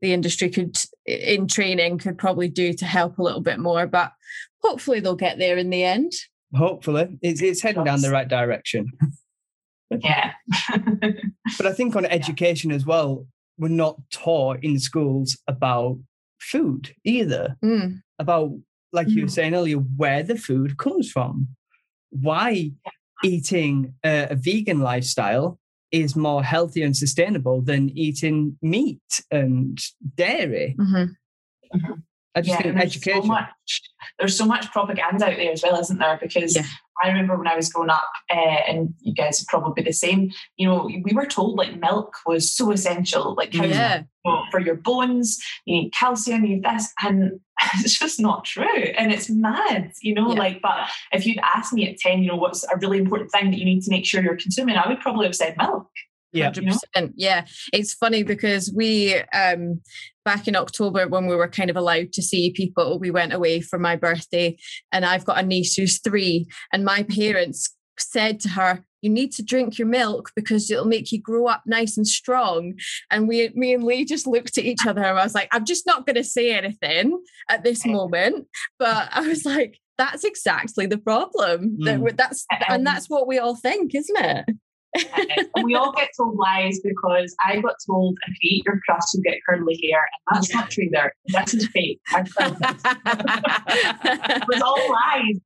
the 0.00 0.12
industry 0.12 0.48
could 0.50 0.76
in 1.06 1.46
training 1.48 1.98
could 1.98 2.18
probably 2.18 2.48
do 2.48 2.72
to 2.74 2.84
help 2.84 3.18
a 3.18 3.22
little 3.22 3.40
bit 3.40 3.58
more, 3.58 3.86
but 3.86 4.12
hopefully 4.62 5.00
they'll 5.00 5.16
get 5.16 5.38
there 5.38 5.56
in 5.56 5.70
the 5.70 5.84
end. 5.84 6.12
Hopefully, 6.54 7.18
it's, 7.22 7.42
it's 7.42 7.60
heading 7.62 7.84
down 7.84 8.00
the 8.00 8.10
right 8.10 8.28
direction. 8.28 8.86
yeah. 9.90 10.32
But 11.56 11.66
I 11.66 11.72
think 11.72 11.96
on 11.96 12.04
education 12.20 12.70
as 12.72 12.86
well, 12.86 13.26
we're 13.58 13.68
not 13.68 13.98
taught 14.10 14.62
in 14.62 14.78
schools 14.78 15.36
about 15.46 15.98
food 16.40 16.94
either. 17.04 17.56
Mm, 17.64 18.00
About, 18.18 18.52
like 18.92 19.08
you 19.08 19.22
were 19.22 19.28
Mm. 19.28 19.32
saying 19.32 19.54
earlier, 19.54 19.76
where 19.78 20.22
the 20.22 20.36
food 20.38 20.78
comes 20.78 21.10
from. 21.10 21.48
Why 22.10 22.72
eating 23.24 23.94
a, 24.04 24.28
a 24.30 24.34
vegan 24.34 24.80
lifestyle 24.80 25.58
is 25.90 26.14
more 26.14 26.42
healthy 26.42 26.82
and 26.82 26.96
sustainable 26.96 27.62
than 27.62 27.90
eating 27.90 28.58
meat 28.62 29.22
and 29.30 29.78
dairy. 30.16 30.76
mhm. 30.78 31.14
I 32.38 32.40
just 32.40 32.50
Yeah, 32.50 32.62
think 32.62 32.74
there's 32.76 32.96
education. 32.96 33.22
So 33.22 33.28
much, 33.28 33.50
there's 34.18 34.36
so 34.36 34.46
much 34.46 34.70
propaganda 34.72 35.26
out 35.26 35.36
there 35.36 35.52
as 35.52 35.62
well, 35.62 35.78
isn't 35.80 35.98
there? 35.98 36.18
Because 36.20 36.56
Yeah. 36.56 36.62
I 37.02 37.08
remember 37.08 37.36
when 37.36 37.46
I 37.46 37.54
was 37.54 37.68
growing 37.72 37.90
up, 37.90 38.08
uh, 38.30 38.34
and 38.68 38.92
you 39.00 39.14
guys 39.14 39.40
would 39.40 39.46
probably 39.48 39.82
be 39.82 39.88
the 39.88 39.92
same. 39.92 40.30
You 40.56 40.68
know, 40.68 40.84
we 41.02 41.12
were 41.12 41.26
told 41.26 41.56
like 41.56 41.78
milk 41.78 42.14
was 42.26 42.52
so 42.52 42.72
essential, 42.72 43.34
like 43.36 43.54
how 43.54 43.64
Yeah. 43.64 44.02
for 44.50 44.60
your 44.60 44.74
bones, 44.74 45.38
you 45.64 45.74
need 45.82 45.92
calcium, 45.92 46.44
you 46.44 46.56
need 46.56 46.64
this, 46.64 46.92
and 47.02 47.40
it's 47.80 47.98
just 47.98 48.18
not 48.20 48.44
true. 48.44 48.82
And 48.96 49.12
it's 49.12 49.28
mad, 49.30 49.92
you 50.02 50.14
know. 50.14 50.32
Yeah. 50.32 50.38
Like, 50.38 50.62
but 50.62 50.88
if 51.12 51.26
you'd 51.26 51.38
asked 51.38 51.72
me 51.72 51.88
at 51.88 51.98
ten, 51.98 52.22
you 52.22 52.28
know, 52.28 52.36
what's 52.36 52.64
a 52.64 52.76
really 52.80 52.98
important 52.98 53.30
thing 53.30 53.50
that 53.50 53.58
you 53.58 53.64
need 53.64 53.82
to 53.82 53.90
make 53.90 54.04
sure 54.06 54.22
you're 54.22 54.36
consuming, 54.36 54.76
I 54.76 54.88
would 54.88 55.00
probably 55.00 55.26
have 55.26 55.36
said 55.36 55.56
milk. 55.56 55.88
Yeah. 56.32 56.50
100%. 56.50 57.12
Yeah. 57.16 57.46
It's 57.72 57.94
funny 57.94 58.22
because 58.22 58.70
we, 58.74 59.14
um, 59.32 59.80
back 60.28 60.46
in 60.46 60.56
October, 60.56 61.08
when 61.08 61.26
we 61.26 61.34
were 61.34 61.48
kind 61.48 61.70
of 61.70 61.76
allowed 61.76 62.12
to 62.12 62.20
see 62.20 62.50
people, 62.50 62.98
we 62.98 63.10
went 63.10 63.32
away 63.32 63.62
for 63.62 63.78
my 63.78 63.96
birthday. 63.96 64.58
And 64.92 65.06
I've 65.06 65.24
got 65.24 65.38
a 65.38 65.42
niece 65.42 65.74
who's 65.74 66.02
three. 66.02 66.46
And 66.70 66.84
my 66.84 67.04
parents 67.04 67.74
said 67.98 68.38
to 68.40 68.50
her, 68.50 68.84
you 69.00 69.08
need 69.08 69.32
to 69.32 69.42
drink 69.42 69.78
your 69.78 69.88
milk 69.88 70.30
because 70.36 70.70
it'll 70.70 70.84
make 70.84 71.10
you 71.12 71.18
grow 71.18 71.46
up 71.46 71.62
nice 71.64 71.96
and 71.96 72.06
strong. 72.06 72.74
And 73.10 73.26
we, 73.26 73.48
me 73.54 73.72
and 73.72 73.84
Lee 73.84 74.04
just 74.04 74.26
looked 74.26 74.58
at 74.58 74.66
each 74.66 74.84
other 74.86 75.02
and 75.02 75.18
I 75.18 75.24
was 75.24 75.34
like, 75.34 75.48
I'm 75.50 75.64
just 75.64 75.86
not 75.86 76.04
going 76.04 76.16
to 76.16 76.24
say 76.24 76.54
anything 76.54 77.18
at 77.48 77.64
this 77.64 77.86
moment. 77.96 78.48
But 78.78 79.08
I 79.10 79.26
was 79.26 79.46
like, 79.46 79.80
that's 79.96 80.24
exactly 80.24 80.84
the 80.84 80.98
problem. 80.98 81.78
Mm. 81.80 82.00
we- 82.00 82.12
that's 82.12 82.44
and 82.68 82.86
that's 82.86 83.08
what 83.08 83.26
we 83.26 83.38
all 83.38 83.56
think, 83.56 83.94
isn't 83.94 84.18
it? 84.18 84.44
And 84.94 85.64
we 85.64 85.74
all 85.74 85.92
get 85.92 86.10
told 86.16 86.36
lies 86.36 86.80
because 86.80 87.34
I 87.44 87.60
got 87.60 87.74
told 87.86 88.16
if 88.26 88.42
you 88.42 88.58
eat 88.58 88.64
your 88.66 88.80
crust, 88.86 89.14
you 89.14 89.22
get 89.22 89.38
curly 89.48 89.80
hair, 89.82 90.08
and 90.28 90.36
that's 90.36 90.54
not 90.54 90.70
true. 90.70 90.88
There, 90.90 91.12
this 91.26 91.54
is 91.54 91.68
fake. 91.68 92.00
I 92.08 92.20
it 94.36 94.48
was 94.48 94.62
all 94.62 94.90
lies. 94.90 95.40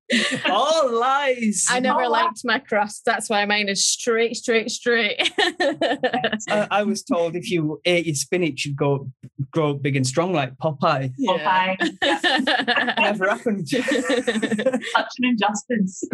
All 0.46 1.00
lies. 1.00 1.66
I 1.68 1.81
never 1.81 2.02
wow. 2.02 2.11
liked 2.11 2.40
my 2.44 2.59
crust. 2.59 3.02
That's 3.05 3.28
why 3.28 3.44
mine 3.44 3.68
is 3.68 3.87
straight, 3.87 4.37
straight, 4.37 4.70
straight. 4.70 5.31
I, 5.40 6.68
I 6.70 6.83
was 6.85 7.02
told 7.02 7.37
if 7.37 7.50
you 7.50 7.81
ate 7.85 8.07
your 8.07 8.14
spinach, 8.14 8.64
you'd 8.64 8.76
go 8.76 9.11
grow 9.50 9.74
big 9.74 9.96
and 9.96 10.07
strong 10.07 10.33
like 10.33 10.57
Popeye. 10.59 11.12
Yeah. 11.18 11.76
Popeye. 11.76 12.96
Never 12.98 13.28
happened. 13.28 13.68
Such 13.68 15.12
an 15.18 15.24
injustice. 15.24 16.05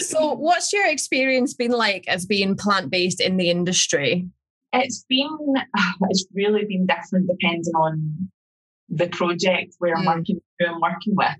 so, 0.08 0.34
what's 0.34 0.72
your 0.72 0.86
experience 0.98 1.54
been 1.54 1.70
like 1.70 2.04
as 2.08 2.26
being 2.26 2.56
plant 2.56 2.90
based 2.90 3.20
in 3.20 3.36
the 3.36 3.50
industry? 3.50 4.26
It's 4.72 5.04
been, 5.08 5.38
it's 6.10 6.26
really 6.34 6.64
been 6.64 6.86
different 6.86 7.28
depending 7.28 7.72
on 7.74 8.28
the 8.88 9.08
project 9.08 9.74
where 9.78 9.94
I'm 9.96 10.04
Mm. 10.04 10.16
working, 10.16 10.40
who 10.58 10.66
I'm 10.66 10.80
working 10.80 11.14
with. 11.14 11.36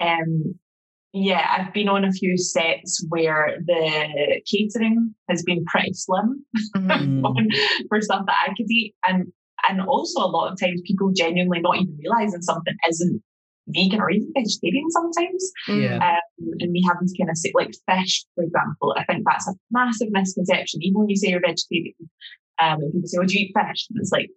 Um, 0.00 0.58
yeah, 1.12 1.44
I've 1.54 1.72
been 1.72 1.88
on 1.88 2.04
a 2.04 2.12
few 2.12 2.36
sets 2.36 3.04
where 3.08 3.58
the 3.64 4.40
catering 4.50 5.14
has 5.30 5.42
been 5.42 5.64
pretty 5.66 5.92
slim. 5.94 6.44
Mm. 6.76 7.22
for 7.88 8.00
stuff 8.00 8.24
that 8.26 8.36
I 8.46 8.48
could 8.56 8.70
eat. 8.70 8.94
And 9.08 9.32
and 9.68 9.80
also 9.82 10.20
a 10.24 10.30
lot 10.36 10.52
of 10.52 10.58
times 10.60 10.80
people 10.84 11.10
genuinely 11.12 11.60
not 11.60 11.76
even 11.76 11.96
realizing 12.02 12.42
something 12.42 12.76
isn't 12.88 13.22
vegan 13.70 14.00
or 14.00 14.10
even 14.10 14.32
vegetarian 14.36 14.90
sometimes. 14.90 15.52
Yeah. 15.68 15.96
Um, 15.96 16.52
and 16.60 16.72
me 16.72 16.82
having 16.86 17.08
to 17.08 17.18
kind 17.18 17.30
of 17.30 17.36
say 17.36 17.52
like 17.54 17.72
fish, 17.90 18.24
for 18.34 18.44
example, 18.44 18.94
I 18.96 19.04
think 19.04 19.24
that's 19.26 19.48
a 19.48 19.52
massive 19.70 20.08
misconception. 20.10 20.82
Even 20.82 21.00
when 21.00 21.08
you 21.08 21.16
say 21.16 21.28
you're 21.28 21.40
vegetarian, 21.40 21.94
um, 22.60 22.80
and 22.82 22.92
people 22.92 23.08
say, 23.08 23.18
"Oh, 23.20 23.24
do 23.24 23.38
you 23.38 23.46
eat 23.46 23.52
fish?" 23.54 23.86
And 23.90 23.98
it's 24.00 24.10
like, 24.12 24.30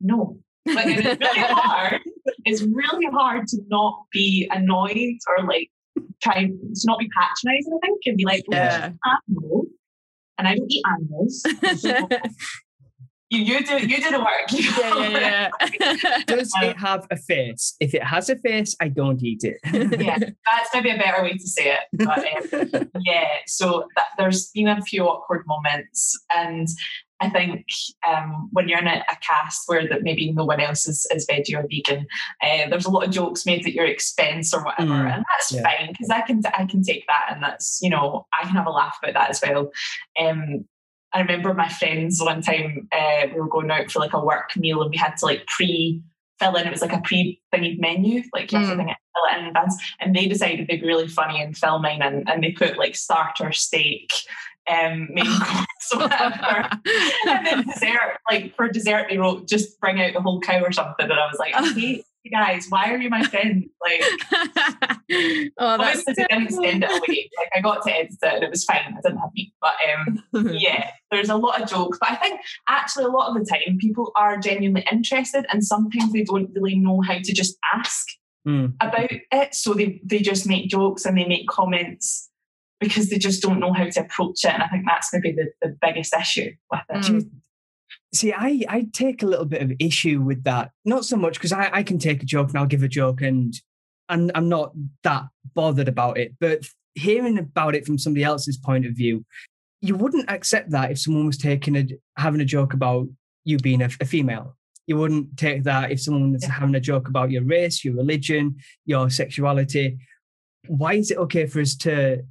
no. 0.00 0.38
Like 0.66 0.86
and 0.86 1.06
it's 1.06 1.20
really 1.20 1.40
hard. 1.52 2.00
It's 2.44 2.62
really 2.62 3.06
hard 3.12 3.46
to 3.48 3.58
not 3.68 4.02
be 4.12 4.48
annoyed 4.50 5.18
or 5.28 5.44
like 5.46 5.70
try 6.22 6.44
to 6.44 6.58
not 6.84 6.98
be 6.98 7.08
patronizing. 7.16 7.78
I 7.82 7.86
think 7.86 8.00
and 8.06 8.16
be 8.16 8.24
like, 8.24 8.44
"Well, 8.48 8.60
Yeah. 8.62 8.90
animal, 9.28 9.66
and 10.38 10.48
I 10.48 10.56
don't 10.56 10.70
eat 10.70 10.84
animals. 10.92 11.42
So 11.80 12.08
you, 13.30 13.40
you 13.40 13.64
do 13.66 13.86
you 13.86 14.00
do 14.00 14.10
the 14.10 14.18
work. 14.20 14.46
yeah, 14.50 15.08
yeah, 15.08 15.50
yeah. 15.80 16.18
Does 16.26 16.52
it 16.62 16.76
have 16.76 17.06
a 17.10 17.16
face? 17.16 17.74
If 17.80 17.94
it 17.94 18.02
has 18.02 18.30
a 18.30 18.36
face, 18.36 18.76
I 18.80 18.88
don't 18.88 19.22
eat 19.22 19.42
it. 19.42 19.58
yeah, 20.00 20.18
that's 20.44 20.70
maybe 20.74 20.90
a 20.90 20.96
better 20.98 21.22
way 21.22 21.32
to 21.32 21.46
say 21.46 21.74
it. 21.76 21.80
But 21.92 22.18
um, 22.72 22.90
yeah, 23.04 23.26
so 23.46 23.88
that, 23.96 24.06
there's 24.16 24.50
been 24.50 24.68
a 24.68 24.80
few 24.82 25.04
awkward 25.04 25.44
moments, 25.46 26.18
and 26.34 26.68
I 27.20 27.30
think 27.30 27.64
um, 28.06 28.48
when 28.52 28.68
you're 28.68 28.78
in 28.78 28.86
a, 28.86 29.02
a 29.10 29.16
cast 29.26 29.62
where 29.66 29.88
that 29.88 30.02
maybe 30.02 30.30
no 30.32 30.44
one 30.44 30.60
else 30.60 30.86
is, 30.86 31.06
is 31.10 31.26
veggie 31.26 31.56
or 31.56 31.66
vegan, 31.68 32.06
uh, 32.42 32.68
there's 32.68 32.84
a 32.86 32.90
lot 32.90 33.04
of 33.04 33.10
jokes 33.10 33.46
made 33.46 33.66
at 33.66 33.72
your 33.72 33.86
expense 33.86 34.52
or 34.54 34.62
whatever, 34.62 34.92
Mm, 34.92 35.14
and 35.14 35.24
that's 35.34 35.52
yeah. 35.52 35.62
fine 35.62 35.88
because 35.92 36.10
I 36.10 36.20
can 36.20 36.42
I 36.56 36.64
can 36.66 36.82
take 36.82 37.04
that, 37.08 37.26
and 37.30 37.42
that's 37.42 37.80
you 37.82 37.90
know 37.90 38.26
I 38.38 38.44
can 38.44 38.52
have 38.54 38.66
a 38.66 38.70
laugh 38.70 38.98
about 39.02 39.14
that 39.14 39.30
as 39.30 39.42
well. 39.42 39.70
Um, 40.20 40.66
I 41.12 41.20
remember 41.20 41.54
my 41.54 41.68
friends 41.68 42.20
one 42.22 42.42
time 42.42 42.88
uh, 42.92 43.26
we 43.32 43.40
were 43.40 43.48
going 43.48 43.70
out 43.70 43.90
for 43.90 44.00
like 44.00 44.12
a 44.12 44.24
work 44.24 44.56
meal 44.56 44.82
and 44.82 44.90
we 44.90 44.96
had 44.96 45.16
to 45.18 45.24
like 45.26 45.46
pre 45.46 46.02
fill 46.38 46.56
in. 46.56 46.66
It 46.66 46.70
was 46.70 46.82
like 46.82 46.92
a 46.92 47.00
pre 47.00 47.40
thingied 47.54 47.80
menu, 47.80 48.22
like 48.34 48.52
you 48.52 48.58
have 48.58 48.68
to 48.68 48.74
Mm. 48.74 48.86
fill 48.86 48.94
it 49.32 49.38
in 49.40 49.46
advance. 49.46 49.82
And 50.00 50.14
they 50.14 50.26
decided 50.26 50.66
they'd 50.68 50.80
be 50.80 50.86
really 50.86 51.08
funny 51.08 51.40
in 51.40 51.54
filming 51.54 52.02
and, 52.02 52.28
and 52.28 52.42
they 52.42 52.52
put 52.52 52.76
like 52.76 52.94
starter 52.96 53.52
steak, 53.52 54.10
um, 54.68 55.08
main 55.12 55.24
course, 55.26 55.66
whatever. 55.94 56.68
and 57.28 57.46
then 57.46 57.62
dessert, 57.66 58.18
like 58.30 58.54
for 58.56 58.68
dessert, 58.68 59.06
they 59.08 59.16
wrote 59.16 59.48
just 59.48 59.80
bring 59.80 60.00
out 60.02 60.12
the 60.12 60.20
whole 60.20 60.40
cow 60.40 60.60
or 60.60 60.72
something. 60.72 61.04
And 61.10 61.12
I 61.18 61.26
was 61.26 61.38
like, 61.38 61.54
I 61.54 61.64
hate 61.72 61.76
you 61.98 62.02
guys. 62.30 62.66
Why 62.68 62.92
are 62.92 62.98
you 62.98 63.10
my 63.10 63.22
friend? 63.22 63.66
Like, 63.84 64.02
oh, 65.58 65.78
that's 65.78 66.04
they 66.04 66.12
didn't 66.14 66.50
send 66.50 66.84
it 66.84 66.90
away. 66.90 67.30
Like 67.38 67.50
I 67.54 67.60
got 67.60 67.82
to 67.86 67.92
edit 67.94 68.16
it 68.22 68.34
and 68.34 68.44
it 68.44 68.50
was 68.50 68.64
fine. 68.64 68.78
I 68.86 69.00
didn't 69.02 69.18
have 69.18 69.30
meat, 69.34 69.52
but 69.60 69.74
um, 70.34 70.48
yeah, 70.52 70.90
there's 71.10 71.28
a 71.28 71.36
lot 71.36 71.60
of 71.60 71.68
jokes, 71.68 71.98
but 72.00 72.10
I 72.10 72.16
think 72.16 72.40
actually 72.68 73.04
a 73.04 73.08
lot 73.08 73.28
of 73.28 73.34
the 73.34 73.48
time 73.48 73.78
people 73.78 74.12
are 74.16 74.38
genuinely 74.38 74.86
interested, 74.90 75.46
and 75.52 75.64
sometimes 75.64 76.12
they 76.12 76.24
don't 76.24 76.50
really 76.54 76.76
know 76.76 77.00
how 77.00 77.14
to 77.14 77.32
just 77.32 77.56
ask 77.74 78.06
Mm. 78.46 78.74
about 78.80 79.10
it, 79.10 79.54
so 79.56 79.74
they 79.74 80.00
they 80.04 80.20
just 80.20 80.46
make 80.46 80.68
jokes 80.70 81.04
and 81.04 81.18
they 81.18 81.24
make 81.24 81.48
comments 81.48 82.30
because 82.78 83.10
they 83.10 83.18
just 83.18 83.42
don't 83.42 83.58
know 83.58 83.72
how 83.72 83.88
to 83.88 84.00
approach 84.00 84.44
it, 84.44 84.52
and 84.54 84.62
I 84.62 84.68
think 84.68 84.84
that's 84.86 85.12
maybe 85.12 85.32
the, 85.32 85.50
the 85.60 85.76
biggest 85.82 86.14
issue 86.14 86.52
with 86.70 86.80
it. 86.88 87.04
Mm. 87.06 87.30
See, 88.16 88.32
I, 88.32 88.62
I 88.68 88.86
take 88.92 89.22
a 89.22 89.26
little 89.26 89.44
bit 89.44 89.60
of 89.62 89.72
issue 89.78 90.22
with 90.22 90.44
that. 90.44 90.70
Not 90.84 91.04
so 91.04 91.16
much 91.16 91.34
because 91.34 91.52
I, 91.52 91.68
I 91.72 91.82
can 91.82 91.98
take 91.98 92.22
a 92.22 92.26
joke 92.26 92.48
and 92.48 92.58
I'll 92.58 92.66
give 92.66 92.82
a 92.82 92.88
joke 92.88 93.20
and 93.20 93.54
and 94.08 94.30
I'm 94.34 94.48
not 94.48 94.72
that 95.02 95.24
bothered 95.54 95.88
about 95.88 96.16
it. 96.16 96.34
But 96.40 96.60
hearing 96.94 97.38
about 97.38 97.74
it 97.74 97.84
from 97.84 97.98
somebody 97.98 98.24
else's 98.24 98.56
point 98.56 98.86
of 98.86 98.92
view, 98.92 99.24
you 99.82 99.96
wouldn't 99.96 100.30
accept 100.30 100.70
that 100.70 100.90
if 100.92 100.98
someone 100.98 101.26
was 101.26 101.36
taking 101.36 101.76
a 101.76 101.86
having 102.16 102.40
a 102.40 102.44
joke 102.44 102.72
about 102.72 103.06
you 103.44 103.58
being 103.58 103.82
a, 103.82 103.90
a 104.00 104.04
female. 104.04 104.56
You 104.86 104.96
wouldn't 104.96 105.36
take 105.36 105.64
that 105.64 105.90
if 105.90 106.00
someone 106.00 106.32
was 106.32 106.42
Yeah. 106.44 106.52
having 106.52 106.74
a 106.76 106.80
joke 106.80 107.08
about 107.08 107.30
your 107.30 107.42
race, 107.44 107.84
your 107.84 107.94
religion, 107.96 108.56
your 108.86 109.10
sexuality. 109.10 109.98
Why 110.68 110.94
is 110.94 111.10
it 111.10 111.18
okay 111.18 111.46
for 111.46 111.60
us 111.60 111.76
to 111.78 112.22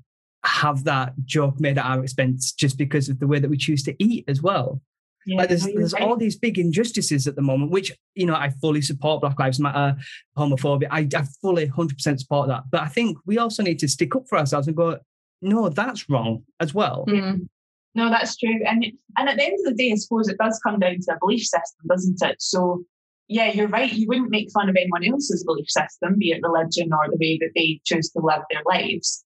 have 0.46 0.86
that 0.86 1.14
joke 1.26 1.60
made 1.60 1.78
at 1.78 1.86
our 1.86 2.02
expense 2.02 2.54
just 2.54 2.78
because 2.78 3.10
of 3.10 3.20
the 3.20 3.28
way 3.28 3.40
that 3.40 3.50
we 3.50 3.58
choose 3.58 3.84
to 3.84 3.96
eat 4.04 4.24
as 4.28 4.42
well? 4.42 4.82
Yeah, 5.26 5.38
like 5.38 5.50
there's, 5.50 5.66
there's 5.66 5.94
all 5.94 6.16
these 6.16 6.36
big 6.36 6.60
injustices 6.60 7.28
at 7.28 7.36
the 7.36 7.42
moment, 7.42 7.72
which 7.72 7.92
you 8.14 8.26
know 8.26 8.36
I 8.36 8.52
fully 8.62 8.82
support 8.82 9.22
Black 9.22 9.40
Lives 9.40 9.60
Matter, 9.60 9.98
homophobia. 10.38 10.88
I, 10.92 11.08
I 11.16 11.24
fully 11.42 11.68
100% 11.68 12.20
support 12.20 12.48
that. 12.50 12.64
But 12.72 12.82
I 12.82 12.88
think 12.88 13.18
we 13.26 13.38
also 13.38 13.64
need 13.64 13.80
to 13.80 13.88
stick 13.88 14.16
up 14.16 14.28
for 14.28 14.38
ourselves 14.38 14.68
and 14.68 14.78
go, 14.78 15.00
no, 15.42 15.70
that's 15.70 16.10
wrong 16.10 16.44
as 16.60 16.74
well. 16.74 17.06
Mm. 17.08 17.48
No, 17.96 18.10
that's 18.10 18.38
true. 18.38 18.60
And 18.68 18.86
and 19.18 19.30
at 19.30 19.38
the 19.38 19.46
end 19.46 19.58
of 19.60 19.66
the 19.66 19.84
day, 19.84 19.92
I 19.92 19.96
suppose 19.96 20.28
it 20.28 20.38
does 20.38 20.60
come 20.60 20.80
down 20.80 20.98
to 21.00 21.14
a 21.14 21.18
belief 21.20 21.42
system, 21.42 21.88
doesn't 21.88 22.22
it? 22.22 22.36
So 22.40 22.84
yeah, 23.28 23.52
you're 23.52 23.68
right. 23.68 23.92
You 23.92 24.08
wouldn't 24.08 24.30
make 24.30 24.52
fun 24.52 24.70
of 24.70 24.76
anyone 24.76 25.04
else's 25.06 25.44
belief 25.44 25.70
system, 25.70 26.20
be 26.20 26.32
it 26.32 26.44
religion 26.44 26.92
or 26.94 27.10
the 27.10 27.18
way 27.18 27.38
that 27.40 27.52
they 27.56 27.80
choose 27.84 28.10
to 28.12 28.20
live 28.20 28.44
their 28.52 28.62
lives. 28.66 29.25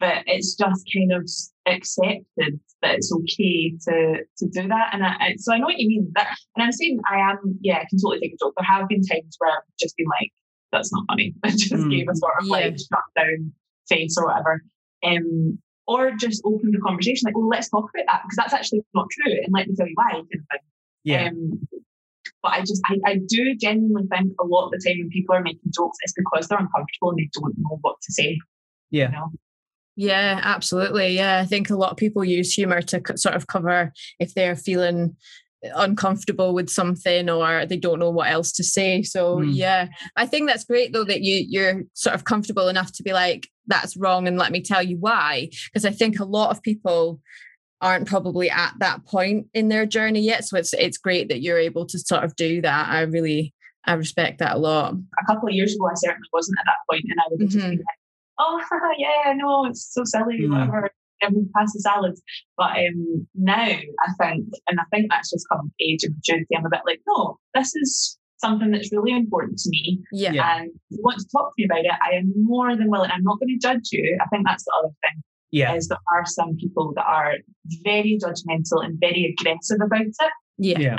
But 0.00 0.24
it's 0.26 0.54
just 0.54 0.88
kind 0.92 1.12
of 1.12 1.28
accepted 1.66 2.58
that 2.82 2.94
it's 2.96 3.12
okay 3.12 3.74
to 3.86 4.24
to 4.38 4.46
do 4.48 4.66
that. 4.68 4.90
And 4.92 5.04
I, 5.04 5.14
I, 5.20 5.34
so 5.36 5.52
I 5.52 5.58
know 5.58 5.66
what 5.66 5.78
you 5.78 5.88
mean. 5.88 6.10
That, 6.14 6.34
and 6.56 6.64
I'm 6.64 6.72
saying 6.72 6.98
I 7.10 7.18
am, 7.30 7.58
yeah, 7.60 7.76
I 7.78 7.86
can 7.88 7.98
totally 7.98 8.20
take 8.20 8.32
a 8.34 8.36
joke. 8.42 8.54
There 8.56 8.64
have 8.64 8.88
been 8.88 9.02
times 9.02 9.36
where 9.38 9.50
I've 9.52 9.62
just 9.78 9.96
been 9.98 10.06
like, 10.08 10.32
that's 10.72 10.90
not 10.92 11.04
funny. 11.08 11.34
I 11.44 11.50
just 11.50 11.72
Mm. 11.74 11.90
gave 11.90 12.06
a 12.08 12.16
sort 12.16 12.32
of 12.40 12.46
Yeah. 12.46 12.52
like 12.52 12.78
shut 12.78 13.04
down 13.16 13.52
face 13.88 14.16
or 14.18 14.26
whatever. 14.26 14.62
Um, 15.04 15.58
or 15.86 16.12
just 16.12 16.40
open 16.44 16.70
the 16.70 16.78
conversation 16.80 17.26
like, 17.26 17.36
well, 17.36 17.48
let's 17.48 17.68
talk 17.68 17.90
about 17.94 18.06
that 18.06 18.22
because 18.24 18.36
that's 18.36 18.52
actually 18.54 18.82
not 18.94 19.08
true, 19.10 19.32
and 19.44 19.52
let 19.52 19.66
me 19.68 19.74
tell 19.76 19.86
you 19.88 19.94
why. 19.96 20.12
Kind 20.12 20.20
of 20.22 20.28
thing. 20.30 20.60
Yeah. 21.04 21.28
Um, 21.28 21.68
but 22.42 22.52
I 22.52 22.60
just, 22.60 22.80
I, 22.86 22.96
I 23.04 23.18
do 23.28 23.54
genuinely 23.56 24.08
think 24.08 24.32
a 24.40 24.46
lot 24.46 24.66
of 24.66 24.70
the 24.70 24.78
time 24.86 24.98
when 24.98 25.10
people 25.10 25.34
are 25.34 25.42
making 25.42 25.72
jokes, 25.74 25.98
it's 26.02 26.14
because 26.14 26.48
they're 26.48 26.58
uncomfortable 26.58 27.10
and 27.10 27.18
they 27.18 27.28
don't 27.34 27.54
know 27.58 27.78
what 27.82 27.96
to 28.02 28.12
say. 28.12 28.38
Yeah. 28.90 29.06
You 29.08 29.12
know? 29.12 29.32
Yeah, 30.02 30.40
absolutely. 30.42 31.14
Yeah, 31.14 31.40
I 31.40 31.44
think 31.44 31.68
a 31.68 31.76
lot 31.76 31.90
of 31.90 31.98
people 31.98 32.24
use 32.24 32.54
humor 32.54 32.80
to 32.80 33.02
sort 33.16 33.34
of 33.34 33.46
cover 33.48 33.92
if 34.18 34.32
they're 34.32 34.56
feeling 34.56 35.14
uncomfortable 35.74 36.54
with 36.54 36.70
something 36.70 37.28
or 37.28 37.66
they 37.66 37.76
don't 37.76 37.98
know 37.98 38.08
what 38.10 38.30
else 38.30 38.50
to 38.52 38.64
say. 38.64 39.02
So 39.02 39.40
Mm. 39.40 39.50
yeah, 39.54 39.88
I 40.16 40.24
think 40.26 40.48
that's 40.48 40.64
great 40.64 40.94
though 40.94 41.04
that 41.04 41.20
you 41.20 41.44
you're 41.46 41.82
sort 41.92 42.14
of 42.14 42.24
comfortable 42.24 42.68
enough 42.68 42.92
to 42.92 43.02
be 43.02 43.12
like 43.12 43.46
that's 43.66 43.94
wrong 43.94 44.26
and 44.26 44.38
let 44.38 44.52
me 44.52 44.62
tell 44.62 44.82
you 44.82 44.96
why 44.96 45.50
because 45.66 45.84
I 45.84 45.90
think 45.90 46.18
a 46.18 46.24
lot 46.24 46.50
of 46.50 46.62
people 46.62 47.20
aren't 47.82 48.08
probably 48.08 48.48
at 48.50 48.72
that 48.78 49.04
point 49.04 49.48
in 49.52 49.68
their 49.68 49.84
journey 49.84 50.20
yet. 50.22 50.46
So 50.46 50.56
it's 50.56 50.72
it's 50.72 50.96
great 50.96 51.28
that 51.28 51.42
you're 51.42 51.58
able 51.58 51.84
to 51.88 51.98
sort 51.98 52.24
of 52.24 52.34
do 52.36 52.62
that. 52.62 52.88
I 52.88 53.02
really 53.02 53.52
I 53.86 53.92
respect 53.94 54.38
that 54.38 54.56
a 54.56 54.58
lot. 54.58 54.94
a 54.94 55.26
couple 55.26 55.48
of 55.50 55.54
years 55.54 55.74
ago, 55.74 55.86
I 55.88 55.94
certainly 55.96 56.28
wasn't 56.32 56.58
at 56.60 56.66
that 56.66 56.80
point, 56.90 57.04
and 57.10 57.18
I 57.20 57.24
would 57.30 57.40
have 57.42 57.50
just 57.50 57.64
Mhm. 57.66 57.70
been 57.70 57.78
like, 57.78 57.99
"Oh, 58.40 58.60
yeah, 58.98 59.32
no, 59.36 59.66
it's 59.66 59.92
so 59.94 60.02
silly, 60.04 60.40
Mm. 60.40 60.50
whatever." 60.52 60.90
Everyone 61.22 61.50
pass 61.54 61.70
the 61.74 61.80
salads, 61.80 62.22
but 62.56 62.70
um, 62.78 63.26
now 63.34 63.62
I 63.62 64.08
think, 64.18 64.46
and 64.68 64.80
I 64.80 64.84
think 64.90 65.10
that's 65.10 65.28
just 65.30 65.46
come 65.52 65.66
of 65.66 65.70
age 65.78 66.02
and 66.02 66.14
maturity. 66.16 66.56
I'm 66.56 66.64
a 66.64 66.70
bit 66.70 66.80
like, 66.86 67.00
no, 67.06 67.38
this 67.54 67.74
is 67.74 68.18
something 68.38 68.70
that's 68.70 68.90
really 68.90 69.12
important 69.12 69.58
to 69.58 69.68
me, 69.68 70.00
Yeah. 70.12 70.32
Yeah. 70.32 70.56
and 70.56 70.68
if 70.70 70.72
you 70.96 71.00
want 71.04 71.18
to 71.18 71.26
talk 71.30 71.48
to 71.50 71.54
me 71.58 71.66
about 71.66 71.84
it, 71.84 71.92
I 72.10 72.16
am 72.16 72.32
more 72.36 72.74
than 72.74 72.88
willing. 72.88 73.10
I'm 73.10 73.22
not 73.22 73.38
going 73.38 73.50
to 73.50 73.58
judge 73.68 73.88
you. 73.92 74.16
I 74.18 74.26
think 74.28 74.46
that's 74.46 74.64
the 74.64 74.72
other 74.78 74.94
thing 75.02 75.22
Yeah. 75.50 75.74
is 75.74 75.88
there 75.88 75.98
are 76.16 76.24
some 76.24 76.56
people 76.56 76.94
that 76.96 77.04
are 77.04 77.34
very 77.84 78.18
judgmental 78.24 78.82
and 78.82 78.98
very 78.98 79.36
aggressive 79.38 79.76
about 79.84 80.00
it. 80.00 80.32
Yeah. 80.56 80.78
Yeah. 80.78 80.96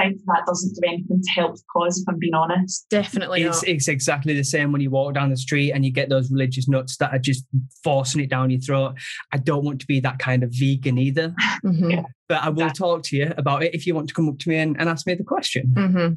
I 0.00 0.04
think 0.10 0.20
that 0.26 0.44
doesn't 0.46 0.74
do 0.74 0.80
anything 0.86 1.20
to 1.22 1.30
help 1.32 1.56
the 1.56 1.62
cause, 1.72 1.98
if 1.98 2.04
I'm 2.08 2.18
being 2.18 2.34
honest. 2.34 2.86
Definitely 2.88 3.42
It's, 3.42 3.62
not. 3.62 3.68
it's 3.68 3.88
exactly 3.88 4.32
the 4.34 4.44
same 4.44 4.70
when 4.70 4.80
you 4.80 4.90
walk 4.90 5.14
down 5.14 5.30
the 5.30 5.36
street 5.36 5.72
and 5.72 5.84
you 5.84 5.90
get 5.90 6.08
those 6.08 6.30
religious 6.30 6.68
nuts 6.68 6.96
that 6.98 7.12
are 7.12 7.18
just 7.18 7.44
forcing 7.82 8.20
it 8.20 8.30
down 8.30 8.50
your 8.50 8.60
throat. 8.60 8.94
I 9.32 9.38
don't 9.38 9.64
want 9.64 9.80
to 9.80 9.86
be 9.86 9.98
that 10.00 10.18
kind 10.20 10.42
of 10.44 10.50
vegan 10.52 10.98
either, 10.98 11.34
Mhm. 11.64 11.90
Yeah. 11.92 12.02
but 12.28 12.42
I 12.44 12.48
will 12.48 12.62
Exactly. 12.62 12.78
talk 12.78 13.02
to 13.04 13.16
you 13.16 13.34
about 13.36 13.62
it 13.64 13.74
if 13.74 13.86
you 13.86 13.94
want 13.94 14.08
to 14.08 14.14
come 14.14 14.28
up 14.28 14.38
to 14.38 14.48
me 14.48 14.56
and, 14.56 14.78
and 14.78 14.88
ask 14.88 15.06
me 15.06 15.14
the 15.14 15.24
question. 15.24 15.72
hmm 15.76 16.14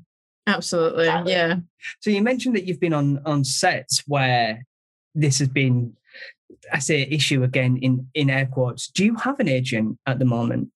Absolutely. 0.47 1.05
Exactly. 1.05 1.31
Yeah. 1.33 1.55
So 1.99 2.09
you 2.09 2.21
mentioned 2.21 2.55
that 2.55 2.65
you've 2.65 2.79
been 2.79 2.93
on 2.93 3.19
on 3.25 3.43
sets 3.43 4.03
where 4.07 4.65
this 5.13 5.37
has 5.39 5.47
been, 5.49 5.93
I 6.73 6.79
say, 6.79 7.03
issue 7.03 7.43
again 7.43 7.77
in 7.77 8.07
in 8.15 8.29
air 8.29 8.47
quotes. 8.47 8.87
Do 8.89 9.05
you 9.05 9.15
have 9.15 9.39
an 9.39 9.47
agent 9.47 9.97
at 10.07 10.17
the 10.19 10.25
moment? 10.25 10.69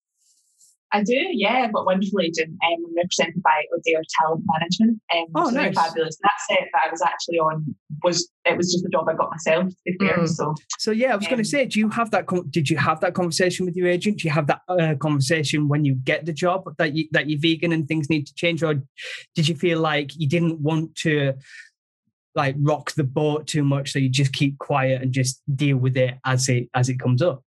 I 0.92 1.04
do, 1.04 1.14
yeah. 1.14 1.64
I've 1.66 1.74
got 1.74 1.82
a 1.82 1.86
wonderful 1.86 2.22
agent. 2.22 2.52
Um, 2.66 2.86
I'm 2.88 2.96
represented 2.96 3.42
by 3.44 3.64
O'Dare 3.76 4.02
Talent 4.22 4.44
Management. 4.48 5.02
Um, 5.14 5.26
Oh, 5.36 5.50
so 5.50 5.56
nice. 5.56 5.76
fabulous. 5.76 6.18
That 6.22 6.32
set 6.48 6.60
that 6.72 6.82
I 6.88 6.90
was 6.92 7.02
actually 7.02 7.38
on 7.40 7.76
was 8.04 8.30
it 8.46 8.56
was 8.56 8.72
just 8.72 8.86
a 8.86 8.90
job 8.90 9.10
I 9.10 9.14
got 9.16 9.30
myself. 9.32 9.70
To 9.70 9.76
be 9.86 9.98
fair, 10.00 10.18
Mm. 10.20 10.28
so 10.30 10.54
So 10.80 10.92
yeah, 10.92 11.14
I 11.14 11.16
was 11.16 11.26
going 11.26 11.40
Um, 11.40 11.44
to 11.44 11.50
say, 11.50 11.66
do 11.66 11.80
you 11.80 11.90
have 11.90 12.12
that? 12.12 12.26
Did 12.52 12.70
you 12.70 12.78
have 12.78 13.00
that 13.02 13.14
conversation 13.14 13.66
with 13.66 13.76
your 13.76 13.88
agent? 13.88 14.20
Do 14.20 14.28
you 14.28 14.32
have 14.34 14.48
that 14.48 14.62
uh, 14.70 14.96
conversation 14.96 15.68
when 15.68 15.84
you 15.86 15.96
get 15.96 16.26
the 16.26 16.34
job 16.34 16.64
that 16.78 16.96
you 16.96 17.08
that 17.12 17.30
you're 17.30 17.40
vegan 17.40 17.72
and 17.74 17.88
things 17.88 18.10
need 18.10 18.26
to 18.28 18.34
change, 18.36 18.64
or 18.64 18.76
did 19.34 19.48
you 19.50 19.56
feel 19.56 19.80
like 19.80 20.12
you 20.16 20.30
didn't 20.30 20.60
want 20.62 20.96
to 20.98 21.34
like 22.36 22.56
rock 22.60 22.92
the 22.92 23.04
boat 23.04 23.48
too 23.48 23.64
much, 23.64 23.92
so 23.92 24.00
you 24.00 24.10
just 24.10 24.34
keep 24.34 24.58
quiet 24.60 25.02
and 25.02 25.14
just 25.14 25.42
deal 25.56 25.78
with 25.78 25.96
it 25.98 26.16
as 26.26 26.48
it 26.50 26.70
as 26.74 26.90
it 26.90 27.00
comes 27.00 27.22
up? 27.22 27.42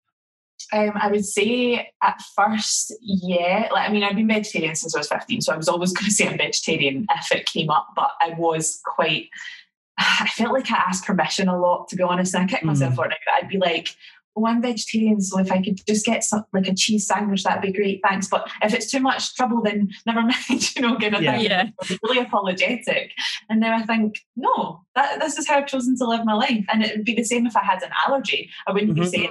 Um, 0.72 0.92
I 1.00 1.08
would 1.10 1.24
say 1.24 1.90
at 2.02 2.20
first, 2.36 2.92
yeah. 3.00 3.68
Like, 3.72 3.88
I 3.88 3.92
mean, 3.92 4.02
I've 4.04 4.16
been 4.16 4.28
vegetarian 4.28 4.74
since 4.74 4.94
I 4.94 4.98
was 4.98 5.08
15, 5.08 5.40
so 5.40 5.52
I 5.52 5.56
was 5.56 5.68
always 5.68 5.92
going 5.94 6.06
to 6.06 6.10
say 6.10 6.28
I'm 6.28 6.36
vegetarian 6.38 7.06
if 7.18 7.32
it 7.32 7.46
came 7.46 7.70
up, 7.70 7.88
but 7.96 8.10
I 8.20 8.34
was 8.36 8.80
quite, 8.84 9.28
I 9.98 10.28
felt 10.34 10.52
like 10.52 10.70
I 10.70 10.76
asked 10.76 11.04
permission 11.06 11.48
a 11.48 11.58
lot, 11.58 11.88
to 11.88 11.96
be 11.96 12.02
honest. 12.02 12.34
And 12.34 12.44
I 12.44 12.46
kicked 12.46 12.64
myself 12.64 12.92
Mm. 12.92 12.96
for 12.96 13.06
it. 13.06 13.14
I'd 13.40 13.48
be 13.48 13.58
like, 13.58 13.88
oh, 14.36 14.46
I'm 14.46 14.62
vegetarian, 14.62 15.20
so 15.20 15.40
if 15.40 15.50
I 15.50 15.60
could 15.60 15.80
just 15.88 16.06
get 16.06 16.22
some, 16.22 16.44
like 16.52 16.68
a 16.68 16.74
cheese 16.74 17.08
sandwich, 17.08 17.42
that'd 17.42 17.60
be 17.60 17.72
great, 17.72 18.00
thanks. 18.08 18.28
But 18.28 18.48
if 18.62 18.72
it's 18.72 18.88
too 18.88 19.00
much 19.00 19.34
trouble, 19.34 19.60
then 19.62 19.88
never 20.06 20.22
mind, 20.22 20.76
you 20.76 20.82
know, 20.82 20.96
kind 20.96 21.16
of 21.16 21.22
Yeah. 21.22 21.32
thing. 21.38 21.44
Yeah. 21.46 21.62
I 21.64 21.72
was 21.88 21.98
really 22.04 22.18
apologetic. 22.20 23.12
And 23.50 23.58
now 23.58 23.76
I 23.76 23.82
think, 23.84 24.20
no, 24.36 24.82
that, 24.94 25.18
this 25.18 25.38
is 25.38 25.48
how 25.48 25.56
I've 25.56 25.66
chosen 25.66 25.96
to 25.98 26.04
live 26.06 26.24
my 26.24 26.34
life. 26.34 26.64
And 26.72 26.84
it 26.84 26.96
would 26.96 27.04
be 27.04 27.14
the 27.14 27.24
same 27.24 27.46
if 27.46 27.56
I 27.56 27.64
had 27.64 27.82
an 27.82 27.90
allergy. 28.06 28.48
I 28.68 28.72
wouldn't 28.72 28.92
Mhm. 28.92 29.00
be 29.00 29.06
saying, 29.06 29.30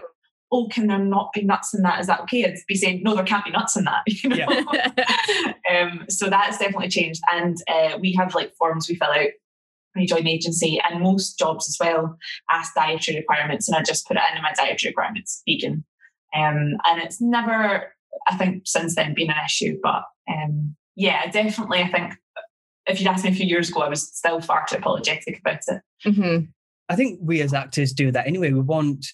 oh, 0.51 0.67
can 0.69 0.87
there 0.87 0.99
not 0.99 1.33
be 1.33 1.43
nuts 1.43 1.73
in 1.73 1.81
that? 1.83 1.99
Is 1.99 2.07
that 2.07 2.21
okay? 2.21 2.45
I'd 2.45 2.55
be 2.67 2.75
saying, 2.75 3.03
no, 3.03 3.15
there 3.15 3.25
can't 3.25 3.45
be 3.45 3.51
nuts 3.51 3.75
in 3.75 3.83
that. 3.85 4.03
You 4.07 4.29
know? 4.29 4.47
um, 5.81 6.05
so 6.09 6.29
that's 6.29 6.57
definitely 6.57 6.89
changed. 6.89 7.21
And 7.31 7.57
uh, 7.69 7.97
we 7.99 8.13
have 8.13 8.33
like 8.33 8.53
forms 8.55 8.87
we 8.87 8.95
fill 8.95 9.09
out 9.09 9.29
when 9.93 10.01
you 10.01 10.07
join 10.07 10.23
the 10.23 10.31
agency, 10.31 10.79
and 10.89 11.01
most 11.01 11.37
jobs 11.37 11.67
as 11.67 11.77
well 11.79 12.17
ask 12.49 12.73
dietary 12.75 13.17
requirements. 13.17 13.67
And 13.67 13.75
I 13.77 13.83
just 13.83 14.07
put 14.07 14.17
it 14.17 14.23
in 14.35 14.41
my 14.41 14.53
dietary 14.53 14.91
requirements, 14.91 15.41
vegan. 15.47 15.85
Um, 16.35 16.77
and 16.87 17.01
it's 17.01 17.21
never, 17.21 17.93
I 18.27 18.37
think, 18.37 18.63
since 18.65 18.95
then 18.95 19.13
been 19.15 19.29
an 19.29 19.45
issue. 19.45 19.77
But 19.81 20.03
um, 20.29 20.75
yeah, 20.95 21.29
definitely, 21.29 21.81
I 21.81 21.87
think 21.87 22.13
if 22.87 22.99
you'd 22.99 23.07
asked 23.07 23.23
me 23.23 23.31
a 23.31 23.35
few 23.35 23.45
years 23.45 23.69
ago, 23.69 23.81
I 23.81 23.89
was 23.89 24.07
still 24.07 24.39
far 24.39 24.65
too 24.67 24.77
apologetic 24.77 25.39
about 25.39 25.59
it. 25.67 25.81
hmm 26.03 26.45
I 26.89 26.95
think 26.95 27.19
we 27.21 27.41
as 27.41 27.53
actors 27.53 27.91
do 27.91 28.11
that 28.11 28.27
anyway. 28.27 28.51
We 28.51 28.61
want 28.61 29.07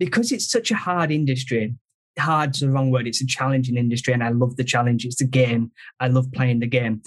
because 0.00 0.32
it's 0.32 0.50
such 0.50 0.72
a 0.72 0.74
hard 0.74 1.12
industry. 1.12 1.76
Hard's 2.18 2.60
the 2.60 2.68
wrong 2.68 2.90
word. 2.90 3.06
It's 3.06 3.22
a 3.22 3.26
challenging 3.26 3.76
industry, 3.76 4.12
and 4.12 4.24
I 4.24 4.30
love 4.30 4.56
the 4.56 4.64
challenge. 4.64 5.04
It's 5.04 5.20
a 5.20 5.26
game. 5.26 5.70
I 6.00 6.08
love 6.08 6.26
playing 6.32 6.58
the 6.58 6.66
game. 6.66 7.02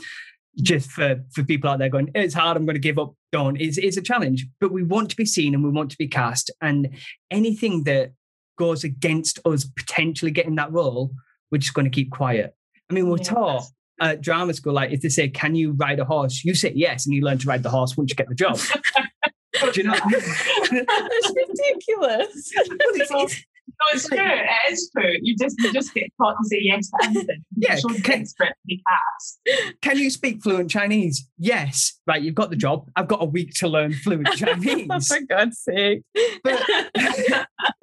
Just 0.62 0.92
for 0.92 1.22
for 1.34 1.44
people 1.44 1.70
out 1.70 1.80
there 1.80 1.90
going, 1.90 2.10
it's 2.16 2.34
hard. 2.34 2.56
I'm 2.56 2.66
going 2.66 2.76
to 2.76 2.80
give 2.80 3.00
up. 3.00 3.14
Don't. 3.34 3.60
It's 3.60 3.78
it's 3.78 3.98
a 3.98 4.02
challenge, 4.02 4.48
but 4.62 4.72
we 4.72 4.84
want 4.84 5.10
to 5.10 5.16
be 5.16 5.26
seen 5.26 5.54
and 5.54 5.64
we 5.64 5.72
want 5.72 5.92
to 5.92 5.98
be 5.98 6.08
cast. 6.08 6.52
And 6.62 6.90
anything 7.32 7.84
that 7.84 8.14
goes 8.58 8.84
against 8.84 9.40
us 9.46 9.66
potentially 9.66 10.32
getting 10.32 10.56
that 10.56 10.72
role, 10.72 11.12
we're 11.52 11.58
just 11.58 11.74
going 11.74 11.86
to 11.86 11.92
keep 11.92 12.12
quiet. 12.12 12.56
I 12.90 12.94
mean, 12.94 13.10
we're 13.10 13.18
Yeah, 13.18 13.24
taught 13.24 13.64
at 14.00 14.22
drama 14.22 14.54
school, 14.54 14.74
like 14.74 14.92
if 14.92 15.02
they 15.02 15.10
say, 15.10 15.28
"Can 15.28 15.56
you 15.56 15.72
ride 15.72 16.00
a 16.00 16.06
horse?" 16.06 16.46
You 16.46 16.54
say 16.54 16.72
yes, 16.76 17.06
and 17.06 17.16
you 17.16 17.22
learn 17.22 17.40
to 17.40 17.48
ride 17.48 17.64
the 17.64 17.70
horse 17.70 17.98
once 17.98 18.12
you 18.12 18.16
get 18.16 18.30
the 18.30 18.36
job. 18.36 18.60
Do 19.62 19.72
you 19.76 19.84
know? 19.84 19.94
That's 19.94 21.34
ridiculous. 21.36 22.52
It's- 22.58 23.12
it's- 23.12 23.44
No, 23.70 23.94
it's 23.94 24.08
true. 24.08 24.18
It 24.20 24.74
is 24.74 24.92
true. 24.96 25.16
You 25.22 25.36
just 25.38 25.56
you 25.60 25.74
just 25.74 25.94
get 25.94 26.12
taught 26.22 26.36
to 26.42 26.48
say 26.48 26.60
yes 26.62 26.90
to 26.90 26.98
anything. 27.06 27.44
Yeah, 27.58 27.76
so 27.76 27.90
can- 27.90 28.20
desperate 28.20 28.50
to 28.50 28.56
be 28.68 28.84
cast. 28.88 29.40
Can 29.82 29.98
you 29.98 30.10
speak 30.10 30.44
fluent 30.44 30.70
Chinese? 30.70 31.28
Yes. 31.38 32.00
Right, 32.06 32.22
you've 32.22 32.36
got 32.36 32.50
the 32.50 32.56
job. 32.56 32.90
I've 32.96 33.08
got 33.08 33.22
a 33.22 33.26
week 33.26 33.54
to 33.56 33.68
learn 33.68 33.94
fluent 33.94 34.28
Chinese. 34.36 34.88
oh, 34.90 35.00
for 35.00 35.22
God's 35.26 35.60
sake. 35.60 36.04
But 36.44 36.62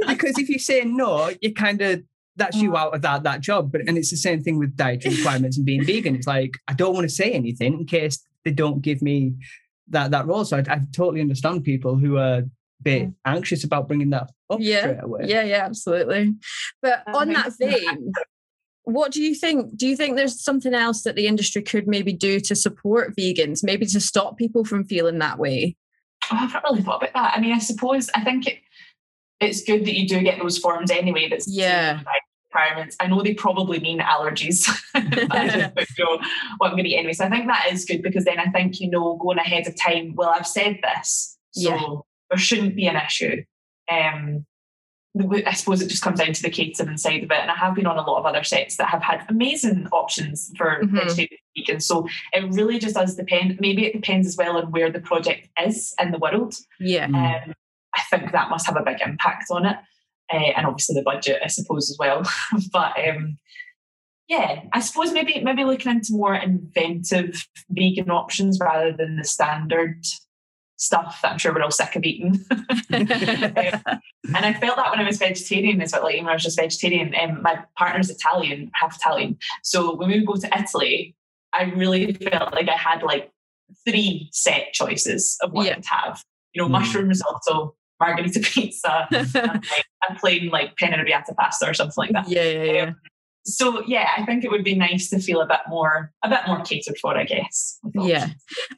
because 0.07 0.39
if 0.39 0.49
you 0.49 0.59
say 0.59 0.85
no, 0.85 1.31
you 1.41 1.55
kind 1.55 1.81
of 1.81 2.03
that's 2.37 2.57
you 2.57 2.73
mm. 2.73 2.79
out 2.79 2.95
of 2.95 3.03
that 3.03 3.23
that 3.25 3.41
job. 3.41 3.73
But 3.73 3.83
and 3.89 3.97
it's 3.97 4.11
the 4.11 4.17
same 4.17 4.43
thing 4.43 4.59
with 4.59 4.77
dietary 4.77 5.17
requirements 5.17 5.57
and 5.57 5.67
being 5.67 5.85
vegan. 5.85 6.15
It's 6.15 6.27
like 6.27 6.53
I 6.69 6.75
don't 6.75 6.95
want 6.95 7.05
to 7.09 7.15
say 7.15 7.33
anything 7.33 7.73
in 7.81 7.87
case 7.87 8.21
they 8.45 8.53
don't 8.53 8.81
give 8.83 9.03
me 9.03 9.35
that 9.91 10.11
that 10.11 10.27
role. 10.27 10.45
So 10.45 10.57
I, 10.57 10.61
I 10.61 10.81
totally 10.93 11.21
understand 11.21 11.65
people 11.65 11.97
who 11.97 12.17
are 12.17 12.39
a 12.39 12.45
bit 12.83 13.09
mm. 13.09 13.15
anxious 13.25 13.65
about 13.65 13.89
bringing 13.89 14.11
that 14.11 14.31
up 14.49 14.59
Yeah, 14.61 14.81
straight 14.81 15.03
away. 15.03 15.25
yeah, 15.27 15.43
yeah, 15.43 15.65
absolutely. 15.65 16.35
But 16.83 17.03
I 17.07 17.13
on 17.13 17.29
that 17.33 17.53
so. 17.53 17.67
vein, 17.69 18.13
what 18.85 19.13
do 19.13 19.23
you 19.23 19.35
think? 19.35 19.77
Do 19.77 19.87
you 19.87 19.97
think 19.97 20.17
there's 20.17 20.43
something 20.43 20.75
else 20.75 21.03
that 21.03 21.17
the 21.17 21.27
industry 21.27 21.63
could 21.63 21.87
maybe 21.87 22.13
do 22.13 22.41
to 22.41 22.55
support 22.55 23.15
vegans, 23.17 23.61
maybe 23.63 23.87
to 23.87 24.01
stop 24.01 24.39
people 24.39 24.65
from 24.65 24.85
feeling 24.85 25.19
that 25.19 25.39
way? 25.39 25.77
Oh, 26.33 26.37
I've 26.41 26.53
not 26.53 26.65
really 26.65 26.83
thought 26.83 27.03
about 27.03 27.15
that. 27.15 27.35
I 27.37 27.41
mean, 27.41 27.53
I 27.53 27.59
suppose 27.59 28.11
I 28.15 28.23
think 28.23 28.47
it, 28.47 28.59
it's 29.41 29.63
good 29.63 29.85
that 29.85 29.95
you 29.95 30.07
do 30.09 30.21
get 30.21 30.39
those 30.39 30.59
forms 30.59 30.91
anyway. 30.91 31.29
That's 31.29 31.49
Yeah. 31.49 32.01
Requirements. 32.61 32.97
I 33.01 33.07
know 33.07 33.23
they 33.23 33.35
probably 33.35 33.81
mean 33.81 34.01
allergies. 34.01 34.69
I 34.95 35.49
just 35.49 35.75
put, 35.77 35.89
you 35.99 36.05
know, 36.05 36.19
what 36.59 36.69
I'm 36.69 36.73
going 36.75 36.85
to 36.85 36.91
eat 36.91 36.97
anyway. 36.99 37.13
So 37.13 37.25
I 37.25 37.31
think 37.31 37.47
that 37.47 37.69
is 37.71 37.85
good 37.85 38.03
because 38.03 38.25
then 38.25 38.39
I 38.39 38.47
think 38.51 38.81
you 38.81 38.91
know 38.91 39.17
going 39.17 39.39
ahead 39.39 39.67
of 39.67 39.77
time. 39.77 40.15
Well, 40.15 40.33
I've 40.37 40.47
said 40.47 40.79
this, 40.83 41.39
so 41.53 41.71
Yeah. 41.71 41.87
there 42.31 42.39
shouldn't 42.39 42.77
be 42.77 42.87
an 42.87 42.97
issue. 42.97 43.45
Um, 43.91 44.47
I 45.45 45.55
suppose 45.55 45.83
it 45.83 45.89
just 45.89 46.05
comes 46.05 46.21
down 46.21 46.33
to 46.33 46.43
the 46.43 46.51
catering 46.51 46.97
side 46.97 47.25
of 47.25 47.31
it. 47.33 47.37
And 47.41 47.51
I 47.51 47.57
have 47.57 47.75
been 47.75 47.87
on 47.87 47.99
a 47.99 48.03
lot 48.09 48.21
of 48.21 48.27
other 48.27 48.45
sets 48.45 48.77
that 48.77 48.91
have 48.91 49.03
had 49.03 49.27
amazing 49.29 49.89
options 49.91 50.53
for 50.57 50.81
Mhm. 50.85 50.91
vegetarian 50.93 51.29
and 51.33 51.67
vegan. 51.67 51.81
So 51.81 52.07
it 52.33 52.45
really 52.55 52.79
just 52.79 52.95
does 52.95 53.17
depend. 53.17 53.59
Maybe 53.61 53.85
it 53.85 53.93
depends 53.93 54.29
as 54.29 54.37
well 54.37 54.57
on 54.57 54.71
where 54.71 54.89
the 54.91 55.01
project 55.01 55.49
is 55.61 55.95
in 56.01 56.13
the 56.13 56.19
world. 56.19 56.55
Yeah. 56.79 57.09
Mm. 57.09 57.49
Um, 57.49 57.55
I 57.93 58.03
think 58.09 58.31
that 58.31 58.51
must 58.51 58.67
have 58.67 58.77
a 58.77 58.85
big 58.85 59.01
impact 59.05 59.47
on 59.51 59.67
it. 59.67 59.77
Uh, 60.33 60.37
and 60.57 60.67
obviously 60.67 60.95
the 60.95 61.03
budget, 61.03 61.41
I 61.43 61.49
suppose, 61.49 61.91
as 61.91 61.97
well. 61.99 62.23
but 62.73 62.93
um, 63.09 63.39
yeah, 64.29 64.63
I 64.73 64.81
suppose 64.81 65.13
maybe 65.13 65.41
maybe 65.43 65.65
looking 65.65 65.91
into 65.91 66.13
more 66.13 66.35
inventive 66.35 67.47
vegan 67.71 68.11
options 68.11 68.59
rather 68.61 68.93
than 68.93 69.17
the 69.17 69.25
standard 69.25 70.05
stuff 70.77 71.19
that 71.23 71.33
I'm 71.33 71.39
sure 71.39 71.53
we're 71.53 71.63
all 71.63 71.71
sick 71.71 71.95
of 71.97 72.05
eating. 72.05 72.41
And 74.33 74.45
I 74.47 74.53
felt 74.53 74.77
that 74.77 74.91
when 74.91 75.01
I 75.01 75.05
was 75.07 75.19
vegetarian 75.19 75.81
as 75.81 75.93
well, 75.93 76.05
like 76.05 76.17
when 76.17 76.29
I 76.29 76.35
was 76.35 76.43
just 76.45 76.59
vegetarian. 76.59 77.15
Um, 77.21 77.43
my 77.43 77.65
partner's 77.77 78.11
Italian, 78.11 78.71
half 78.75 78.97
Italian. 78.97 79.39
So 79.63 79.97
when 79.97 80.09
we 80.09 80.19
would 80.21 80.27
go 80.27 80.37
to 80.37 80.59
Italy, 80.59 81.17
I 81.53 81.65
really 81.65 82.13
felt 82.13 82.53
like 82.53 82.69
I 82.69 82.77
had 82.77 83.03
like 83.03 83.33
three 83.89 84.29
set 84.33 84.73
choices 84.73 85.37
of 85.43 85.53
what 85.53 85.67
Yeah. 85.67 85.73
I 85.73 85.75
could 85.77 85.85
have. 85.87 86.25
You 86.53 86.63
know, 86.63 86.69
Mm. 86.69 86.73
mushroom 86.73 87.09
risotto, 87.09 87.75
margarita 88.01 88.41
pizza, 88.45 89.07
and 89.13 89.35
like 89.35 89.87
a 90.09 90.15
plain 90.17 90.49
like 90.49 90.77
penne 90.77 90.93
arrabbiata 90.93 91.37
pasta 91.37 91.69
or 91.69 91.75
something 91.75 91.95
like 91.97 92.13
that. 92.13 92.29
yeah, 92.29 92.43
yeah, 92.43 92.73
yeah. 92.73 92.91
so 93.45 93.83
yeah, 93.87 94.09
I 94.17 94.25
think 94.25 94.45
it 94.45 94.51
would 94.51 94.65
be 94.65 94.75
nice 94.75 95.11
to 95.11 95.21
feel 95.21 95.41
a 95.41 95.47
bit 95.47 95.61
more, 95.69 96.13
a 96.25 96.29
bit 96.29 96.41
more 96.47 96.61
catered 96.63 96.97
for, 96.99 97.17
I 97.17 97.25
guess. 97.25 97.79
with 97.83 98.07
Yeah. 98.07 98.29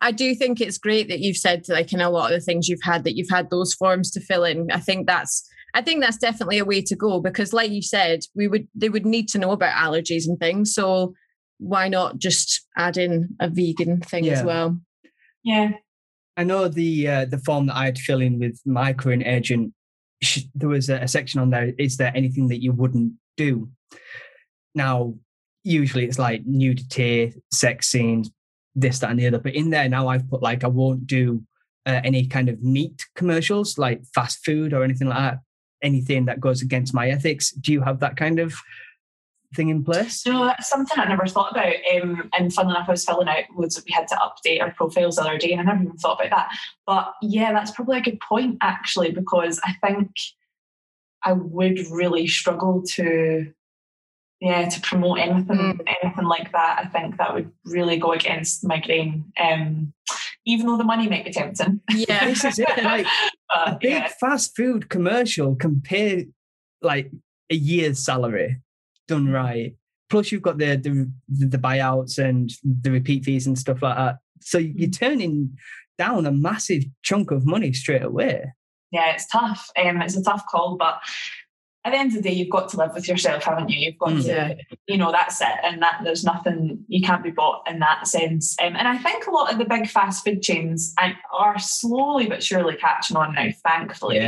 I 0.01 0.13
do 0.13 0.35
think 0.35 0.61
it's 0.61 0.79
great 0.79 1.09
that 1.09 1.21
you've 1.21 1.37
said 1.37 1.65
like 1.69 1.93
in 1.93 2.01
a 2.01 2.11
lot 2.11 2.33
of 2.33 2.39
the 2.39 2.45
things 2.45 2.69
you've 2.69 2.83
had 2.83 3.05
that 3.05 3.17
you've 3.17 3.31
had 3.31 3.51
those 3.51 3.75
forms 3.75 4.11
to 4.13 4.21
fill 4.21 4.45
in. 4.45 4.71
I 4.73 4.81
think 4.81 5.07
that's 5.07 5.49
I 5.75 5.81
think 5.81 6.03
that's 6.03 6.19
definitely 6.19 6.59
a 6.59 6.65
way 6.65 6.83
to 6.83 6.97
go 6.97 7.21
because 7.21 7.53
like 7.53 7.71
you 7.71 7.83
said, 7.83 8.21
we 8.35 8.47
would 8.47 8.69
they 8.75 8.89
would 8.89 9.07
need 9.07 9.29
to 9.29 9.39
know 9.39 9.53
about 9.53 9.75
allergies 9.75 10.27
and 10.27 10.39
things. 10.39 10.75
So 10.75 11.15
why 11.59 11.89
not 11.89 12.19
just 12.19 12.67
add 12.77 12.97
in 12.97 13.31
a 13.41 13.49
vegan 13.49 14.01
thing 14.01 14.29
as 14.29 14.43
well? 14.43 14.79
Yeah. 15.45 15.71
I 16.37 16.45
know 16.45 16.69
the 16.69 17.09
uh, 17.09 17.25
the 17.27 17.39
form 17.39 17.67
that 17.67 17.77
I 17.77 17.87
had 17.87 17.97
to 17.97 18.03
fill 18.03 18.21
in 18.21 18.39
with 18.39 18.61
my 18.65 18.93
current 18.93 19.25
agent. 19.27 19.73
There 20.55 20.69
was 20.69 20.89
a, 20.89 20.97
a 20.97 21.09
section 21.09 21.41
on 21.41 21.51
there. 21.51 21.73
Is 21.79 21.97
there 21.97 22.13
anything 22.15 22.49
that 22.49 22.63
you 22.63 22.73
wouldn't 22.73 23.15
do? 23.37 23.69
Now, 24.75 25.15
usually 25.65 26.05
it's 26.05 26.19
like 26.19 26.43
nudity, 26.47 27.35
sex 27.53 27.89
scenes, 27.89 28.31
this, 28.75 29.01
that, 29.01 29.11
and 29.11 29.19
the 29.19 29.27
other. 29.27 29.39
But 29.39 29.55
in 29.55 29.71
there 29.71 29.89
now, 29.89 30.09
I've 30.09 30.29
put 30.29 30.43
like 30.43 30.65
I 30.65 30.69
won't 30.69 31.07
do 31.07 31.43
uh, 31.87 32.01
any 32.05 32.27
kind 32.27 32.49
of 32.49 32.63
meat 32.63 33.05
commercials, 33.17 33.79
like 33.79 34.03
fast 34.15 34.45
food 34.45 34.73
or 34.73 34.85
anything 34.85 35.09
like 35.09 35.19
that. 35.19 35.39
Anything 35.83 36.27
that 36.27 36.41
goes 36.41 36.63
against 36.63 36.95
my 36.95 37.11
ethics. 37.11 37.51
Do 37.51 37.73
you 37.73 37.81
have 37.81 37.99
that 38.01 38.17
kind 38.17 38.39
of 38.39 38.55
thing 39.55 39.69
in 39.69 39.85
place? 39.85 40.27
No, 40.27 40.45
that's 40.45 40.69
something 40.69 40.99
I 40.99 41.07
never 41.07 41.27
thought 41.27 41.53
about. 41.53 41.75
Um, 41.95 42.31
and 42.37 42.53
fun 42.53 42.71
enough, 42.71 42.89
I 42.89 42.93
was 42.93 43.05
filling 43.05 43.29
out 43.29 43.45
loads 43.57 43.77
that 43.77 43.85
we 43.85 43.93
had 43.93 44.09
to 44.09 44.17
update 44.17 44.61
our 44.61 44.73
profiles 44.73 45.17
the 45.17 45.23
other 45.23 45.39
day, 45.39 45.53
and 45.53 45.61
I 45.61 45.65
never 45.65 45.85
even 45.85 45.97
thought 45.97 46.21
about 46.25 46.37
that. 46.37 46.49
But 46.87 47.15
yeah, 47.23 47.53
that's 47.53 47.71
probably 47.71 47.99
a 47.99 48.03
good 48.03 48.21
point 48.21 48.59
actually, 48.61 49.11
because 49.11 49.61
I 49.65 49.75
think 49.87 50.11
I 51.23 51.33
would 51.33 51.79
really 51.91 52.27
struggle 52.27 52.83
to, 52.95 53.53
yeah, 54.41 54.69
to 54.69 54.81
promote 54.81 55.19
anything, 55.19 55.81
anything 56.03 56.27
like 56.27 56.53
that. 56.53 56.83
I 56.85 56.89
think 56.89 57.19
that 57.19 57.35
would 57.35 57.53
really 57.65 57.99
go 57.99 58.13
against 58.13 58.65
my 58.65 58.81
grain. 58.81 59.33
Um, 59.41 59.93
even 60.45 60.67
though 60.67 60.77
the 60.77 60.85
money 60.85 61.09
might 61.09 61.25
be 61.25 61.33
tempting. 61.33 61.81
Yeah. 61.91 62.25
This 62.33 62.45
is 62.45 62.59
it. 62.59 62.83
Like 62.83 63.07
a 63.55 63.77
big 63.81 63.91
yeah, 63.91 64.09
fast 64.09 64.57
food 64.57 64.89
commercial 64.89 65.55
can 65.55 65.81
pay 65.81 66.29
like 66.81 67.11
a 67.51 67.55
year's 67.55 68.05
salary 68.05 68.61
done 69.13 69.29
right. 69.31 69.75
Plus, 70.11 70.31
you've 70.33 70.43
got 70.43 70.59
the 70.59 70.77
the, 70.77 71.11
the 71.47 71.59
buyouts 71.59 72.19
and 72.19 72.51
the 72.83 72.91
repeat 72.91 73.25
fees 73.25 73.47
and 73.47 73.59
stuff 73.59 73.83
like 73.83 73.97
that. 73.97 74.17
So 74.41 74.59
you're 74.59 74.91
turning 74.91 75.57
down 75.99 76.27
a 76.27 76.33
massive 76.33 76.85
chunk 77.03 77.31
of 77.31 77.47
money 77.47 77.73
straight 77.73 78.03
away. 78.03 78.53
yeah, 78.91 79.13
it's 79.15 79.27
tough. 79.27 79.71
Um, 79.83 80.03
it's 80.03 80.17
a 80.17 80.23
tough 80.23 80.45
call, 80.51 80.77
but 80.77 81.01
at 81.85 81.91
the 81.93 81.99
end 81.99 82.11
of 82.11 82.23
the 82.23 82.29
day, 82.29 82.35
you've 82.35 82.51
got 82.51 82.69
to 82.71 82.77
live 82.77 82.95
with 82.95 83.09
yourself, 83.09 83.43
haven't 83.45 83.69
you? 83.71 83.79
You've 83.87 83.99
got 83.99 84.11
Mm. 84.11 84.23
to, 84.23 84.29
Yeah. 84.29 84.55
you 84.87 84.97
know, 84.99 85.11
that's 85.11 85.41
it. 85.41 85.49
And 85.65 85.81
that 85.83 86.01
there's 86.05 86.23
nothing 86.25 86.85
you 86.89 87.01
can't 87.03 87.25
be 87.25 87.31
bought 87.31 87.69
in 87.71 87.79
that 87.81 88.07
sense. 88.07 88.55
Um, 88.63 88.77
and 88.77 88.87
I 88.87 88.99
think 88.99 89.27
a 89.27 89.31
lot 89.33 89.51
of 89.53 89.59
the 89.59 89.65
big 89.65 89.89
fast 89.89 90.25
food 90.25 90.43
chains 90.43 90.95
are 91.33 91.59
slowly 91.59 92.27
but 92.29 92.43
surely 92.43 92.77
catching 92.77 93.17
on 93.17 93.35
now, 93.35 93.49
thankfully. 93.67 94.21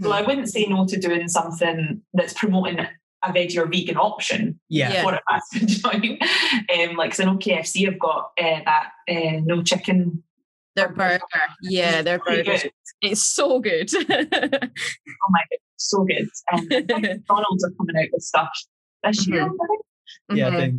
So 0.00 0.12
I 0.12 0.22
wouldn't 0.22 0.48
say 0.48 0.64
no 0.66 0.86
to 0.86 0.98
doing 0.98 1.28
something 1.28 2.00
that's 2.14 2.32
promoting 2.32 2.86
a 3.28 3.32
veggie 3.32 3.56
or 3.58 3.66
vegan 3.66 3.96
option 3.96 4.58
yeah, 4.68 4.92
Yeah. 4.92 5.02
for 5.02 5.14
a 5.14 5.20
fast 5.30 5.54
food 5.54 5.68
joint. 5.68 6.22
Um, 6.90 6.96
like, 6.96 7.10
'cause 7.10 7.20
I 7.20 7.24
know 7.24 7.36
KFC 7.36 7.84
have 7.86 7.98
got 7.98 8.32
uh, 8.40 8.60
that 8.64 8.90
uh, 9.08 9.40
no 9.44 9.62
chicken. 9.62 10.22
Their 10.76 10.88
burger. 10.88 11.20
Yeah, 11.62 12.02
their 12.02 12.18
Pretty 12.18 12.42
burger. 12.42 12.62
good. 12.62 12.72
It's 13.02 13.22
so 13.22 13.60
good. 13.60 13.90
Oh 13.94 15.30
my 15.30 15.40
god, 15.40 15.58
so 15.76 16.04
good. 16.04 16.28
Um, 16.52 16.66
McDonald's 16.70 17.64
are 17.64 17.70
coming 17.78 17.96
out 17.96 18.08
with 18.12 18.22
stuff 18.22 18.48
this 19.02 19.26
year. 19.28 19.42
I 19.44 19.48
think. 19.48 20.38
yeah. 20.38 20.48
I 20.48 20.50
Mhm. 20.50 20.58
think 20.60 20.74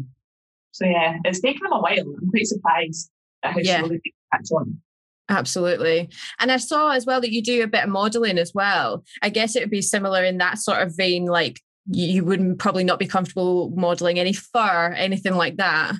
So 0.71 0.85
yeah, 0.85 1.17
it's 1.23 1.39
taken 1.39 1.61
them 1.63 1.73
a 1.73 1.79
while. 1.79 1.99
I'm 1.99 2.29
quite 2.29 2.45
surprised 2.47 3.09
at 3.43 3.53
how 3.53 3.59
Yeah. 3.59 3.79
slowly 3.79 4.01
they 4.03 4.11
catch 4.33 4.49
on. 4.51 4.81
Absolutely. 5.29 6.09
And 6.39 6.51
I 6.51 6.57
saw 6.57 6.91
as 6.91 7.05
well 7.05 7.19
that 7.21 7.31
you 7.31 7.41
do 7.41 7.63
a 7.63 7.67
bit 7.67 7.83
of 7.85 7.89
modeling 7.89 8.37
as 8.37 8.51
well. 8.53 9.03
I 9.23 9.29
guess 9.29 9.55
it 9.55 9.61
would 9.61 9.71
be 9.71 9.81
similar 9.81 10.23
in 10.23 10.37
that 10.37 10.59
sort 10.59 10.81
of 10.81 10.95
vein, 10.95 11.25
like 11.25 11.61
you 11.87 12.07
you 12.07 12.25
wouldn't 12.25 12.59
probably 12.59 12.83
not 12.83 12.99
be 12.99 13.07
comfortable 13.07 13.71
modeling 13.75 14.19
any 14.19 14.33
fur, 14.33 14.93
anything 14.97 15.35
like 15.35 15.57
that. 15.57 15.93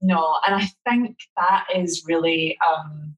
No, 0.00 0.38
and 0.46 0.54
I 0.56 0.68
think 0.88 1.16
that 1.36 1.66
is 1.74 2.04
really 2.06 2.58
um 2.66 3.16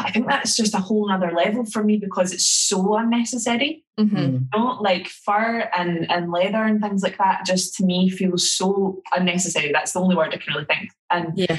I 0.00 0.10
think 0.10 0.26
that's 0.26 0.56
just 0.56 0.74
a 0.74 0.78
whole 0.78 1.10
other 1.10 1.32
level 1.32 1.64
for 1.64 1.82
me 1.82 1.96
because 1.96 2.32
it's 2.32 2.48
so 2.48 2.96
unnecessary. 2.96 3.84
Mhm. 3.98 4.10
mm, 4.10 4.32
You 4.32 4.48
know, 4.54 4.78
like 4.80 5.06
fur 5.08 5.70
and, 5.76 6.10
and 6.10 6.30
leather 6.30 6.62
and 6.62 6.80
things 6.80 7.02
like 7.02 7.18
that 7.18 7.46
just 7.46 7.74
to 7.76 7.84
me 7.84 8.10
feels 8.10 8.50
so 8.50 9.02
unnecessary. 9.14 9.70
That's 9.72 9.92
the 9.92 10.00
only 10.00 10.16
word 10.16 10.34
I 10.34 10.38
can 10.38 10.52
really 10.54 10.66
think. 10.66 10.90
And 11.10 11.32
Yeah. 11.38 11.58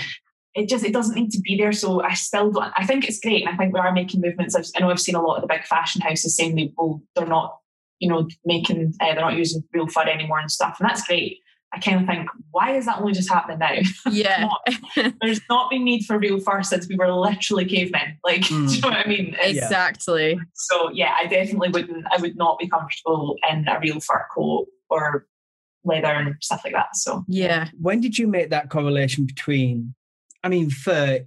it 0.54 0.70
just 0.70 0.84
it 0.86 0.94
doesn't 0.94 1.16
need 1.16 1.32
to 1.32 1.40
be 1.42 1.58
there. 1.58 1.72
So 1.72 2.02
I 2.04 2.14
still 2.14 2.52
don't. 2.52 2.72
I 2.78 2.86
think 2.86 3.08
it's 3.08 3.20
great, 3.20 3.44
and 3.46 3.54
I 3.54 3.58
think 3.58 3.74
we 3.74 3.80
are 3.80 3.92
making 3.94 4.22
movements. 4.22 4.56
I've, 4.56 4.66
I 4.76 4.80
know 4.82 4.90
I've 4.92 5.00
seen 5.00 5.16
a 5.16 5.22
lot 5.22 5.36
of 5.38 5.42
the 5.42 5.48
big 5.54 5.66
fashion 5.66 6.02
houses 6.02 6.36
saying 6.36 6.56
they 6.56 6.72
will 6.78 7.02
they're 7.16 7.26
not, 7.28 7.58
you 8.00 8.10
know, 8.10 8.28
making 8.46 8.94
uh, 9.02 9.06
they're 9.14 9.16
not 9.22 9.34
using 9.36 9.64
real 9.74 9.88
fur 9.88 10.04
anymore 10.04 10.40
and 10.40 10.52
stuff, 10.52 10.78
and 10.80 10.90
that's 10.90 11.06
great. 11.06 11.40
I 11.74 11.80
kind 11.80 12.00
of 12.00 12.08
think, 12.08 12.30
why 12.52 12.78
is 12.78 12.86
that 12.86 13.00
only 13.00 13.12
just 13.12 13.30
happening 13.30 13.60
now? 13.60 13.72
Yeah. 14.12 14.48
There's 15.22 15.42
not 15.50 15.70
been 15.70 15.84
need 15.84 16.06
for 16.06 16.18
real 16.18 16.40
fur 16.40 16.64
since 16.64 16.88
we 16.88 16.96
were 16.96 17.12
literally 17.12 17.66
cavemen. 17.66 18.18
Like, 18.24 18.42
do 18.48 18.56
you 18.68 18.80
know 18.82 18.88
what 18.88 19.06
I 19.06 19.08
mean? 19.10 19.34
It's- 19.34 19.58
Exactly. 19.58 20.40
so 20.54 20.90
yeah, 20.94 21.14
I 21.20 21.28
definitely 21.28 21.70
wouldn't. 21.70 22.06
I 22.10 22.22
would 22.22 22.38
not 22.38 22.58
be 22.58 22.70
comfortable 22.70 23.36
in 23.52 23.68
a 23.68 23.80
real 23.82 24.00
fur 24.00 24.26
coat 24.34 24.68
or 24.90 25.28
leather 25.84 26.08
and 26.08 26.36
stuff 26.42 26.62
like 26.64 26.74
that. 26.74 26.96
So 26.96 27.26
Yeah. 27.28 27.68
when 27.80 28.00
did 28.00 28.18
you 28.18 28.28
make 28.28 28.50
that 28.52 28.70
correlation 28.70 29.26
between? 29.26 29.94
I 30.46 30.48
mean, 30.50 30.70
fur 30.70 31.20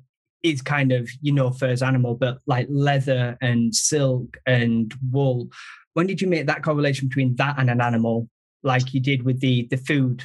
is 0.43 0.62
kind 0.62 0.91
of 0.91 1.11
you 1.21 1.33
know 1.33 1.51
fur 1.51 1.68
is 1.68 1.83
animal, 1.83 2.14
but 2.14 2.39
like 2.47 2.66
leather 2.71 3.37
and 3.43 3.75
silk 3.75 4.39
and 4.47 4.95
wool. 5.12 5.49
When 5.95 6.07
did 6.07 6.20
you 6.20 6.28
make 6.28 6.47
that 6.47 6.62
correlation 6.62 7.09
between 7.09 7.36
that 7.36 7.57
and 7.59 7.70
an 7.70 7.80
animal, 7.80 8.28
like 8.62 8.95
you 8.95 9.01
did 9.01 9.24
with 9.24 9.41
the 9.41 9.66
the 9.70 9.76
food? 9.76 10.24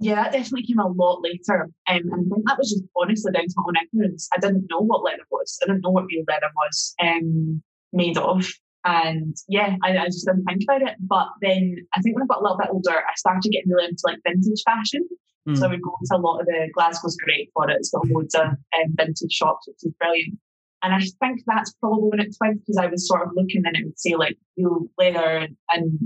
yeah, 0.00 0.16
that 0.16 0.32
definitely 0.32 0.66
came 0.66 0.78
a 0.78 0.88
lot 0.88 1.22
later. 1.22 1.64
Um, 1.88 2.00
and 2.12 2.12
I 2.12 2.34
think 2.34 2.46
that 2.46 2.58
was 2.58 2.70
just 2.70 2.84
honestly 2.96 3.32
down 3.32 3.46
to 3.46 3.54
my 3.56 3.64
own 3.68 3.74
ignorance. 3.82 4.28
I 4.36 4.40
didn't 4.40 4.66
know 4.68 4.80
what 4.80 5.02
leather 5.02 5.24
was. 5.30 5.58
I 5.62 5.66
didn't 5.66 5.82
know 5.82 5.90
what 5.90 6.06
real 6.06 6.24
leather 6.28 6.50
was 6.54 6.94
um, 7.02 7.62
made 7.92 8.18
of. 8.18 8.46
And 8.84 9.34
yeah, 9.48 9.76
I, 9.82 9.96
I 9.96 10.06
just 10.06 10.26
didn't 10.26 10.44
think 10.44 10.62
about 10.64 10.82
it. 10.82 10.96
But 11.00 11.28
then 11.40 11.76
I 11.94 12.02
think 12.02 12.16
when 12.16 12.24
I 12.24 12.26
got 12.26 12.40
a 12.40 12.42
little 12.42 12.58
bit 12.58 12.68
older, 12.70 12.98
I 12.98 13.14
started 13.16 13.50
getting 13.50 13.70
really 13.70 13.88
into 13.88 14.02
like 14.04 14.18
vintage 14.26 14.62
fashion. 14.64 15.08
Mm. 15.48 15.56
So 15.56 15.66
I 15.66 15.70
would 15.70 15.82
go 15.82 15.96
to 16.04 16.16
a 16.16 16.18
lot 16.18 16.40
of 16.40 16.46
the 16.46 16.68
Glasgow's 16.74 17.16
great 17.16 17.50
for 17.54 17.70
it. 17.70 17.76
It's 17.78 17.90
got 17.90 18.06
loads 18.08 18.34
of 18.34 18.46
um, 18.46 18.94
vintage 18.96 19.32
shops, 19.32 19.68
which 19.68 19.84
is 19.84 19.92
brilliant. 19.98 20.38
And 20.84 20.92
I 20.94 21.00
think 21.00 21.40
that's 21.46 21.72
probably 21.80 22.10
when 22.10 22.20
it 22.20 22.36
twigged 22.36 22.60
because 22.60 22.76
I 22.76 22.86
was 22.86 23.08
sort 23.08 23.22
of 23.22 23.32
looking 23.34 23.62
and 23.64 23.74
it 23.74 23.84
would 23.86 23.98
say 23.98 24.14
like 24.16 24.36
real 24.58 24.86
leather, 24.98 25.38
and, 25.38 25.56
and 25.72 25.98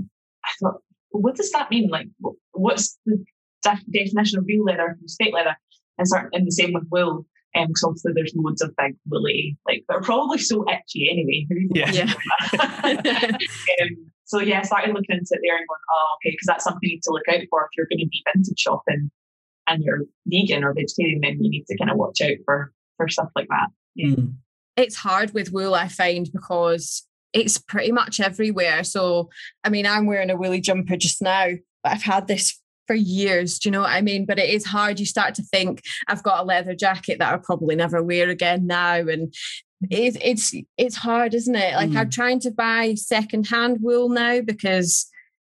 I 0.45 0.49
thought, 0.61 0.75
well, 1.11 1.21
what 1.23 1.35
does 1.35 1.51
that 1.51 1.69
mean? 1.69 1.89
Like, 1.89 2.07
what's 2.53 2.97
the 3.05 3.23
def- 3.61 3.83
definition 3.91 4.39
of 4.39 4.45
real 4.47 4.63
leather 4.63 4.95
from 4.97 5.07
state 5.07 5.33
leather? 5.33 5.55
And 5.97 6.07
sort 6.07 6.29
and 6.31 6.47
the 6.47 6.51
same 6.51 6.71
with 6.71 6.85
wool, 6.89 7.25
because 7.53 7.83
obviously 7.85 8.13
there's 8.15 8.31
loads 8.33 8.61
of 8.61 8.73
big 8.77 8.95
woolly, 9.09 9.57
like 9.67 9.83
they're 9.89 9.99
probably 10.01 10.37
so 10.37 10.63
itchy 10.69 11.09
anyway. 11.11 11.45
Who 11.49 11.57
even 11.57 11.93
Yeah. 11.93 12.05
wants 12.05 12.51
to 12.51 13.01
do 13.03 13.09
that? 13.11 13.41
um, 13.81 14.11
so 14.23 14.39
yeah, 14.39 14.59
I 14.59 14.61
started 14.61 14.93
looking 14.95 15.17
into 15.17 15.27
it 15.31 15.41
there 15.43 15.57
and 15.57 15.67
going, 15.67 15.79
oh, 15.91 16.15
okay, 16.23 16.31
because 16.31 16.45
that's 16.47 16.63
something 16.63 16.79
you 16.83 16.95
need 16.95 17.03
to 17.03 17.11
look 17.11 17.27
out 17.27 17.41
for 17.49 17.63
if 17.65 17.69
you're 17.75 17.87
going 17.91 17.99
to 17.99 18.05
be 18.07 18.23
vintage 18.33 18.59
shopping 18.59 19.11
and 19.67 19.83
you're 19.83 20.03
vegan 20.27 20.63
or 20.63 20.73
vegetarian, 20.73 21.19
then 21.21 21.43
you 21.43 21.49
need 21.49 21.65
to 21.67 21.77
kind 21.77 21.91
of 21.91 21.97
watch 21.97 22.21
out 22.21 22.37
for 22.45 22.71
for 22.95 23.09
stuff 23.09 23.29
like 23.35 23.47
that. 23.49 23.67
Mm. 23.99 24.35
It's 24.79 24.95
hard 24.95 25.33
with 25.33 25.51
wool, 25.51 25.75
I 25.75 25.87
find, 25.87 26.29
because 26.31 27.05
it's 27.33 27.57
pretty 27.57 27.91
much 27.91 28.19
everywhere. 28.19 28.83
So, 28.83 29.29
I 29.63 29.69
mean, 29.69 29.85
I'm 29.85 30.05
wearing 30.05 30.29
a 30.29 30.35
woolly 30.35 30.61
jumper 30.61 30.97
just 30.97 31.21
now, 31.21 31.49
but 31.83 31.93
I've 31.93 32.03
had 32.03 32.27
this 32.27 32.59
for 32.87 32.95
years. 32.95 33.59
Do 33.59 33.69
you 33.69 33.71
know 33.71 33.81
what 33.81 33.91
I 33.91 34.01
mean? 34.01 34.25
But 34.25 34.39
it 34.39 34.49
is 34.49 34.65
hard. 34.65 34.99
You 34.99 35.05
start 35.05 35.35
to 35.35 35.43
think, 35.43 35.83
I've 36.07 36.23
got 36.23 36.39
a 36.39 36.43
leather 36.43 36.73
jacket 36.73 37.19
that 37.19 37.31
I'll 37.31 37.39
probably 37.39 37.75
never 37.75 38.01
wear 38.01 38.29
again 38.29 38.65
now. 38.65 38.95
And 38.95 39.33
it's 39.89 40.17
it's 40.21 40.53
it's 40.77 40.95
hard, 40.95 41.33
isn't 41.33 41.55
it? 41.55 41.75
Like 41.75 41.95
I'm 41.95 42.07
mm. 42.07 42.11
trying 42.11 42.39
to 42.41 42.51
buy 42.51 42.95
secondhand 42.95 43.77
wool 43.81 44.09
now 44.09 44.41
because 44.41 45.09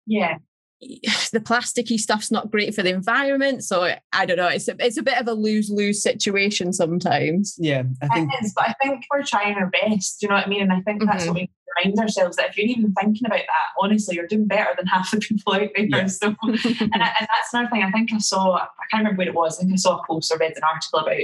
Yeah, 0.05 0.37
the 1.31 1.39
plasticky 1.39 1.97
stuff's 1.97 2.31
not 2.31 2.51
great 2.51 2.75
for 2.75 2.83
the 2.83 2.89
environment. 2.93 3.63
So 3.63 3.93
I 4.13 4.25
don't 4.25 4.37
know. 4.37 4.47
It's 4.47 4.67
a, 4.67 4.75
it's 4.79 4.97
a 4.97 5.03
bit 5.03 5.19
of 5.19 5.27
a 5.27 5.33
lose 5.33 5.69
lose 5.69 6.01
situation 6.01 6.73
sometimes. 6.73 7.55
Yeah, 7.57 7.83
I 8.01 8.07
think 8.09 8.31
it 8.33 8.45
is, 8.45 8.53
but 8.55 8.69
I 8.69 8.75
think 8.83 9.03
we're 9.11 9.23
trying 9.23 9.55
our 9.55 9.67
best. 9.67 10.19
Do 10.19 10.25
you 10.25 10.29
know 10.29 10.35
what 10.35 10.45
I 10.45 10.49
mean? 10.49 10.61
And 10.63 10.73
I 10.73 10.81
think 10.81 11.03
that's 11.05 11.23
Mhm. 11.23 11.27
what 11.27 11.35
we 11.35 11.49
remind 11.83 11.99
ourselves 11.99 12.37
that 12.37 12.49
if 12.49 12.57
you're 12.57 12.67
even 12.67 12.93
thinking 12.93 13.25
about 13.25 13.39
that, 13.39 13.67
honestly, 13.81 14.15
you're 14.15 14.27
doing 14.27 14.47
better 14.47 14.71
than 14.77 14.87
half 14.87 15.11
the 15.11 15.17
people 15.19 15.53
out 15.53 15.69
there. 15.75 15.85
Yeah. 15.85 16.07
So, 16.09 16.27
and, 16.27 17.03
I, 17.03 17.11
and 17.19 17.27
that's 17.27 17.53
another 17.53 17.69
thing. 17.69 17.83
I 17.83 17.91
think 17.91 18.13
I 18.13 18.17
saw. 18.19 18.55
I 18.55 18.67
can't 18.91 19.03
remember 19.03 19.19
where 19.19 19.27
it 19.27 19.33
was. 19.33 19.57
I 19.57 19.63
think 19.63 19.73
I 19.73 19.77
saw 19.77 19.99
a 19.99 20.07
post 20.07 20.31
or 20.33 20.37
read 20.37 20.53
an 20.55 20.63
article 20.71 20.99
about 20.99 21.21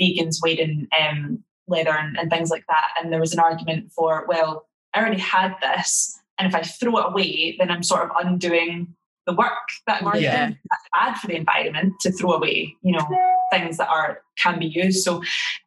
vegans 0.00 0.36
wearing 0.42 0.88
um, 0.98 1.42
leather 1.68 1.90
and, 1.96 2.16
and 2.16 2.30
things 2.30 2.50
like 2.50 2.64
that. 2.68 2.88
And 3.00 3.12
there 3.12 3.20
was 3.20 3.32
an 3.32 3.38
argument 3.38 3.92
for, 3.92 4.24
well, 4.28 4.68
I 4.94 5.00
already 5.00 5.20
had 5.20 5.54
this, 5.60 6.18
and 6.38 6.48
if 6.48 6.54
I 6.54 6.62
throw 6.62 6.96
it 6.98 7.06
away, 7.08 7.56
then 7.58 7.70
I'm 7.70 7.82
sort 7.82 8.02
of 8.04 8.10
undoing 8.24 8.94
the 9.26 9.34
work 9.34 9.52
that 9.86 10.02
we're 10.02 10.16
Yeah. 10.16 10.46
doing. 10.46 10.58
That's 10.70 10.84
bad 10.98 11.20
for 11.20 11.26
the 11.28 11.36
environment 11.36 11.94
to 12.00 12.10
throw 12.12 12.32
away, 12.32 12.74
you 12.82 12.92
know, 12.96 13.06
things 13.52 13.76
that 13.76 13.88
are 13.88 14.20
can 14.42 14.58
be 14.58 14.66
used. 14.66 15.04
So 15.04 15.22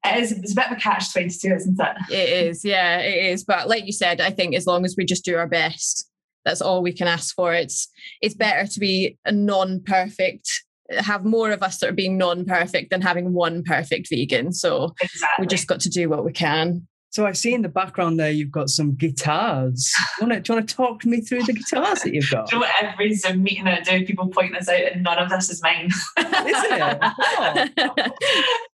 it 0.05 0.17
is 0.21 0.31
it's 0.33 0.51
a 0.51 0.55
bit 0.55 0.65
of 0.65 0.71
a 0.73 0.75
catch 0.81 1.11
twenty 1.13 1.29
two, 1.29 1.53
isn't 1.53 1.79
it? 1.79 2.13
It 2.13 2.47
is, 2.47 2.65
yeah, 2.65 2.97
it 2.97 3.31
is. 3.31 3.43
But 3.45 3.69
like 3.69 3.85
you 3.85 3.93
said, 3.93 4.19
I 4.19 4.29
think 4.31 4.55
as 4.55 4.65
long 4.65 4.83
as 4.83 4.95
we 4.97 5.05
just 5.05 5.23
do 5.23 5.37
our 5.37 5.47
best, 5.47 6.09
that's 6.43 6.61
all 6.61 6.81
we 6.81 6.91
can 6.93 7.07
ask 7.07 7.33
for. 7.33 7.53
It's 7.53 7.87
it's 8.21 8.35
better 8.35 8.67
to 8.67 8.79
be 8.79 9.17
a 9.23 9.31
non-perfect, 9.31 10.49
have 10.91 11.23
more 11.23 11.51
of 11.51 11.63
us 11.63 11.77
that 11.79 11.89
are 11.89 11.93
being 11.93 12.17
non-perfect 12.17 12.89
than 12.89 13.01
having 13.01 13.33
one 13.33 13.63
perfect 13.63 14.09
vegan. 14.09 14.51
So 14.51 14.93
Exactly. 15.01 15.43
we 15.43 15.47
just 15.47 15.67
got 15.67 15.79
to 15.81 15.89
do 15.89 16.09
what 16.09 16.25
we 16.25 16.31
can. 16.33 16.87
So 17.15 17.25
I 17.25 17.31
see 17.31 17.53
in 17.53 17.61
the 17.61 17.69
background 17.69 18.19
there 18.19 18.29
you've 18.29 18.51
got 18.51 18.67
some 18.67 18.93
guitars. 18.93 19.89
Do 20.19 20.25
you 20.25 20.29
want 20.29 20.33
to, 20.33 20.41
do 20.41 20.51
you 20.51 20.57
want 20.57 20.69
to 20.69 20.75
talk 20.75 21.05
me 21.05 21.21
through 21.21 21.43
the 21.43 21.53
guitars 21.53 22.01
that 22.01 22.13
you've 22.13 22.29
got? 22.29 22.49
Do 22.49 22.57
you 22.57 22.61
know 22.61 22.67
what 22.67 22.83
every 22.83 23.13
Zoom 23.13 23.41
meeting 23.41 23.67
I 23.67 23.79
do, 23.79 24.05
people 24.05 24.27
point 24.27 24.53
this 24.53 24.67
out, 24.67 24.81
and 24.91 25.01
none 25.01 25.17
of 25.17 25.29
this 25.29 25.49
is 25.49 25.63
mine. 25.63 25.85
Is 25.85 25.93
it? 26.17 28.11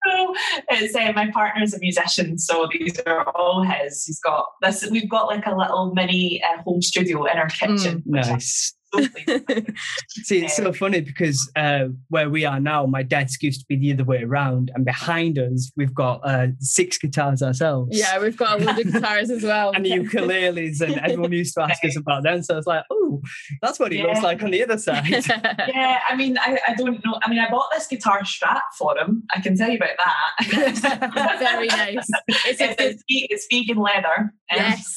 Oh. 0.03 0.33
so 0.67 0.75
it's 0.81 0.95
uh, 0.95 1.11
my 1.15 1.29
partner's 1.29 1.75
a 1.75 1.79
musician, 1.79 2.39
so 2.39 2.67
these 2.71 2.99
are 3.05 3.29
all 3.35 3.61
his. 3.61 4.03
He's 4.05 4.19
got 4.19 4.47
this. 4.63 4.83
We've 4.89 5.07
got 5.07 5.27
like 5.27 5.45
a 5.45 5.55
little 5.55 5.93
mini 5.93 6.41
uh, 6.43 6.63
home 6.63 6.81
studio 6.81 7.25
in 7.25 7.37
our 7.37 7.47
kitchen. 7.47 8.03
I'm 8.07 8.11
Nice. 8.11 8.73
So 8.93 9.07
pleased 9.07 9.43
with. 9.47 9.77
See, 10.09 10.45
it's 10.45 10.55
so 10.55 10.71
funny 10.73 11.01
because 11.01 11.49
uh, 11.55 11.85
where 12.09 12.29
we 12.29 12.45
are 12.45 12.59
now, 12.59 12.85
my 12.85 13.03
desk 13.03 13.43
used 13.43 13.61
to 13.61 13.65
be 13.67 13.75
the 13.75 13.93
other 13.93 14.03
way 14.03 14.23
around, 14.23 14.71
and 14.75 14.85
behind 14.85 15.37
us, 15.39 15.71
we've 15.75 15.93
got 15.93 16.21
uh, 16.23 16.47
six 16.59 16.97
guitars 16.97 17.41
ourselves. 17.41 17.97
yeah, 17.97 18.19
we've 18.19 18.37
got 18.37 18.61
a 18.61 18.65
load 18.65 18.79
of 18.79 18.93
guitars 18.93 19.29
as 19.29 19.43
well. 19.43 19.71
And 19.81 19.85
the 19.85 19.91
ukuleles, 19.91 20.81
and 20.81 20.97
everyone 20.99 21.31
used 21.31 21.53
to 21.55 21.61
ask 21.63 21.83
us 21.85 21.95
about 21.97 22.23
them. 22.23 22.43
So 22.43 22.57
it's 22.57 22.67
like, 22.67 22.83
oh, 22.91 23.21
that's 23.61 23.79
what 23.79 23.93
it 23.93 24.03
looks 24.03 24.21
like 24.21 24.43
on 24.43 24.51
the 24.51 24.63
other 24.63 24.77
side. 24.77 25.07
yeah, 25.27 25.99
I 26.09 26.15
mean, 26.15 26.37
I, 26.37 26.59
I 26.67 26.73
don't 26.75 27.03
know. 27.05 27.19
I 27.23 27.29
mean, 27.29 27.39
I 27.39 27.49
bought 27.49 27.67
this 27.73 27.87
guitar 27.87 28.23
strap 28.25 28.63
for 28.77 28.97
him. 28.97 29.23
I 29.33 29.39
can 29.41 29.55
tell 29.57 29.69
you 29.69 29.77
about 29.77 29.89
that. 29.97 31.39
Very 31.39 31.67
nice. 31.67 32.07
It's 32.27 32.61
It's, 32.61 32.75
good 32.75 32.75
it's, 32.79 33.03
it's 33.07 33.47
vegan 33.51 33.77
leather. 33.77 34.33
Yes. 34.51 34.95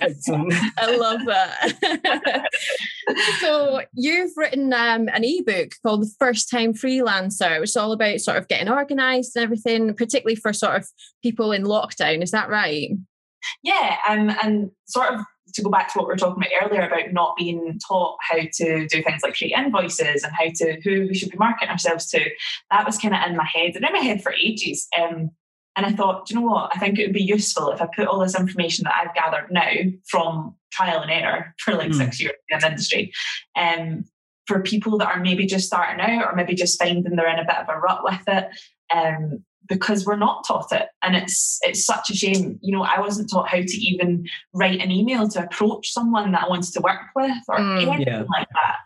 Excellent. 0.00 0.54
I 0.78 0.96
love 0.96 1.20
that. 1.26 1.89
so 3.40 3.82
you've 3.94 4.32
written 4.36 4.72
um, 4.72 5.08
an 5.08 5.24
ebook 5.24 5.72
called 5.84 6.02
The 6.02 6.14
First 6.18 6.50
Time 6.50 6.72
Freelancer, 6.72 7.60
which 7.60 7.70
is 7.70 7.76
all 7.76 7.92
about 7.92 8.20
sort 8.20 8.38
of 8.38 8.48
getting 8.48 8.68
organized 8.68 9.36
and 9.36 9.44
everything, 9.44 9.94
particularly 9.94 10.36
for 10.36 10.52
sort 10.52 10.76
of 10.76 10.86
people 11.22 11.52
in 11.52 11.64
lockdown. 11.64 12.22
Is 12.22 12.30
that 12.30 12.48
right? 12.48 12.90
Yeah, 13.62 13.96
um, 14.08 14.30
and 14.42 14.70
sort 14.86 15.14
of 15.14 15.20
to 15.54 15.62
go 15.62 15.70
back 15.70 15.92
to 15.92 15.98
what 15.98 16.06
we 16.06 16.12
were 16.12 16.18
talking 16.18 16.42
about 16.42 16.64
earlier 16.64 16.86
about 16.86 17.12
not 17.12 17.36
being 17.36 17.78
taught 17.86 18.16
how 18.20 18.38
to 18.38 18.86
do 18.86 19.02
things 19.02 19.22
like 19.22 19.34
create 19.34 19.54
invoices 19.56 20.22
and 20.22 20.32
how 20.32 20.46
to 20.54 20.80
who 20.82 21.08
we 21.08 21.14
should 21.14 21.30
be 21.30 21.38
marketing 21.38 21.70
ourselves 21.70 22.08
to. 22.10 22.24
That 22.70 22.86
was 22.86 22.98
kind 22.98 23.14
of 23.14 23.20
in 23.28 23.36
my 23.36 23.48
head 23.52 23.74
and 23.74 23.84
in 23.84 23.92
my 23.92 23.98
head 23.98 24.22
for 24.22 24.32
ages. 24.32 24.86
Um, 24.98 25.30
and 25.76 25.86
I 25.86 25.92
thought, 25.92 26.26
do 26.26 26.34
you 26.34 26.40
know 26.40 26.46
what? 26.46 26.70
I 26.74 26.78
think 26.78 26.98
it 26.98 27.06
would 27.06 27.14
be 27.14 27.22
useful 27.22 27.70
if 27.70 27.80
I 27.80 27.88
put 27.94 28.06
all 28.08 28.18
this 28.20 28.38
information 28.38 28.84
that 28.84 28.94
I've 28.96 29.14
gathered 29.14 29.50
now 29.50 29.70
from 30.08 30.54
trial 30.72 31.00
and 31.00 31.10
error 31.10 31.54
for 31.64 31.74
like 31.74 31.90
Mm. 31.90 31.94
six 31.96 32.20
years 32.20 32.34
in 32.50 32.58
the 32.60 32.66
industry, 32.66 33.12
um, 33.56 34.04
for 34.46 34.60
people 34.62 34.98
that 34.98 35.08
are 35.08 35.20
maybe 35.20 35.46
just 35.46 35.66
starting 35.66 36.00
out 36.00 36.24
or 36.24 36.34
maybe 36.34 36.54
just 36.54 36.78
finding 36.82 37.14
they're 37.16 37.28
in 37.32 37.38
a 37.38 37.44
bit 37.44 37.56
of 37.56 37.68
a 37.68 37.78
rut 37.78 38.02
with 38.04 38.22
it. 38.26 38.48
Um, 38.94 39.44
because 39.68 40.04
we're 40.04 40.16
not 40.16 40.44
taught 40.44 40.72
it 40.72 40.88
and 41.04 41.14
it's 41.14 41.60
it's 41.62 41.84
such 41.86 42.10
a 42.10 42.14
shame 42.16 42.58
you 42.60 42.76
know 42.76 42.82
i 42.82 42.98
wasn't 42.98 43.30
taught 43.30 43.46
how 43.48 43.58
to 43.60 43.76
even 43.76 44.26
write 44.52 44.80
an 44.80 44.90
email 44.90 45.28
to 45.28 45.40
approach 45.44 45.92
someone 45.92 46.32
that 46.32 46.42
i 46.42 46.48
wanted 46.48 46.72
to 46.72 46.80
work 46.80 47.02
with 47.14 47.36
or 47.46 47.56
Mm, 47.60 47.82
anything 47.82 48.00
yeah. 48.08 48.24
like 48.36 48.48
that 48.48 48.76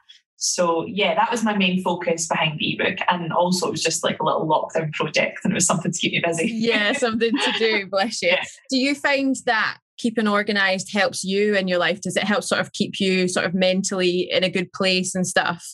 so 0.47 0.85
yeah 0.87 1.15
that 1.15 1.31
was 1.31 1.43
my 1.43 1.57
main 1.57 1.83
focus 1.83 2.27
behind 2.29 2.59
the 2.59 2.75
ebook 2.75 2.99
and 3.09 3.33
also 3.33 3.67
it 3.69 3.71
was 3.71 3.83
just 3.83 4.05
like 4.05 4.19
a 4.21 4.25
little 4.25 4.47
lockdown 4.47 4.93
project 4.93 5.39
and 5.43 5.53
it 5.53 5.55
was 5.55 5.67
something 5.67 5.91
to 5.91 5.99
keep 5.99 6.13
me 6.13 6.23
busy 6.25 6.49
Yeah, 6.53 6.93
something 7.05 7.31
to 7.33 7.53
do. 7.59 7.87
Bless 7.87 8.21
you. 8.23 8.29
Yeah. 8.29 8.45
Do 8.71 8.77
you 8.77 8.95
find 8.95 9.35
that 9.47 9.79
keeping 9.97 10.29
organized 10.29 10.93
helps 10.93 11.25
you 11.25 11.55
in 11.57 11.67
your 11.69 11.79
life? 11.79 12.01
Does 12.03 12.17
it 12.17 12.25
help 12.25 12.45
sort 12.45 12.61
of 12.61 12.73
keep 12.73 13.01
you 13.01 13.27
sort 13.29 13.47
of 13.47 13.55
mentally 13.55 14.29
in 14.31 14.45
a 14.45 14.51
good 14.51 14.73
place 14.73 15.15
and 15.15 15.27
stuff? 15.27 15.65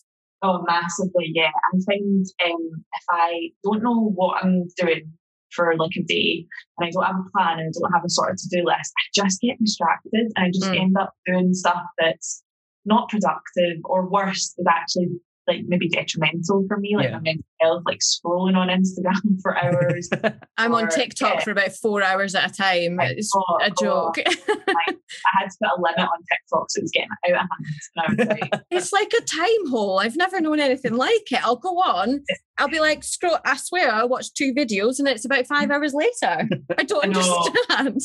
Oh, 0.42 0.62
massively, 0.66 1.32
yeah. 1.34 1.48
I 1.50 1.78
find 1.86 2.24
um, 2.46 2.70
if 2.94 3.04
I 3.10 3.50
don't 3.64 3.82
know 3.82 4.10
what 4.14 4.42
I'm 4.44 4.68
doing 4.78 5.12
for 5.52 5.76
like 5.76 5.90
a 5.98 6.02
day 6.04 6.46
and 6.78 6.86
I 6.86 6.90
don't 6.90 7.04
have 7.04 7.16
a 7.16 7.30
plan 7.36 7.58
and 7.58 7.68
I 7.68 7.80
don't 7.80 7.92
have 7.92 8.04
a 8.04 8.08
sort 8.08 8.30
of 8.30 8.36
to 8.36 8.48
do 8.50 8.64
list, 8.64 8.92
I 8.96 9.02
just 9.26 9.40
get 9.40 9.58
distracted 9.58 10.30
and 10.36 10.46
I 10.46 10.50
just 10.50 10.70
Mm. 10.70 10.80
end 10.80 10.96
up 10.98 11.12
doing 11.26 11.52
stuff 11.54 11.82
that's 11.98 12.42
not 12.84 13.08
productive 13.08 13.78
or 13.84 14.08
worse, 14.08 14.54
is 14.58 14.66
actually 14.68 15.08
like 15.46 15.62
maybe 15.66 15.88
detrimental 15.88 16.64
for 16.68 16.76
me, 16.78 16.96
like 16.96 17.06
Yeah. 17.06 17.16
my 17.16 17.20
mental 17.20 17.44
health, 17.60 17.82
like 17.86 18.00
scrolling 18.00 18.56
on 18.56 18.68
Instagram 18.68 19.40
for 19.42 19.56
hours. 19.56 20.08
I'm 20.58 20.74
on 20.74 20.88
TikTok 20.88 21.36
yeah. 21.36 21.40
for 21.44 21.50
about 21.50 21.72
four 21.72 22.02
hours 22.02 22.34
at 22.34 22.50
a 22.50 22.54
time. 22.54 22.96
My 22.96 23.06
It's 23.06 23.32
God, 23.32 23.62
a 23.62 23.70
oh, 23.70 23.74
joke. 23.80 24.18
I 24.18 24.94
had 25.38 25.50
to 25.50 25.56
put 25.62 25.70
a 25.76 25.80
limit 25.80 26.00
on 26.00 26.18
TikTok 26.30 26.66
so 26.70 26.78
it 26.78 26.82
was 26.82 26.90
getting 26.92 27.08
out 27.28 27.30
of 27.30 27.36
hand. 27.36 27.48
And 27.96 28.04
I 28.04 28.10
was 28.10 28.40
like, 28.40 28.62
it's 28.70 28.92
like 28.92 29.12
a 29.12 29.24
time 29.24 29.70
hole. 29.70 29.98
I've 29.98 30.16
never 30.16 30.40
known 30.40 30.60
anything 30.60 30.94
like 30.94 31.32
it. 31.32 31.44
I'll 31.44 31.56
go 31.56 31.80
on, 31.80 32.24
I'll 32.58 32.68
be 32.68 32.80
like, 32.80 33.02
scroll, 33.04 33.38
I 33.44 33.56
swear 33.56 33.90
I 33.90 34.04
watched 34.04 34.36
two 34.36 34.52
videos 34.54 34.98
and 34.98 35.08
it's 35.08 35.24
about 35.24 35.46
five 35.46 35.70
hours 35.70 35.94
later. 35.94 36.48
I 36.76 36.82
don't 36.84 37.04
I 37.04 37.08
understand. 37.08 38.00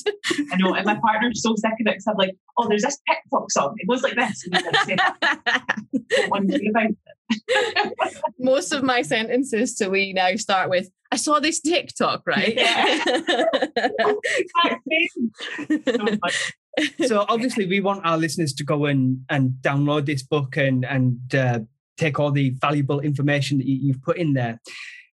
I 0.51 0.55
know, 0.57 0.73
and 0.73 0.85
my 0.85 0.95
partner's 0.95 1.43
so 1.43 1.55
sick 1.55 1.73
of 1.73 1.87
it 1.87 1.95
because 1.95 2.07
I'm 2.07 2.17
like, 2.17 2.35
oh, 2.57 2.67
there's 2.67 2.83
this 2.83 2.97
TikTok 3.09 3.51
song. 3.51 3.75
It 3.77 3.87
goes 3.87 4.03
like 4.03 4.15
this. 4.15 4.45
And 4.45 4.55
he's 4.55 4.65
like, 4.65 4.85
"Say 4.85 4.95
that. 4.95 5.79
don't 6.09 6.29
want 6.29 6.51
to 6.51 6.59
hear 6.59 6.71
about 6.71 6.85
it. 6.85 6.95
Most 8.39 8.71
of 8.71 8.83
my 8.83 9.01
sentences 9.01 9.44
to 9.51 9.89
we 9.89 10.13
now 10.13 10.35
start 10.35 10.69
with, 10.69 10.89
I 11.11 11.17
saw 11.17 11.39
this 11.39 11.59
TikTok, 11.61 12.23
right? 12.25 12.57
So 16.77 17.07
so 17.07 17.25
obviously 17.29 17.65
we 17.65 17.79
want 17.79 18.05
our 18.05 18.17
listeners 18.17 18.53
to 18.53 18.63
go 18.63 18.85
and 18.85 19.23
and 19.29 19.51
download 19.61 20.05
this 20.05 20.23
book 20.23 20.57
and 20.57 20.83
and 20.85 21.33
uh, 21.33 21.59
take 21.97 22.19
all 22.19 22.31
the 22.31 22.49
valuable 22.61 22.99
information 22.99 23.57
that 23.57 23.67
you, 23.67 23.75
you've 23.75 24.01
put 24.01 24.17
in 24.17 24.33
there 24.33 24.59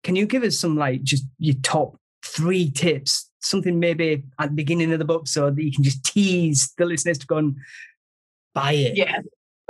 can 0.04 0.16
you 0.16 0.26
give 0.26 0.44
us 0.44 0.60
some 0.60 0.76
like 0.76 1.02
just 1.04 1.24
your 1.40 1.56
top 1.64 1.98
three 2.26 2.70
tips 2.70 3.32
something 3.40 3.80
maybe 3.80 4.24
at 4.40 4.50
the 4.50 4.56
beginning 4.56 4.92
of 4.92 5.00
the 5.00 5.06
book 5.06 5.28
so 5.28 5.50
that 5.50 5.64
you 5.64 5.72
can 5.72 5.84
just 5.84 6.04
tease 6.04 6.74
the 6.78 6.86
listeners 6.86 7.18
to 7.18 7.28
go 7.28 7.38
and 7.38 7.56
buy 8.54 8.74
it 8.74 8.98
yeah. 8.98 9.20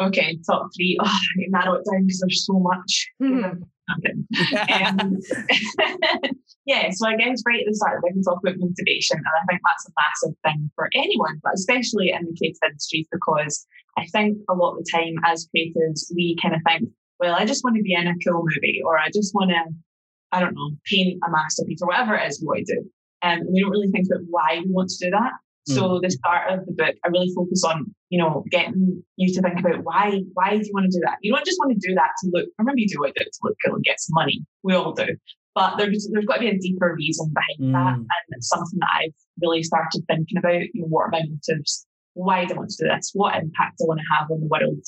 Okay, 0.02 0.38
top 0.46 0.70
three. 0.76 0.98
Oh, 1.02 1.06
I 1.06 1.46
narrow 1.48 1.76
it 1.76 1.86
down 1.90 2.06
because 2.06 2.20
there's 2.20 2.46
so 2.46 2.60
much. 2.60 3.08
Mhm. 3.22 3.62
Okay. 3.94 4.74
Um, 4.74 5.18
yeah, 6.66 6.90
so 6.92 7.08
I 7.08 7.16
guess 7.16 7.44
right 7.46 7.60
at 7.60 7.68
the 7.68 7.76
start, 7.76 8.02
we 8.04 8.12
can 8.12 8.24
talk 8.24 8.40
about 8.42 8.58
motivation, 8.58 9.18
and 9.18 9.26
I 9.28 9.46
think 9.48 9.62
that's 9.66 9.88
a 9.88 9.94
massive 9.96 10.38
thing 10.44 10.72
for 10.76 10.90
anyone, 10.94 11.40
but 11.44 11.54
especially 11.54 12.10
in 12.10 12.26
the 12.26 12.36
creative 12.38 12.60
industries, 12.66 13.08
because 13.12 13.66
I 13.98 14.06
think 14.08 14.38
a 14.50 14.56
lot 14.56 14.74
of 14.74 14.84
the 14.84 14.92
time 14.92 15.16
as 15.26 15.48
creatives, 15.56 16.12
we 16.16 16.36
kind 16.42 16.56
of 16.56 16.62
think, 16.68 16.90
well, 17.20 17.36
I 17.36 17.46
just 17.46 17.64
want 17.64 17.76
to 17.78 17.84
be 17.84 17.94
in 17.94 18.08
a 18.08 18.16
cool 18.26 18.44
movie, 18.44 18.82
or 18.84 18.98
I 18.98 19.10
just 19.14 19.34
want 19.36 19.52
to, 19.52 19.64
I 20.32 20.40
don't 20.40 20.56
know, 20.56 20.72
paint 20.86 21.22
a 21.26 21.32
masterpiece, 21.32 21.82
or 21.82 21.88
whatever 21.88 22.16
it 22.16 22.28
is 22.28 22.42
we 22.42 22.48
want 22.48 22.66
to 22.66 22.76
do. 22.76 22.80
Um, 23.22 23.40
and 23.40 23.50
we 23.52 23.62
don't 23.62 23.72
really 23.72 23.92
think 23.92 24.08
about 24.08 24.26
why 24.30 24.62
we 24.64 24.72
want 24.72 24.90
to 24.90 25.06
do 25.06 25.12
that. 25.12 25.32
So 25.68 26.00
the 26.00 26.12
start 26.12 26.52
of 26.52 26.66
the 26.68 26.74
book, 26.74 26.96
I 27.04 27.08
really 27.08 27.32
focus 27.36 27.64
on, 27.64 27.94
you 28.10 28.20
know, 28.20 28.44
getting 28.52 29.04
you 29.16 29.34
to 29.34 29.42
think 29.42 29.60
about 29.60 29.84
why 29.84 30.22
why 30.34 30.52
do 30.52 30.58
you 30.58 30.72
want 30.74 30.92
to 30.92 30.98
do 30.98 31.02
that? 31.06 31.18
You 31.22 31.34
don't 31.34 31.46
just 31.46 31.58
want 31.60 31.72
to 31.72 31.88
do 31.88 31.96
that 31.96 32.12
to 32.22 32.30
look, 32.32 32.50
or 32.60 32.66
maybe 32.66 32.84
you 32.84 32.88
do 32.88 33.04
it 33.04 33.14
to 33.16 33.40
look 33.44 33.56
cool 33.66 33.76
and 33.76 33.84
get 33.84 34.00
some 34.00 34.14
money. 34.14 34.46
We 34.64 34.76
all 34.76 34.94
do. 34.94 35.08
But 35.56 35.78
there's 35.78 36.08
there's 36.12 36.26
got 36.26 36.36
to 36.36 36.42
be 36.42 36.50
a 36.50 36.60
deeper 36.60 36.94
reason 36.96 37.34
behind 37.34 37.74
that. 37.74 37.96
Mm. 37.96 38.02
And 38.02 38.28
it's 38.32 38.50
something 38.50 38.78
that 38.80 38.90
I've 38.94 39.14
really 39.42 39.64
started 39.64 40.04
thinking 40.08 40.38
about, 40.38 40.62
you 40.74 40.82
know, 40.82 40.88
what 40.88 41.06
are 41.06 41.12
my 41.12 41.24
motives? 41.28 41.88
Why 42.14 42.46
do 42.46 42.54
I 42.54 42.58
want 42.58 42.70
to 42.70 42.84
do 42.84 42.90
this? 42.90 43.12
What 43.14 43.36
impact 43.36 43.80
do 43.80 43.86
I 43.86 43.88
want 43.88 44.02
to 44.02 44.14
have 44.14 44.32
on 44.32 44.42
the 44.42 44.48
world 44.48 44.86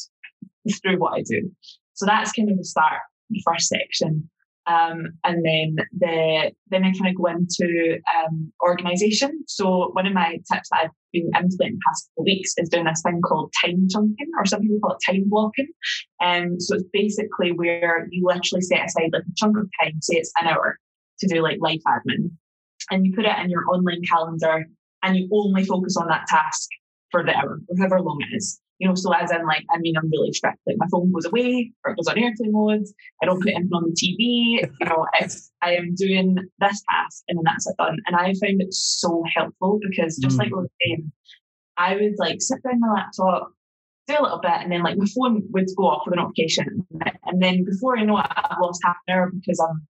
through 0.82 1.00
what 1.00 1.14
I 1.14 1.24
do? 1.24 1.50
So 1.94 2.06
that's 2.06 2.34
kind 2.34 2.52
of 2.52 2.58
the 2.58 2.64
start, 2.64 3.00
the 3.30 3.42
first 3.46 3.70
section. 3.70 4.30
Um, 4.68 5.14
and 5.24 5.46
then 5.46 5.86
the 5.98 6.52
then 6.70 6.84
I 6.84 6.92
kind 6.92 7.08
of 7.08 7.16
go 7.16 7.28
into 7.28 8.00
um, 8.16 8.52
organization. 8.62 9.44
So 9.48 9.92
one 9.94 10.06
of 10.06 10.14
my 10.14 10.34
tips 10.52 10.70
that 10.70 10.80
I've 10.84 10.90
been 11.14 11.32
implementing 11.36 11.76
the 11.76 11.80
past 11.88 12.10
couple 12.10 12.24
of 12.24 12.26
weeks 12.26 12.54
is 12.58 12.70
doing 12.70 12.86
this 12.86 13.02
thing 13.02 13.22
called 13.22 13.54
time 13.64 13.88
chunking, 13.90 14.28
or 14.38 14.46
some 14.46 14.62
people 14.62 14.80
call 14.80 14.98
it 14.98 15.12
time 15.12 15.24
blocking. 15.28 15.68
Um, 16.22 16.60
so 16.60 16.76
it's 16.76 16.84
basically 16.92 17.54
where 17.54 18.08
you 18.12 18.26
literally 18.26 18.62
set 18.62 18.86
aside 18.86 19.12
like 19.14 19.24
a 19.24 19.36
chunk 19.38 19.58
of 19.58 19.70
time, 19.82 20.02
say 20.02 20.18
it's 20.18 20.34
an 20.42 20.48
hour, 20.48 20.78
to 21.20 21.28
do 21.28 21.42
like 21.42 21.60
life 21.62 21.82
admin, 21.88 22.32
and 22.92 23.06
you 23.06 23.14
put 23.16 23.26
it 23.26 23.40
in 23.40 23.50
your 23.50 23.64
online 23.70 24.02
calendar, 24.04 24.66
and 25.04 25.16
you 25.16 25.30
only 25.32 25.64
focus 25.64 25.96
on 25.96 26.08
that 26.10 26.28
task 26.28 26.68
for 27.10 27.24
the 27.24 27.34
hour, 27.34 27.62
however 27.80 28.02
long 28.02 28.20
it 28.30 28.36
is. 28.36 28.60
You 28.80 28.88
know, 28.88 28.96
so 28.96 29.12
as 29.14 29.32
in 29.32 29.46
like, 29.46 29.66
I 29.74 29.80
mean, 29.80 29.98
I'm 29.98 30.10
really 30.12 30.32
strict. 30.34 30.60
Like 30.68 30.78
my 30.78 30.86
phone 30.92 31.12
goes 31.12 31.26
away 31.26 31.72
or 31.84 31.92
it 31.92 31.96
goes 31.98 32.08
on 32.08 32.18
airplane 32.18 32.52
mode. 32.52 32.84
I 33.22 33.26
don't 33.26 33.42
put 33.42 33.54
anything 33.54 33.72
on 33.74 33.84
the 33.86 33.96
TV. 33.96 34.68
You 34.80 34.86
know, 34.86 35.08
it's 35.20 35.52
I 35.62 35.74
am 35.76 35.96
doing 35.96 36.36
this 36.60 36.84
task 36.90 37.24
and 37.28 37.38
then 37.40 37.44
that's 37.46 37.68
it 37.68 37.76
done. 37.78 37.98
And 38.06 38.16
I 38.16 38.34
found 38.34 38.62
it 38.62 38.74
so 38.74 39.24
helpful 39.36 39.80
because 39.82 40.18
just 40.18 40.36
Mm. 40.38 40.40
like 40.40 40.48
we 40.50 40.54
were 40.62 40.70
saying, 40.86 41.12
I 41.78 41.96
would 41.96 42.16
like 42.18 42.42
sit 42.42 42.62
down 42.64 42.80
my 42.80 42.90
laptop, 42.94 43.52
do 44.08 44.16
a 44.20 44.22
little 44.22 44.40
bit, 44.40 44.52
and 44.62 44.72
then 44.72 44.84
like 44.84 44.98
my 44.98 45.06
phone 45.16 45.44
would 45.52 45.68
go 45.76 45.86
off 45.88 46.04
with 46.06 46.14
a 46.14 46.18
notification, 46.18 46.86
and 47.26 47.42
then 47.42 47.64
before 47.66 47.98
I 47.98 48.04
know 48.04 48.18
it, 48.20 48.26
I've 48.30 48.58
lost 48.62 48.82
half 48.84 48.96
an 49.08 49.14
hour 49.16 49.32
because 49.32 49.60
I'm 49.60 49.88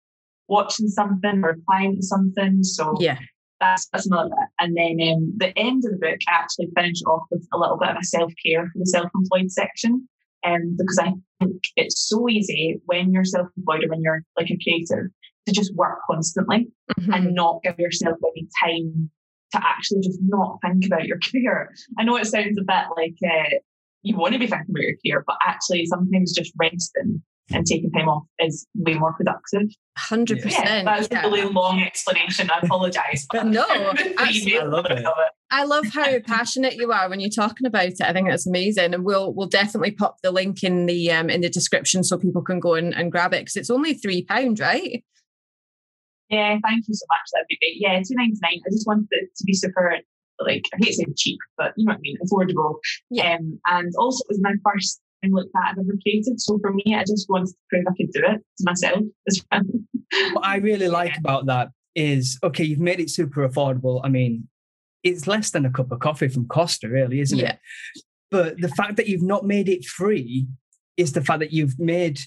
watching 0.48 0.88
something 0.88 1.44
or 1.44 1.52
replying 1.54 1.96
to 1.98 2.02
something. 2.04 2.64
So 2.64 2.96
Yeah. 3.00 3.20
That's 3.60 3.88
that's 3.92 4.06
another 4.08 4.30
bit. 4.30 4.50
And 4.60 4.76
then 4.78 4.98
um, 5.16 5.34
the 5.38 5.58
end 5.58 5.84
of 5.86 5.92
the 5.92 5.98
book 5.98 6.20
actually 6.30 6.70
finish 6.76 7.02
off 7.08 7.24
with 7.32 7.48
a 7.54 7.58
little 7.58 7.78
bit 7.78 7.90
of 7.90 7.98
a 8.02 8.06
self 8.06 8.32
care 8.46 8.66
for 8.66 8.80
the 8.80 8.86
self 8.86 9.10
employed 9.16 9.52
section. 9.52 10.08
Um, 10.46 10.78
because 10.78 11.00
I 11.00 11.14
think 11.44 11.62
it's 11.76 12.08
so 12.08 12.30
easy 12.30 12.80
when 12.86 13.12
you're 13.12 13.26
self 13.26 13.48
employed 13.58 13.84
or 13.84 13.90
when 13.90 14.02
you're 14.02 14.24
like 14.38 14.50
a 14.52 14.58
creative 14.64 15.12
to 15.48 15.52
just 15.52 15.74
work 15.76 16.00
constantly 16.10 16.68
Mhm. 17.00 17.16
and 17.16 17.34
not 17.36 17.62
give 17.64 17.80
yourself 17.80 18.18
any 18.24 18.48
time 18.64 19.10
to 19.54 19.62
actually 19.66 20.02
just 20.02 20.20
not 20.24 20.60
think 20.62 20.86
about 20.86 21.06
your 21.08 21.20
career. 21.32 21.74
I 21.98 22.04
know 22.04 22.18
it 22.18 22.26
sounds 22.28 22.58
a 22.60 22.64
bit 22.64 22.86
like 22.96 23.16
uh, 23.26 23.50
you 24.04 24.16
want 24.16 24.34
to 24.34 24.40
be 24.40 24.48
thinking 24.48 24.68
about 24.70 24.84
your 24.84 24.96
career, 25.04 25.24
but 25.26 25.38
actually 25.46 25.86
sometimes 25.86 26.34
just 26.34 26.54
resting 26.60 27.22
and 27.52 27.66
taking 27.66 27.92
time 27.92 28.10
off 28.10 28.24
is 28.40 28.68
way 28.76 28.94
more 28.96 29.14
productive. 29.14 29.64
Hundred 29.98 30.40
Yeah, 30.40 30.44
percent. 30.44 30.86
that's 30.86 31.08
yeah. 31.12 31.26
a 31.26 31.32
really 31.32 31.52
long 31.52 31.82
explanation. 31.82 32.50
I 32.52 32.60
apologise. 32.62 33.26
but 33.32 33.48
No, 33.48 33.66
the 33.68 34.14
absolutely. 34.18 34.52
email 34.54 34.62
I 34.64 34.66
love 34.68 34.86
it. 34.88 35.06
of 35.06 35.14
I 35.50 35.64
love 35.64 35.86
how 35.88 36.20
passionate 36.26 36.76
you 36.76 36.92
are 36.92 37.10
when 37.10 37.20
you're 37.20 37.30
talking 37.30 37.66
about 37.66 37.86
it. 37.86 38.02
I 38.02 38.14
think 38.14 38.28
that's 38.30 38.46
amazing, 38.48 38.94
and 38.94 39.06
we'll 39.06 39.34
we'll 39.34 39.48
definitely 39.48 39.92
pop 39.92 40.18
the 40.22 40.32
link 40.32 40.64
in 40.64 40.86
the 40.88 41.12
um, 41.12 41.30
in 41.30 41.42
the 41.42 41.50
description 41.50 42.04
so 42.04 42.18
people 42.18 42.42
can 42.42 42.60
go 42.60 42.74
and, 42.76 42.94
and 42.94 43.12
grab 43.12 43.34
it 43.34 43.42
because 43.42 43.56
it's 43.56 43.70
only 43.70 43.94
three 43.94 44.24
pound, 44.24 44.60
right? 44.60 45.04
Yeah, 46.30 46.58
thank 46.62 46.86
you 46.88 46.94
so 46.94 47.06
much. 47.10 47.30
That'd 47.34 47.48
be 47.50 47.58
great. 47.62 47.76
Yeah, 47.80 48.00
two 48.00 48.16
ninety 48.16 48.38
nine. 48.44 48.62
I 48.66 48.70
just 48.72 48.86
wanted 48.86 49.08
it 49.12 49.30
to 49.38 49.44
be 49.46 49.54
super 49.54 49.98
like 50.46 50.66
I 50.74 50.78
hate 50.86 50.94
saying 50.96 51.14
cheap, 51.18 51.40
but 51.58 51.74
you 51.78 51.86
know 51.86 51.92
what 51.94 51.98
I 51.98 52.02
mean, 52.02 52.18
affordable. 52.24 52.76
Yeah. 53.10 53.36
Um, 53.38 53.60
and 53.68 53.92
also 53.98 54.22
it 54.24 54.28
was 54.30 54.40
my 54.42 54.54
first 54.64 55.02
time 55.24 55.32
like 55.32 55.46
that 55.54 55.72
I've 55.72 55.78
ever 55.80 55.98
created. 56.02 56.40
So 56.40 56.60
for 56.60 56.72
me, 56.74 56.96
I 56.96 57.02
just 57.02 57.28
wanted 57.30 57.48
to 57.48 57.56
prove 57.70 57.86
I 57.88 57.92
could 57.98 58.12
do 58.12 58.22
it 58.26 58.38
to 58.58 58.64
myself 58.64 59.00
as 59.28 59.42
well. 59.52 59.62
What 60.34 60.46
I 60.46 60.58
really 60.58 60.88
like 60.88 61.18
about 61.18 61.48
that 61.48 61.70
is 61.96 62.40
okay, 62.44 62.64
you've 62.64 62.80
made 62.80 63.00
it 63.02 63.10
super 63.10 63.48
affordable. 63.48 64.00
I 64.04 64.10
mean, 64.10 64.48
it's 65.04 65.28
less 65.28 65.50
than 65.52 65.66
a 65.66 65.72
cup 65.72 65.92
of 65.92 66.00
coffee 66.00 66.28
from 66.30 66.48
Costa, 66.48 66.88
really, 66.88 67.20
isn't 67.20 67.38
Yeah. 67.38 67.54
it? 67.54 67.60
But 68.32 68.62
the 68.62 68.70
fact 68.70 68.96
that 68.98 69.08
you've 69.08 69.22
not 69.24 69.46
made 69.46 69.68
it 69.70 69.84
free 69.86 70.48
is 70.96 71.12
the 71.14 71.22
fact 71.24 71.40
that 71.40 71.52
you've 71.52 71.78
made 71.80 72.20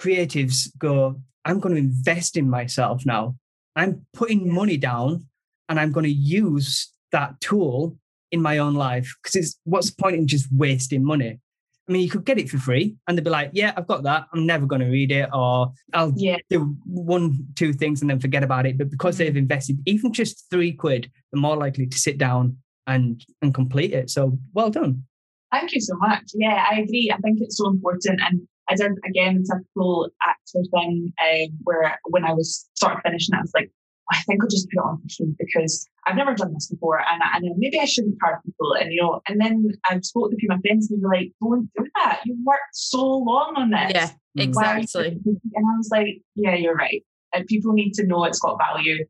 creatives 0.00 0.68
go, 0.78 1.20
I'm 1.44 1.60
going 1.60 1.74
to 1.74 1.80
invest 1.80 2.36
in 2.36 2.48
myself 2.48 3.04
now. 3.04 3.36
I'm 3.76 4.06
putting 4.12 4.52
money 4.52 4.76
down 4.76 5.26
and 5.68 5.78
I'm 5.78 5.92
going 5.92 6.04
to 6.04 6.10
use 6.10 6.90
that 7.12 7.40
tool 7.40 7.96
in 8.30 8.40
my 8.42 8.58
own 8.58 8.74
life. 8.74 9.14
Because 9.22 9.36
it's 9.36 9.58
what's 9.64 9.90
the 9.90 10.02
point 10.02 10.16
in 10.16 10.26
just 10.26 10.48
wasting 10.52 11.04
money? 11.04 11.40
I 11.88 11.92
mean, 11.92 12.02
you 12.02 12.10
could 12.10 12.24
get 12.26 12.38
it 12.38 12.50
for 12.50 12.58
free 12.58 12.96
and 13.06 13.16
they'd 13.16 13.24
be 13.24 13.30
like, 13.30 13.50
yeah, 13.54 13.72
I've 13.76 13.86
got 13.86 14.02
that. 14.02 14.26
I'm 14.34 14.44
never 14.44 14.66
going 14.66 14.82
to 14.82 14.88
read 14.88 15.10
it 15.10 15.28
or 15.32 15.72
I'll 15.94 16.12
Yeah. 16.16 16.36
do 16.50 16.76
one, 16.84 17.46
two 17.56 17.72
things 17.72 18.02
and 18.02 18.10
then 18.10 18.20
forget 18.20 18.42
about 18.42 18.66
it. 18.66 18.76
But 18.76 18.90
because 18.90 19.16
they've 19.16 19.34
invested 19.36 19.78
even 19.86 20.12
just 20.12 20.50
three 20.50 20.72
quid, 20.72 21.10
they're 21.32 21.40
more 21.40 21.56
likely 21.56 21.86
to 21.86 21.98
sit 21.98 22.18
down 22.18 22.58
and 22.86 23.24
and 23.42 23.54
complete 23.54 23.92
it. 23.92 24.10
So 24.10 24.38
well 24.52 24.70
done. 24.70 25.04
Thank 25.50 25.72
you 25.74 25.80
so 25.80 25.96
much. 25.96 26.24
Yeah, 26.34 26.62
I 26.70 26.80
agree. 26.80 27.10
I 27.12 27.16
think 27.18 27.38
it's 27.40 27.56
so 27.56 27.68
important. 27.68 28.20
And 28.22 28.46
I 28.68 28.74
did 28.74 28.92
again 29.06 29.42
the 29.42 29.56
typical 29.56 30.10
actor 30.22 30.62
thing 30.70 31.12
um, 31.24 31.58
where 31.64 31.98
when 32.10 32.24
I 32.26 32.32
was 32.34 32.68
sort 32.74 32.94
of 32.94 33.00
finishing 33.02 33.34
I 33.34 33.40
was 33.40 33.52
like, 33.54 33.70
I 34.10 34.20
think 34.22 34.42
I'll 34.42 34.48
just 34.48 34.68
put 34.70 34.78
it 34.78 34.84
on 34.86 34.96
for 35.02 35.08
free 35.16 35.34
because 35.38 35.86
I've 36.06 36.16
never 36.16 36.34
done 36.34 36.54
this 36.54 36.68
before, 36.68 36.98
and, 36.98 37.22
I- 37.22 37.36
and 37.36 37.58
maybe 37.58 37.78
I 37.78 37.84
shouldn't 37.84 38.18
charge 38.20 38.42
people. 38.44 38.72
And 38.74 38.92
you 38.92 39.02
know, 39.02 39.20
and 39.28 39.40
then 39.40 39.66
I 39.88 40.00
spoke 40.00 40.30
to 40.30 40.36
a 40.36 40.38
few 40.38 40.48
of 40.50 40.56
my 40.56 40.60
friends, 40.62 40.90
and 40.90 41.00
they 41.02 41.06
were 41.06 41.14
like, 41.14 41.32
oh, 41.42 41.50
"Don't 41.56 41.70
do 41.76 41.90
that. 42.02 42.20
You've 42.24 42.38
worked 42.44 42.72
so 42.72 43.04
long 43.06 43.54
on 43.56 43.70
this. 43.70 43.92
Yeah. 43.94 44.10
Why 44.52 44.72
are 44.72 44.76
you 44.78 44.82
exactly. 44.82 45.08
And 45.24 45.66
I 45.66 45.76
was 45.76 45.88
like, 45.92 46.22
"Yeah, 46.36 46.54
you're 46.54 46.74
right. 46.74 47.04
And 47.34 47.46
people 47.46 47.72
need 47.72 47.92
to 47.94 48.06
know 48.06 48.24
it's 48.24 48.40
got 48.40 48.58
value." 48.58 49.04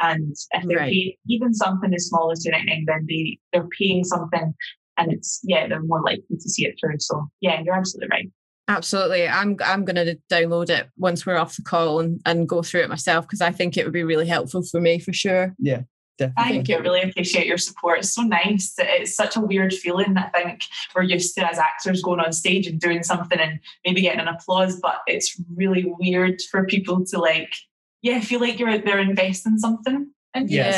And 0.00 0.34
if 0.50 0.64
they're 0.66 0.78
Right. 0.78 0.92
paying 0.92 1.12
even 1.28 1.54
something 1.54 1.94
as 1.94 2.06
small 2.08 2.30
as 2.32 2.44
nine, 2.44 2.84
then 2.86 3.06
they 3.08 3.38
they're 3.52 3.68
paying 3.78 4.02
something 4.04 4.52
and 4.98 5.10
it's 5.12 5.40
yeah 5.44 5.66
they're 5.68 5.82
more 5.82 6.02
likely 6.02 6.36
to 6.38 6.50
see 6.50 6.66
it 6.66 6.74
through 6.78 6.96
so 6.98 7.26
yeah 7.40 7.62
you're 7.64 7.74
absolutely 7.74 8.08
right 8.10 8.30
Absolutely. 8.68 9.26
I'm 9.28 9.56
I'm 9.64 9.84
going 9.84 9.96
to 9.96 10.16
download 10.30 10.70
it 10.70 10.88
once 10.96 11.26
we're 11.26 11.36
off 11.36 11.56
the 11.56 11.62
call 11.62 12.00
and, 12.00 12.20
and 12.24 12.48
go 12.48 12.62
through 12.62 12.82
it 12.82 12.88
myself 12.88 13.26
because 13.26 13.40
I 13.40 13.50
think 13.50 13.76
it 13.76 13.84
would 13.84 13.92
be 13.92 14.04
really 14.04 14.26
helpful 14.26 14.62
for 14.62 14.80
me 14.80 14.98
for 14.98 15.12
sure. 15.12 15.54
Yeah. 15.58 15.82
Definitely. 16.18 16.52
thank 16.52 16.68
you 16.68 16.76
i 16.76 16.78
really 16.80 17.02
appreciate 17.02 17.46
your 17.46 17.56
support 17.56 18.00
it's 18.00 18.14
so 18.14 18.20
nice 18.20 18.74
it's 18.78 19.16
such 19.16 19.34
a 19.34 19.40
weird 19.40 19.72
feeling 19.72 20.14
i 20.18 20.28
think 20.28 20.60
we're 20.94 21.02
used 21.02 21.34
to 21.36 21.50
as 21.50 21.58
actors 21.58 22.02
going 22.02 22.20
on 22.20 22.34
stage 22.34 22.66
and 22.66 22.78
doing 22.78 23.02
something 23.02 23.40
and 23.40 23.58
maybe 23.84 24.02
getting 24.02 24.20
an 24.20 24.28
applause 24.28 24.78
but 24.80 24.96
it's 25.06 25.40
really 25.56 25.90
weird 25.98 26.38
for 26.50 26.66
people 26.66 27.02
to 27.06 27.18
like 27.18 27.54
yeah 28.02 28.20
feel 28.20 28.40
like 28.40 28.58
you're 28.58 28.76
they're 28.78 28.98
investing 28.98 29.56
something 29.56 30.12
and 30.34 30.50
Yes. 30.50 30.74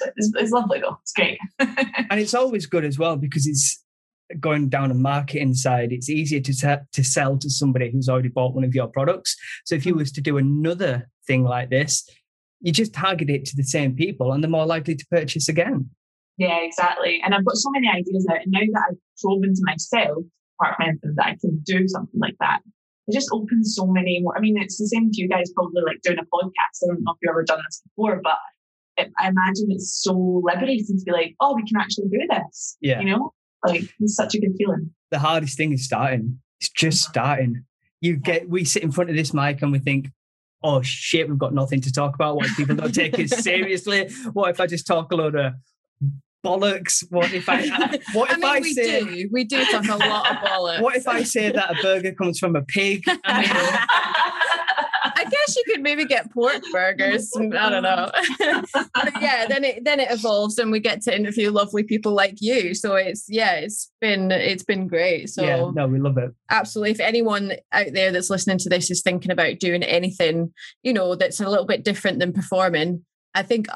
Yeah. 0.00 0.10
it's, 0.16 0.32
it's 0.34 0.50
lovely 0.50 0.80
though 0.80 0.98
it's 1.00 1.12
great 1.12 1.38
and 1.60 2.20
it's 2.20 2.34
always 2.34 2.66
good 2.66 2.84
as 2.84 2.98
well 2.98 3.16
because 3.16 3.46
it's 3.46 3.84
going 4.40 4.68
down 4.68 4.90
a 4.90 4.94
marketing 4.94 5.54
side 5.54 5.92
it's 5.92 6.08
easier 6.08 6.40
to 6.40 6.82
to 6.92 7.04
sell 7.04 7.38
to 7.38 7.48
somebody 7.48 7.90
who's 7.90 8.08
already 8.08 8.28
bought 8.28 8.54
one 8.54 8.64
of 8.64 8.74
your 8.74 8.88
products 8.88 9.36
so 9.64 9.74
if 9.74 9.86
you 9.86 9.92
hmm. 9.92 9.98
was 9.98 10.12
to 10.12 10.20
do 10.20 10.36
another 10.36 11.08
thing 11.26 11.44
like 11.44 11.70
this 11.70 12.08
you 12.60 12.72
just 12.72 12.92
target 12.92 13.30
it 13.30 13.44
to 13.44 13.56
the 13.56 13.62
same 13.62 13.94
people 13.94 14.32
and 14.32 14.42
they're 14.42 14.50
more 14.50 14.66
likely 14.66 14.94
to 14.94 15.06
purchase 15.10 15.48
again 15.48 15.88
Yeah, 16.38 16.58
exactly. 16.60 17.20
And 17.24 17.34
I've 17.34 17.44
got 17.44 17.56
so 17.56 17.70
many 17.70 17.88
ideas 17.88 18.26
out. 18.30 18.42
And 18.42 18.52
now 18.52 18.60
that 18.60 18.82
I've 18.90 18.98
proven 19.20 19.54
to 19.54 19.62
myself, 19.64 20.18
part 20.60 20.74
of 20.74 20.78
my 20.78 20.86
method, 20.86 21.16
that 21.16 21.26
I 21.26 21.36
can 21.40 21.62
do 21.64 21.88
something 21.88 22.20
like 22.20 22.36
that, 22.40 22.60
it 23.08 23.14
just 23.14 23.30
opens 23.32 23.74
so 23.74 23.86
many 23.86 24.20
more. 24.20 24.36
I 24.36 24.40
mean, 24.40 24.60
it's 24.60 24.78
the 24.78 24.86
same 24.86 25.10
to 25.10 25.20
you 25.20 25.28
guys 25.28 25.50
probably 25.54 25.82
like 25.86 26.02
doing 26.02 26.18
a 26.18 26.22
podcast. 26.22 26.84
I 26.84 26.88
don't 26.88 27.02
know 27.04 27.12
if 27.12 27.18
you've 27.22 27.30
ever 27.30 27.44
done 27.44 27.62
this 27.66 27.82
before, 27.82 28.20
but 28.22 28.36
it, 28.98 29.12
I 29.18 29.28
imagine 29.28 29.68
it's 29.70 30.02
so 30.02 30.42
liberating 30.44 30.98
to 30.98 31.04
be 31.04 31.12
like, 31.12 31.34
oh, 31.40 31.54
we 31.54 31.66
can 31.66 31.80
actually 31.80 32.08
do 32.08 32.26
this. 32.28 32.76
Yeah. 32.80 33.00
You 33.00 33.06
know, 33.06 33.32
like 33.66 33.88
it's 34.00 34.14
such 34.14 34.34
a 34.34 34.40
good 34.40 34.54
feeling. 34.56 34.90
the 35.10 35.18
hardest 35.18 35.56
thing 35.56 35.72
is 35.72 35.84
starting 35.84 36.38
it's 36.60 36.70
just 36.70 37.02
starting 37.02 37.64
you 38.00 38.16
get 38.16 38.48
we 38.48 38.64
sit 38.64 38.82
in 38.82 38.90
front 38.92 39.10
of 39.10 39.16
this 39.16 39.32
mic 39.34 39.62
and 39.62 39.72
we 39.72 39.78
think 39.78 40.08
oh 40.62 40.82
shit 40.82 41.28
we've 41.28 41.38
got 41.38 41.54
nothing 41.54 41.80
to 41.80 41.92
talk 41.92 42.14
about 42.14 42.36
what 42.36 42.46
if 42.46 42.56
people 42.56 42.74
don't 42.76 42.94
take 42.94 43.18
it 43.18 43.30
seriously 43.42 44.08
what 44.32 44.50
if 44.50 44.60
i 44.60 44.66
just 44.66 44.86
talk 44.86 45.12
a 45.12 45.16
load 45.16 45.34
of 45.34 45.52
bollocks 46.44 47.04
what 47.10 47.32
if 47.32 47.48
i 47.48 47.66
what 48.12 48.30
I 48.30 48.34
if 48.34 48.38
mean, 48.38 48.44
i, 48.44 48.60
we 48.60 48.72
say 48.72 49.00
do. 49.04 49.28
We 49.32 49.44
do 49.44 49.64
talk 49.66 49.84
a 49.88 49.96
lot 49.96 50.30
of 50.30 50.36
bollocks. 50.48 50.80
what 50.80 50.96
if 50.96 51.08
i 51.08 51.22
say 51.22 51.50
that 51.50 51.78
a 51.78 51.82
burger 51.82 52.12
comes 52.12 52.38
from 52.38 52.54
a 52.56 52.62
pig 52.62 53.02
I 53.06 53.12
mean, 53.12 53.50
I 53.50 54.42
guess 55.30 55.56
you 55.56 55.62
could 55.66 55.82
maybe 55.82 56.04
get 56.04 56.32
pork 56.32 56.62
burgers. 56.72 57.30
I 57.36 57.70
don't 57.70 57.82
know. 57.82 58.10
but 58.94 59.20
yeah, 59.22 59.46
then 59.46 59.64
it 59.64 59.84
then 59.84 60.00
it 60.00 60.10
evolves 60.10 60.58
and 60.58 60.70
we 60.70 60.80
get 60.80 61.02
to 61.02 61.14
interview 61.14 61.50
lovely 61.50 61.82
people 61.82 62.12
like 62.12 62.36
you. 62.40 62.74
So 62.74 62.94
it's 62.96 63.26
yeah, 63.28 63.54
it's 63.54 63.90
been 64.00 64.30
it's 64.30 64.64
been 64.64 64.86
great. 64.88 65.28
So 65.30 65.42
yeah 65.44 65.70
no 65.74 65.86
we 65.86 65.98
love 65.98 66.18
it 66.18 66.32
absolutely 66.50 66.90
if 66.92 67.00
anyone 67.00 67.52
out 67.72 67.86
there 67.92 68.12
that's 68.12 68.30
listening 68.30 68.58
to 68.58 68.68
this 68.68 68.90
is 68.90 69.02
thinking 69.02 69.30
about 69.30 69.58
doing 69.58 69.82
anything 69.82 70.52
you 70.82 70.92
know 70.92 71.14
that's 71.14 71.40
a 71.40 71.48
little 71.48 71.66
bit 71.66 71.84
different 71.84 72.18
than 72.20 72.32
performing 72.32 73.04
i 73.34 73.42
think 73.42 73.66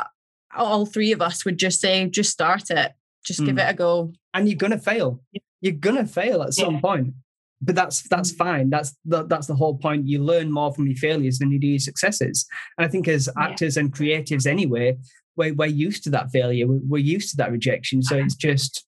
all 0.57 0.87
three 0.87 1.13
of 1.13 1.21
us 1.21 1.45
would 1.45 1.59
just 1.59 1.81
say 1.81 2.07
just 2.09 2.31
start 2.31 2.71
it 2.71 2.93
just 3.25 3.45
give 3.45 3.57
Mm. 3.57 3.69
it 3.69 3.71
a 3.71 3.75
go 3.75 4.13
and 4.35 4.49
you're 4.49 4.57
gonna 4.57 4.79
fail 4.79 5.21
you're 5.61 5.73
gonna 5.75 6.07
fail 6.07 6.43
at 6.43 6.55
some 6.55 6.75
Yeah. 6.75 6.81
point 6.81 7.15
but 7.63 7.75
that's 7.75 8.03
that's 8.09 8.33
fine 8.33 8.71
that's 8.71 8.97
the, 9.05 9.25
that's 9.25 9.47
the 9.47 9.55
whole 9.55 9.77
point 9.77 10.07
you 10.09 10.23
learn 10.23 10.51
more 10.51 10.73
from 10.73 10.87
your 10.87 10.97
failures 10.97 11.39
than 11.39 11.51
you 11.51 11.59
do 11.59 11.67
your 11.67 11.79
successes 11.79 12.47
and 12.79 12.87
i 12.87 12.89
think 12.89 13.07
as 13.09 13.29
Yeah. 13.37 13.45
actors 13.45 13.77
and 13.77 13.93
creatives 13.93 14.47
anyway 14.47 14.97
we're, 15.37 15.55
we're 15.55 15.67
used 15.67 16.05
to 16.05 16.11
that 16.11 16.31
failure 16.31 16.67
we're, 16.67 16.81
we're 16.89 16.99
used 16.99 17.31
to 17.31 17.37
that 17.39 17.53
rejection 17.53 18.03
so 18.03 18.17
uh-huh. 18.17 18.25
it's 18.25 18.35
just 18.35 18.87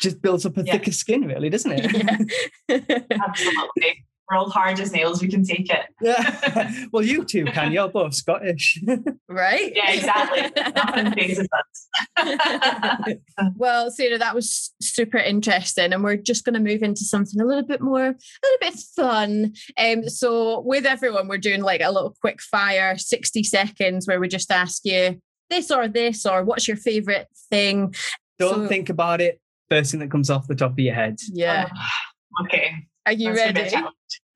just 0.00 0.20
builds 0.22 0.44
up 0.44 0.56
a 0.56 0.62
Yeah. 0.64 0.72
thicker 0.72 0.92
skin 0.92 1.26
really 1.26 1.50
doesn't 1.50 1.72
it 1.72 2.28
yeah. 2.68 2.78
Absolutely. 3.24 4.04
We're 4.30 4.38
hard 4.48 4.80
as 4.80 4.90
nails. 4.92 5.20
We 5.20 5.28
can 5.28 5.44
take 5.44 5.70
it. 5.70 5.86
yeah 6.00 6.72
well 6.92 7.04
you 7.04 7.24
two 7.24 7.44
can 7.44 7.72
you're 7.72 7.88
both 7.88 8.14
scottish 8.14 8.80
right 9.28 9.72
Yeah, 9.74 9.92
exactly. 9.92 10.62
Nothing 10.74 11.12
phases 11.12 11.48
us. 11.52 13.14
well 13.56 13.90
sarah 13.90 14.18
that 14.18 14.34
was 14.34 14.72
super 14.80 15.18
interesting 15.18 15.92
and 15.92 16.02
we're 16.02 16.16
just 16.16 16.44
going 16.44 16.54
to 16.54 16.60
move 16.60 16.82
into 16.82 17.04
something 17.04 17.40
a 17.40 17.44
little 17.44 17.62
bit 17.64 17.80
more 17.80 18.06
a 18.06 18.14
little 18.14 18.58
bit 18.60 18.74
fun 18.96 19.52
um 19.78 20.08
so 20.08 20.60
with 20.60 20.86
everyone 20.86 21.28
we're 21.28 21.38
doing 21.38 21.62
like 21.62 21.80
a 21.82 21.90
little 21.90 22.16
quick 22.20 22.40
fire 22.40 22.96
60 22.96 23.42
seconds 23.44 24.06
where 24.06 24.20
we 24.20 24.28
just 24.28 24.50
ask 24.50 24.84
you 24.84 25.20
this 25.50 25.70
or 25.70 25.88
this 25.88 26.24
or 26.26 26.44
what's 26.44 26.66
your 26.66 26.76
favorite 26.76 27.28
thing 27.50 27.94
don't 28.38 28.54
So- 28.62 28.66
think 28.68 28.88
about 28.88 29.20
it 29.20 29.40
first 29.70 29.90
thing 29.90 30.00
that 30.00 30.10
comes 30.10 30.30
off 30.30 30.46
the 30.46 30.54
top 30.54 30.72
of 30.72 30.78
your 30.78 30.94
head 30.94 31.16
yeah 31.32 31.68
okay. 32.44 32.74
Are 33.06 33.12
you 33.12 33.34
That's 33.34 33.40
gonna 33.40 33.52
be 33.52 33.60
ready 33.60 33.86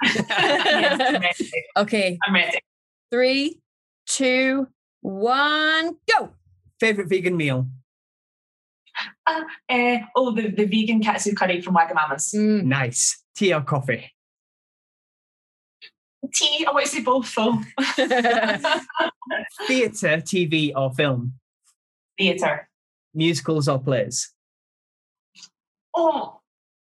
yes, 0.02 1.00
I'm 1.14 1.22
ready. 1.22 1.50
okay 1.76 2.18
I'm 2.26 2.34
ready. 2.34 2.58
three 3.10 3.60
two 4.06 4.68
one 5.00 5.96
go 6.08 6.30
favorite 6.80 7.08
vegan 7.08 7.36
meal 7.36 7.66
ah, 9.26 9.44
eh, 9.68 10.00
oh, 10.16 10.34
the, 10.34 10.48
the 10.48 10.64
vegan 10.64 11.00
katsu 11.02 11.34
curry 11.34 11.60
from 11.60 11.74
Wagamama's. 11.74 12.32
Mm. 12.34 12.64
Nice. 12.64 13.22
Tea 13.36 13.54
or 13.54 13.62
coffee? 13.62 14.10
Tea, 16.34 16.66
I 16.66 16.72
want 16.72 16.86
to 16.86 16.90
say 16.90 17.02
both 17.02 17.32
though. 17.34 17.60
Theatre, 19.66 20.18
TV, 20.18 20.72
or 20.74 20.92
film? 20.92 21.34
Theatre. 22.18 22.68
Musicals 23.14 23.68
or 23.68 23.78
plays? 23.78 24.32
Oh, 25.94 26.40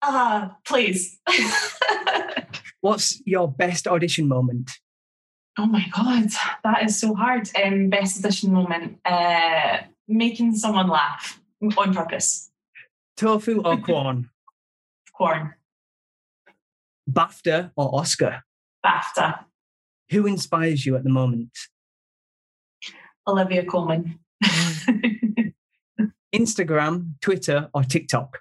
ah, 0.01 0.55
please. 0.65 1.19
What's 2.81 3.21
your 3.25 3.51
best 3.51 3.87
audition 3.87 4.27
moment? 4.27 4.71
oh 5.59 5.65
my 5.65 5.85
god, 5.91 6.29
that 6.63 6.83
is 6.83 6.99
so 6.99 7.13
hard. 7.13 7.49
Um, 7.61 7.89
best 7.89 8.23
audition 8.23 8.53
moment. 8.53 8.99
Uh, 9.03 9.79
making 10.07 10.55
someone 10.55 10.87
laugh 10.87 11.39
on 11.77 11.93
purpose. 11.93 12.49
Tofu 13.17 13.61
or 13.63 13.77
Quorn? 13.85 14.29
Quorn. 15.13 15.53
BAFTA 17.11 17.71
or 17.75 17.93
Oscar? 17.99 18.43
BAFTA. 18.85 19.43
Who 20.11 20.25
inspires 20.25 20.85
you 20.85 20.95
at 20.95 21.03
the 21.03 21.09
moment? 21.09 21.51
Olivia 23.27 23.65
Colman. 23.65 24.19
Instagram, 26.33 27.15
Twitter, 27.21 27.69
or 27.73 27.83
TikTok? 27.83 28.39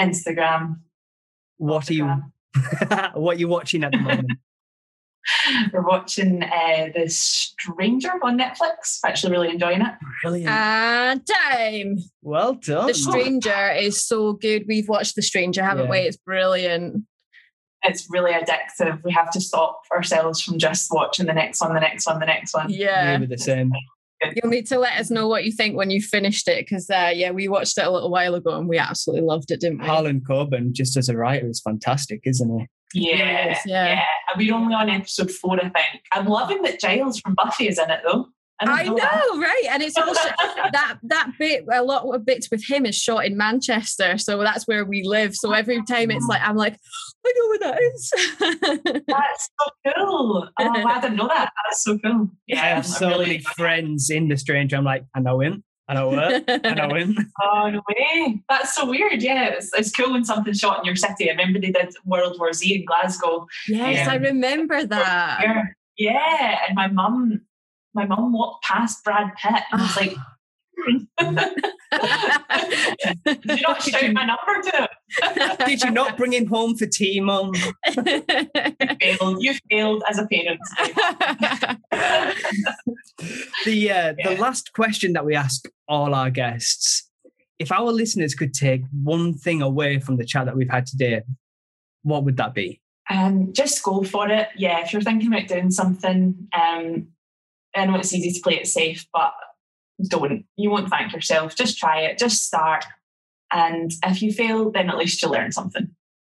Instagram. 0.00 0.80
What 1.58 1.90
are 1.90 1.94
you 1.94 2.06
what 3.14 3.36
are 3.36 3.38
you 3.38 3.48
watching 3.48 3.84
at 3.84 3.92
the 3.92 3.98
moment? 3.98 4.32
We're 5.72 5.82
watching 5.82 6.42
uh, 6.42 6.86
The 6.94 7.08
Stranger 7.08 8.12
on 8.22 8.38
Netflix. 8.38 9.00
Actually, 9.04 9.32
really 9.32 9.50
enjoying 9.50 9.80
it. 9.80 9.92
Brilliant. 10.22 10.48
And 10.48 11.26
time. 11.26 11.98
well 12.22 12.54
done. 12.54 12.86
The 12.86 12.94
Stranger 12.94 13.72
is 13.72 14.06
so 14.06 14.34
good. 14.34 14.64
We've 14.68 14.88
watched 14.88 15.16
The 15.16 15.22
Stranger, 15.22 15.64
haven't 15.64 15.86
Yeah. 15.86 15.90
we? 15.90 15.98
It's 15.98 16.16
brilliant. 16.16 17.04
It's 17.82 18.06
really 18.08 18.32
addictive. 18.32 19.02
We 19.04 19.12
have 19.12 19.30
to 19.32 19.40
stop 19.40 19.80
ourselves 19.92 20.42
from 20.42 20.58
just 20.58 20.88
watching 20.92 21.26
the 21.26 21.34
next 21.34 21.60
one, 21.60 21.74
the 21.74 21.80
next 21.80 22.06
one, 22.06 22.20
the 22.20 22.26
next 22.26 22.54
one. 22.54 22.66
Yeah. 22.70 23.14
We 23.16 23.22
were 23.22 23.26
the 23.26 23.38
same. 23.38 23.72
You'll 24.34 24.50
need 24.50 24.66
to 24.68 24.78
let 24.78 24.98
us 24.98 25.10
know 25.10 25.28
what 25.28 25.44
you 25.44 25.52
think 25.52 25.76
when 25.76 25.90
you 25.90 26.00
finished 26.00 26.48
it 26.48 26.64
because, 26.64 26.88
uh, 26.90 27.12
yeah, 27.14 27.30
we 27.30 27.48
watched 27.48 27.78
it 27.78 27.86
a 27.86 27.90
little 27.90 28.10
while 28.10 28.34
ago 28.34 28.56
and 28.56 28.68
we 28.68 28.78
absolutely 28.78 29.26
loved 29.26 29.50
it, 29.50 29.60
didn't 29.60 29.80
we? 29.80 29.86
Harlan 29.86 30.20
Coben, 30.20 30.72
just 30.72 30.96
as 30.96 31.08
a 31.08 31.16
writer, 31.16 31.48
is 31.48 31.60
fantastic, 31.60 32.20
isn't 32.24 32.58
he? 32.58 32.66
Yeah, 32.94 33.16
Yes, 33.16 33.62
yeah. 33.66 33.86
yeah. 33.86 34.02
And 34.32 34.38
We're 34.38 34.54
only 34.54 34.74
on 34.74 34.88
episode 34.88 35.30
four, 35.30 35.56
I 35.56 35.68
think. 35.68 36.02
I'm 36.12 36.26
loving 36.26 36.62
that 36.62 36.80
Giles 36.80 37.20
from 37.20 37.34
Buffy 37.34 37.68
is 37.68 37.78
in 37.78 37.90
it, 37.90 38.00
though. 38.06 38.28
Didn't 38.60 38.78
I 38.78 38.82
know, 38.84 38.96
that. 38.96 39.38
right? 39.38 39.64
And 39.70 39.82
it's 39.82 39.96
also 39.96 40.20
that 40.72 40.98
that 41.02 41.32
bit, 41.38 41.64
a 41.72 41.82
lot 41.82 42.02
of 42.14 42.24
bits 42.24 42.50
with 42.50 42.64
him 42.64 42.86
is 42.86 42.96
shot 42.96 43.24
in 43.26 43.36
Manchester, 43.36 44.18
so 44.18 44.38
that's 44.42 44.66
where 44.66 44.84
we 44.84 45.02
live. 45.02 45.34
So 45.34 45.50
oh, 45.50 45.52
every 45.52 45.82
time 45.84 46.10
it's 46.10 46.26
like 46.26 46.42
I'm 46.42 46.56
like, 46.56 46.76
I 47.26 47.32
know 47.36 47.48
where 47.48 47.58
that 47.58 47.82
is. 47.82 49.02
That's 49.08 49.48
so 49.58 49.94
cool. 49.96 50.48
Oh, 50.58 50.84
I 50.86 51.00
didn't 51.00 51.16
know 51.16 51.26
that. 51.26 51.52
That's 51.64 51.82
so 51.82 51.98
cool. 51.98 52.30
Yeah, 52.46 52.62
I 52.62 52.66
have 52.68 52.86
so 52.86 53.08
really 53.08 53.24
many 53.24 53.34
enjoying 53.36 53.54
friends 53.56 54.10
in 54.10 54.28
The 54.28 54.36
Stranger. 54.36 54.76
I'm 54.76 54.84
like, 54.84 55.04
I 55.12 55.20
know 55.20 55.40
him. 55.40 55.64
I 55.88 55.94
know 55.94 56.10
her. 56.12 56.44
I 56.48 56.74
know 56.74 56.94
him. 56.94 57.16
Oh 57.42 57.70
no 57.70 57.80
way! 57.88 58.42
That's 58.48 58.74
so 58.74 58.88
weird. 58.88 59.22
Yeah, 59.22 59.46
it's, 59.48 59.72
it's 59.72 59.92
cool 59.92 60.12
when 60.12 60.24
something's 60.24 60.58
shot 60.58 60.78
in 60.78 60.84
your 60.84 60.96
city. 60.96 61.28
I 61.28 61.32
remember 61.32 61.60
they 61.60 61.70
did 61.70 61.94
World 62.04 62.38
War 62.38 62.52
Z 62.52 62.74
in 62.74 62.84
Glasgow. 62.84 63.46
yes, 63.68 63.96
Yeah. 63.96 64.12
I 64.12 64.16
um, 64.16 64.22
remember 64.22 64.84
that. 64.84 65.40
Yeah, 65.42 65.62
yeah. 65.96 66.58
And 66.66 66.74
my 66.76 66.88
mum, 66.88 67.40
my 67.96 68.06
mum 68.06 68.32
walked 68.32 68.62
past 68.62 69.02
Brad 69.02 69.32
Pitt 69.42 69.62
and 69.72 69.80
was 69.80 69.96
like, 69.96 70.14
"Did 73.24 73.44
you 73.44 73.62
not 73.62 73.82
shout 73.82 74.12
my 74.12 74.26
number 74.26 74.62
to 74.70 74.76
him? 74.76 75.56
Did 75.66 75.82
you 75.82 75.90
not 75.90 76.16
bring 76.16 76.32
him 76.32 76.46
home 76.46 76.76
for 76.76 76.86
tea, 76.86 77.20
Mum? 77.20 77.52
failed. 77.94 79.42
You 79.42 79.54
failed 79.70 80.02
as 80.08 80.18
a 80.18 80.26
parent. 80.26 80.60
The 83.64 83.90
uh, 83.90 84.14
the 84.22 84.36
last 84.38 84.74
question 84.74 85.14
that 85.14 85.24
we 85.24 85.34
ask 85.34 85.66
all 85.88 86.14
our 86.14 86.28
guests: 86.30 87.08
If 87.58 87.72
our 87.72 87.90
listeners 87.90 88.34
could 88.34 88.52
take 88.52 88.82
one 89.02 89.32
thing 89.32 89.62
away 89.62 90.00
from 90.00 90.18
the 90.18 90.24
chat 90.26 90.44
that 90.44 90.54
we've 90.54 90.70
had 90.70 90.86
today, 90.86 91.22
what 92.02 92.24
would 92.24 92.36
that 92.36 92.52
be? 92.52 92.82
Um, 93.08 93.52
just 93.52 93.82
go 93.82 94.02
for 94.02 94.28
it. 94.28 94.48
Yeah, 94.56 94.80
if 94.80 94.92
you're 94.92 95.02
thinking 95.02 95.32
about 95.32 95.48
doing 95.48 95.70
something, 95.70 96.48
um, 96.52 97.08
I 97.76 97.84
know 97.86 97.96
it's 97.96 98.14
easy 98.14 98.32
to 98.32 98.40
play 98.42 98.54
it 98.58 98.66
safe, 98.66 99.06
but 99.12 99.32
don't. 100.08 100.44
You 100.56 100.70
won't 100.70 100.88
thank 100.90 101.12
yourself. 101.12 101.56
Just 101.56 101.78
try 101.78 102.00
it. 102.00 102.18
Just 102.18 102.44
start. 102.44 102.84
And 103.52 103.92
if 104.04 104.22
you 104.22 104.32
fail, 104.32 104.70
then 104.70 104.90
at 104.90 104.96
least 104.98 105.22
you 105.22 105.28
learn 105.28 105.52
something. 105.52 105.88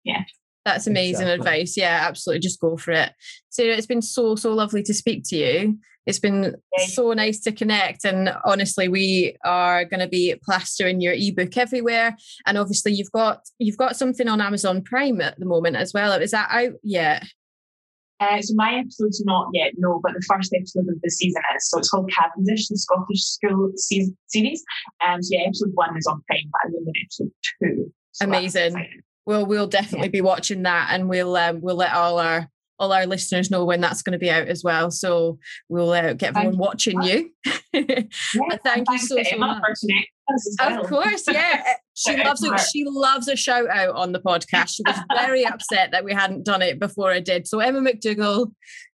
Yeah. 0.04 0.24
That's 0.64 0.86
amazing 0.86 1.26
Exactly. 1.28 1.34
advice. 1.34 1.76
Yeah, 1.76 2.00
absolutely. 2.02 2.40
Just 2.40 2.60
go 2.60 2.76
for 2.76 2.92
it. 2.92 3.12
Sarah, 3.48 3.74
it's 3.74 3.86
been 3.86 4.02
so, 4.02 4.36
so 4.36 4.52
lovely 4.52 4.82
to 4.82 4.92
speak 4.92 5.22
to 5.28 5.36
you. 5.36 5.78
It's 6.06 6.18
been 6.18 6.54
Yeah. 6.76 6.86
so 6.86 7.12
nice 7.12 7.40
to 7.40 7.52
connect. 7.52 8.04
And 8.04 8.34
honestly, 8.44 8.88
we 8.88 9.36
are 9.44 9.84
going 9.84 10.00
to 10.00 10.08
be 10.08 10.34
plastering 10.42 11.00
your 11.00 11.14
ebook 11.14 11.56
everywhere. 11.56 12.16
And 12.46 12.58
obviously 12.58 12.92
you've 12.92 13.12
got 13.12 13.42
you've 13.58 13.76
got 13.76 13.96
something 13.96 14.28
on 14.28 14.40
Amazon 14.40 14.82
Prime 14.82 15.20
at 15.20 15.38
the 15.38 15.46
moment 15.46 15.76
as 15.76 15.92
well. 15.92 16.12
Is 16.12 16.30
that 16.32 16.48
out 16.50 16.74
yet? 16.82 17.24
Uh, 18.20 18.40
so 18.40 18.54
my 18.54 18.74
episode's 18.74 19.24
not 19.24 19.48
yet, 19.52 19.72
no, 19.76 20.00
but 20.02 20.12
the 20.12 20.24
first 20.28 20.52
episode 20.54 20.88
of 20.88 21.00
the 21.02 21.10
season 21.10 21.42
is. 21.56 21.70
So 21.70 21.78
it's 21.78 21.88
called 21.88 22.10
Cavendish, 22.10 22.68
the 22.68 22.76
Scottish 22.76 23.22
School 23.22 23.70
se- 23.76 24.12
series. 24.26 24.62
Um, 25.06 25.22
so 25.22 25.36
yeah, 25.36 25.46
episode 25.46 25.70
one 25.74 25.96
is 25.96 26.06
on 26.06 26.22
Prime, 26.26 26.50
but 26.50 26.60
I'm 26.64 26.74
in 26.74 26.92
episode 27.04 27.30
two. 27.62 27.92
So 28.12 28.24
Amazing. 28.24 29.02
Well, 29.26 29.46
we'll 29.46 29.66
definitely 29.66 30.08
be 30.08 30.22
watching 30.22 30.62
that 30.62 30.88
and 30.90 31.08
we'll 31.08 31.36
um, 31.36 31.60
we'll 31.60 31.76
let 31.76 31.92
all 31.92 32.18
our 32.18 32.48
all 32.78 32.92
our 32.92 33.06
listeners 33.06 33.50
know 33.50 33.64
when 33.64 33.80
that's 33.80 34.02
going 34.02 34.12
to 34.12 34.18
be 34.18 34.30
out 34.30 34.48
as 34.48 34.62
well. 34.62 34.90
So 34.90 35.38
we'll 35.68 35.90
uh, 35.92 36.12
get 36.12 36.36
everyone 36.36 36.54
you. 36.54 36.58
watching 36.58 37.02
you. 37.02 37.30
Yeah, 37.70 38.02
But 38.48 38.62
thank 38.64 38.88
you 38.90 38.98
so, 38.98 39.22
so 39.22 39.36
much. 39.36 39.60
for 39.60 39.74
connecting 39.80 40.06
us 40.34 40.46
as 40.48 40.56
well. 40.58 40.80
Of 40.80 40.88
course, 40.88 41.24
yeah. 41.30 41.62
Uh, 41.68 41.72
She 41.94 42.16
loves 42.16 42.42
it. 42.44 42.60
She 42.72 42.84
loves 42.86 43.26
a 43.26 43.34
shout 43.34 43.68
out 43.68 43.96
on 43.96 44.12
the 44.12 44.20
podcast. 44.20 44.76
She 44.76 44.84
was 44.86 44.96
very 45.16 45.44
upset 45.44 45.90
that 45.90 46.04
we 46.04 46.12
hadn't 46.14 46.44
done 46.44 46.62
it 46.62 46.78
before 46.78 47.10
I 47.10 47.18
did. 47.18 47.48
So 47.48 47.58
Emma 47.58 47.80
McDougall, 47.80 48.52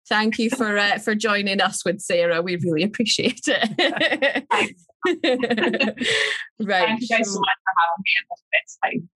thank 0.06 0.38
you 0.38 0.50
for 0.50 0.76
uh, 0.76 0.98
for 0.98 1.14
joining 1.14 1.62
us 1.62 1.82
with 1.82 2.00
Sarah. 2.00 2.42
We 2.42 2.56
really 2.56 2.82
appreciate 2.82 3.40
it. 3.46 4.44
right. 6.60 6.86
Thank 6.86 7.00
you 7.00 7.08
guys 7.08 7.32
so 7.32 7.40
much 7.40 7.58
for 7.64 7.72
having 7.80 8.02
me 8.04 8.12
and 8.18 8.26
have 8.28 8.38
the 8.52 8.98
time. 8.98 9.08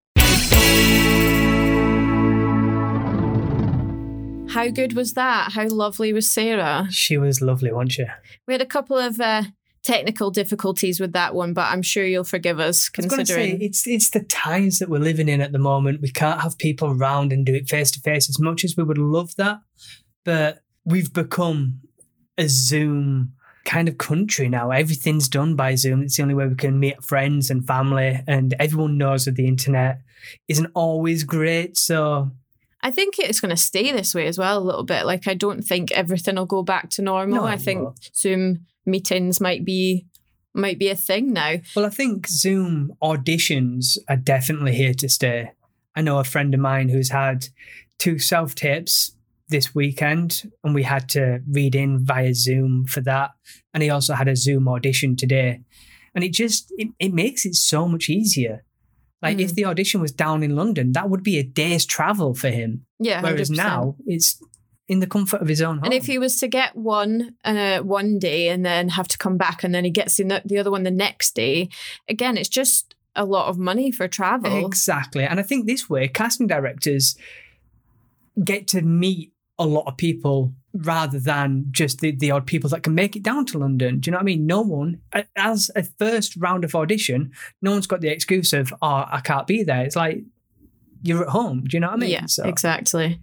How 4.54 4.68
good 4.68 4.92
was 4.92 5.14
that? 5.14 5.52
How 5.52 5.66
lovely 5.68 6.12
was 6.12 6.30
Sarah? 6.30 6.86
She 6.90 7.16
was 7.16 7.42
lovely, 7.42 7.72
wasn't 7.72 7.92
she? 7.92 8.04
We 8.46 8.54
had 8.54 8.62
a 8.62 8.66
couple 8.66 8.96
of 8.96 9.20
uh, 9.20 9.42
technical 9.82 10.30
difficulties 10.30 11.00
with 11.00 11.12
that 11.12 11.34
one, 11.34 11.54
but 11.54 11.72
I'm 11.72 11.82
sure 11.82 12.04
you'll 12.04 12.22
forgive 12.22 12.60
us 12.60 12.88
was 12.96 13.04
say, 13.04 13.16
considering. 13.16 13.60
it's 13.60 13.86
it's 13.86 14.10
the 14.10 14.22
times 14.22 14.78
that 14.78 14.88
we're 14.88 14.98
living 14.98 15.28
in 15.28 15.40
at 15.40 15.50
the 15.50 15.58
moment. 15.58 16.00
We 16.00 16.10
can't 16.10 16.40
have 16.40 16.56
people 16.56 16.88
around 16.88 17.32
and 17.32 17.44
do 17.44 17.54
it 17.54 17.68
face 17.68 17.90
to 17.92 18.00
face 18.00 18.28
as 18.28 18.38
much 18.38 18.64
as 18.64 18.76
we 18.76 18.84
would 18.84 18.98
love 18.98 19.34
that. 19.36 19.60
But 20.24 20.62
we've 20.84 21.12
become 21.12 21.80
a 22.38 22.48
Zoom 22.48 23.32
kind 23.64 23.88
of 23.88 23.98
country 23.98 24.48
now. 24.48 24.70
Everything's 24.70 25.28
done 25.28 25.56
by 25.56 25.74
Zoom. 25.74 26.02
It's 26.02 26.16
the 26.16 26.22
only 26.22 26.34
way 26.34 26.46
we 26.46 26.54
can 26.54 26.78
meet 26.78 27.02
friends 27.02 27.50
and 27.50 27.66
family, 27.66 28.22
and 28.28 28.54
everyone 28.60 28.98
knows 28.98 29.24
that 29.24 29.34
the 29.34 29.48
internet 29.48 30.00
isn't 30.46 30.70
always 30.74 31.24
great. 31.24 31.76
So 31.76 32.30
I 32.84 32.90
think 32.90 33.18
it's 33.18 33.40
going 33.40 33.50
to 33.50 33.56
stay 33.56 33.92
this 33.92 34.14
way 34.14 34.26
as 34.26 34.36
well 34.36 34.58
a 34.58 34.60
little 34.60 34.84
bit. 34.84 35.06
Like, 35.06 35.26
I 35.26 35.32
don't 35.32 35.62
think 35.62 35.90
everything 35.92 36.36
will 36.36 36.44
go 36.44 36.62
back 36.62 36.90
to 36.90 37.02
normal. 37.02 37.36
No, 37.36 37.44
I 37.44 37.56
think 37.56 37.82
won't. 37.82 38.10
Zoom 38.14 38.66
meetings 38.84 39.40
might 39.40 39.64
be 39.64 40.06
might 40.52 40.78
be 40.78 40.90
a 40.90 40.94
thing 40.94 41.32
now. 41.32 41.56
Well, 41.74 41.86
I 41.86 41.88
think 41.88 42.28
Zoom 42.28 42.92
auditions 43.02 43.96
are 44.08 44.18
definitely 44.18 44.74
here 44.74 44.94
to 44.94 45.08
stay. 45.08 45.50
I 45.96 46.02
know 46.02 46.18
a 46.18 46.24
friend 46.24 46.52
of 46.52 46.60
mine 46.60 46.90
who's 46.90 47.10
had 47.10 47.48
two 47.98 48.18
self 48.18 48.54
tapes 48.54 49.16
this 49.48 49.74
weekend, 49.74 50.42
and 50.62 50.74
we 50.74 50.82
had 50.82 51.08
to 51.10 51.40
read 51.50 51.74
in 51.74 52.04
via 52.04 52.34
Zoom 52.34 52.84
for 52.84 53.00
that. 53.00 53.30
And 53.72 53.82
he 53.82 53.88
also 53.88 54.12
had 54.12 54.28
a 54.28 54.36
Zoom 54.36 54.68
audition 54.68 55.16
today. 55.16 55.62
And 56.14 56.22
it 56.22 56.34
just 56.34 56.70
it, 56.76 56.88
it 56.98 57.14
makes 57.14 57.46
it 57.46 57.54
so 57.54 57.88
much 57.88 58.10
easier. 58.10 58.62
Like 59.24 59.40
if 59.40 59.50
Mm. 59.50 59.54
the 59.54 59.64
audition 59.64 60.00
was 60.00 60.12
down 60.12 60.42
in 60.42 60.54
London, 60.54 60.92
that 60.92 61.10
would 61.10 61.22
be 61.24 61.38
a 61.38 61.42
day's 61.42 61.84
travel 61.86 62.34
for 62.34 62.50
him. 62.50 62.84
Yeah, 63.00 63.20
Whereas 63.22 63.50
100%. 63.50 63.56
now 63.56 63.96
it's 64.06 64.40
in 64.86 65.00
the 65.00 65.06
comfort 65.06 65.40
of 65.40 65.48
his 65.48 65.60
own 65.62 65.76
home. 65.78 65.84
And 65.84 65.94
if 65.94 66.06
he 66.06 66.18
was 66.18 66.38
to 66.40 66.46
get 66.48 66.76
one 66.76 67.34
uh, 67.44 67.78
one 67.80 68.18
day 68.18 68.48
and 68.48 68.64
then 68.64 68.90
have 68.90 69.08
to 69.08 69.18
come 69.18 69.36
back 69.38 69.64
and 69.64 69.74
then 69.74 69.84
he 69.84 69.90
gets 69.90 70.20
in 70.20 70.28
the, 70.28 70.42
the 70.44 70.58
other 70.58 70.70
one 70.70 70.82
the 70.84 70.90
next 70.90 71.34
day, 71.34 71.68
again, 72.08 72.36
it's 72.36 72.50
just 72.50 72.94
a 73.16 73.24
lot 73.24 73.48
of 73.48 73.56
money 73.58 73.90
for 73.90 74.06
travel. 74.08 74.66
Exactly. 74.66 75.24
And 75.24 75.40
I 75.40 75.42
think 75.42 75.66
this 75.66 75.88
way, 75.88 76.06
casting 76.08 76.46
directors 76.46 77.16
get 78.44 78.66
to 78.68 78.82
meet 78.82 79.32
a 79.58 79.66
lot 79.66 79.84
of 79.86 79.96
people 79.96 80.52
rather 80.74 81.18
than 81.18 81.66
just 81.70 82.00
the, 82.00 82.10
the 82.10 82.30
odd 82.30 82.46
people 82.46 82.68
that 82.70 82.82
can 82.82 82.94
make 82.94 83.14
it 83.14 83.22
down 83.22 83.46
to 83.46 83.58
London. 83.58 84.00
Do 84.00 84.08
you 84.08 84.12
know 84.12 84.18
what 84.18 84.22
I 84.22 84.24
mean? 84.24 84.46
No 84.46 84.60
one, 84.60 85.00
as 85.36 85.70
a 85.76 85.84
first 85.84 86.36
round 86.36 86.64
of 86.64 86.74
audition, 86.74 87.32
no 87.62 87.70
one's 87.72 87.86
got 87.86 88.00
the 88.00 88.08
excuse 88.08 88.52
of, 88.52 88.74
oh, 88.82 89.04
I 89.08 89.20
can't 89.22 89.46
be 89.46 89.62
there. 89.62 89.84
It's 89.84 89.96
like, 89.96 90.24
you're 91.04 91.22
at 91.22 91.28
home. 91.28 91.64
Do 91.64 91.76
you 91.76 91.80
know 91.80 91.88
what 91.88 91.96
I 91.96 91.98
mean? 91.98 92.10
Yeah, 92.10 92.26
So- 92.26 92.44
exactly. 92.48 93.20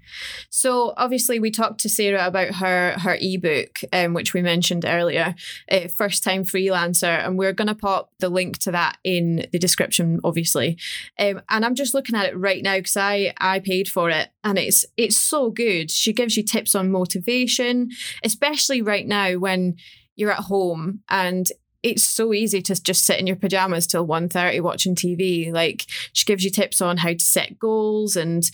So 0.49 0.93
obviously, 0.97 1.39
we 1.39 1.49
talked 1.49 1.81
to 1.81 1.89
Sarah 1.89 2.27
about 2.27 2.55
her 2.55 2.91
her 2.99 3.17
ebook, 3.19 3.79
um, 3.91 4.13
which 4.13 4.33
we 4.33 4.41
mentioned 4.41 4.85
earlier, 4.85 5.33
uh, 5.69 5.87
first 5.87 6.23
time 6.23 6.45
freelancer, 6.45 7.25
and 7.25 7.37
we're 7.37 7.53
going 7.53 7.67
to 7.67 7.75
pop 7.75 8.11
the 8.19 8.29
link 8.29 8.59
to 8.59 8.71
that 8.71 8.97
in 9.03 9.47
the 9.51 9.59
description, 9.59 10.19
obviously. 10.23 10.77
Um, 11.19 11.41
and 11.49 11.65
I'm 11.65 11.75
just 11.75 11.93
looking 11.95 12.15
at 12.15 12.27
it 12.27 12.37
right 12.37 12.61
now 12.63 12.77
because 12.77 12.95
I 12.97 13.33
I 13.39 13.59
paid 13.59 13.87
for 13.89 14.11
it, 14.11 14.29
and 14.43 14.59
it's 14.59 14.85
it's 14.95 15.17
so 15.17 15.49
good. 15.49 15.89
She 15.89 16.13
gives 16.13 16.37
you 16.37 16.43
tips 16.43 16.75
on 16.75 16.91
motivation, 16.91 17.89
especially 18.23 18.81
right 18.83 19.07
now 19.07 19.33
when 19.37 19.75
you're 20.15 20.31
at 20.31 20.39
home 20.39 20.99
and 21.09 21.47
it's 21.83 22.03
so 22.03 22.33
easy 22.33 22.61
to 22.61 22.81
just 22.81 23.05
sit 23.05 23.19
in 23.19 23.27
your 23.27 23.35
pajamas 23.35 23.87
till 23.87 24.05
1.30 24.07 24.61
watching 24.61 24.95
tv 24.95 25.51
like 25.51 25.85
she 26.13 26.25
gives 26.25 26.43
you 26.43 26.51
tips 26.51 26.79
on 26.81 26.97
how 26.97 27.09
to 27.09 27.19
set 27.19 27.57
goals 27.57 28.15
and 28.15 28.51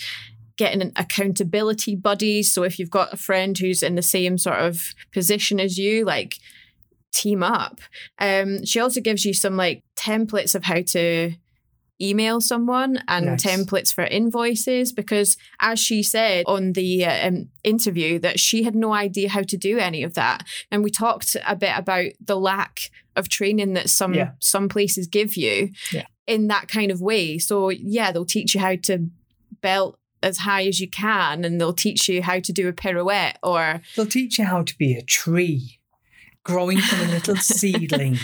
getting 0.58 0.82
an 0.82 0.92
accountability 0.96 1.96
buddy. 1.96 2.44
So 2.44 2.64
if 2.64 2.78
you've 2.78 2.90
got 2.90 3.14
a 3.14 3.18
friend 3.18 3.58
who's 3.58 3.84
in 3.84 3.96
the 3.96 4.02
same 4.02 4.38
sort 4.38 4.58
of 4.58 4.94
position 5.14 5.60
as 5.60 5.78
you 5.78 6.04
like 6.04 6.36
team 7.14 7.42
up. 7.42 7.80
Um 8.20 8.66
she 8.66 8.80
also 8.80 9.00
gives 9.00 9.24
you 9.24 9.34
some 9.34 9.56
like 9.56 9.84
templates 9.96 10.56
of 10.56 10.66
how 10.66 10.82
to 10.82 11.34
email 12.02 12.40
someone 12.40 13.02
and 13.08 13.26
Nice. 13.26 13.44
templates 13.44 13.94
for 13.94 14.04
invoices 14.04 14.92
because 14.94 15.36
as 15.60 15.80
she 15.80 16.04
said 16.04 16.44
on 16.48 16.74
the 16.74 17.06
uh, 17.06 17.28
um, 17.28 17.50
interview 17.64 18.20
that 18.20 18.40
she 18.40 18.64
had 18.64 18.76
no 18.76 18.94
idea 18.94 19.30
how 19.30 19.42
to 19.42 19.58
do 19.58 19.78
any 19.80 20.04
of 20.04 20.14
that 20.14 20.46
and 20.72 20.84
we 20.84 20.92
talked 20.92 21.36
a 21.48 21.56
bit 21.56 21.72
about 21.76 22.12
the 22.24 22.38
lack 22.40 22.92
of 23.16 23.30
training 23.30 23.74
that 23.74 23.90
some 23.90 24.14
Yeah. 24.14 24.32
some 24.40 24.70
places 24.70 25.08
give 25.08 25.36
you 25.36 25.72
Yeah. 25.92 26.06
in 26.28 26.48
that 26.50 26.68
kind 26.68 26.92
of 26.92 27.02
way 27.02 27.40
so 27.40 27.70
yeah 27.70 28.12
they'll 28.12 28.26
teach 28.26 28.54
you 28.54 28.62
how 28.62 28.76
to 28.84 29.10
belt 29.62 29.98
as 30.22 30.40
high 30.40 30.66
as 30.68 30.80
you 30.80 30.88
can 30.90 31.44
and 31.46 31.60
they'll 31.60 31.74
teach 31.74 32.08
you 32.10 32.22
how 32.22 32.40
to 32.40 32.52
do 32.54 32.68
a 32.68 32.74
pirouette 32.74 33.38
or 33.42 33.82
They'll 33.96 34.06
teach 34.06 34.38
you 34.38 34.46
how 34.46 34.62
to 34.64 34.78
be 34.78 34.94
a 34.96 35.02
tree, 35.02 35.80
growing 36.44 36.80
from 36.80 37.08
a 37.08 37.12
little 37.12 37.36
seedling 37.56 38.18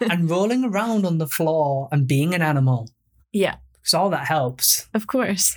and 0.00 0.28
rolling 0.30 0.64
around 0.64 1.04
on 1.06 1.18
the 1.18 1.26
floor 1.26 1.88
and 1.92 2.06
being 2.06 2.34
an 2.34 2.42
animal. 2.42 2.88
Yeah 3.36 3.56
Because 3.74 3.94
all 3.94 4.10
that 4.10 4.26
helps. 4.26 4.88
of 4.94 5.06
course 5.06 5.54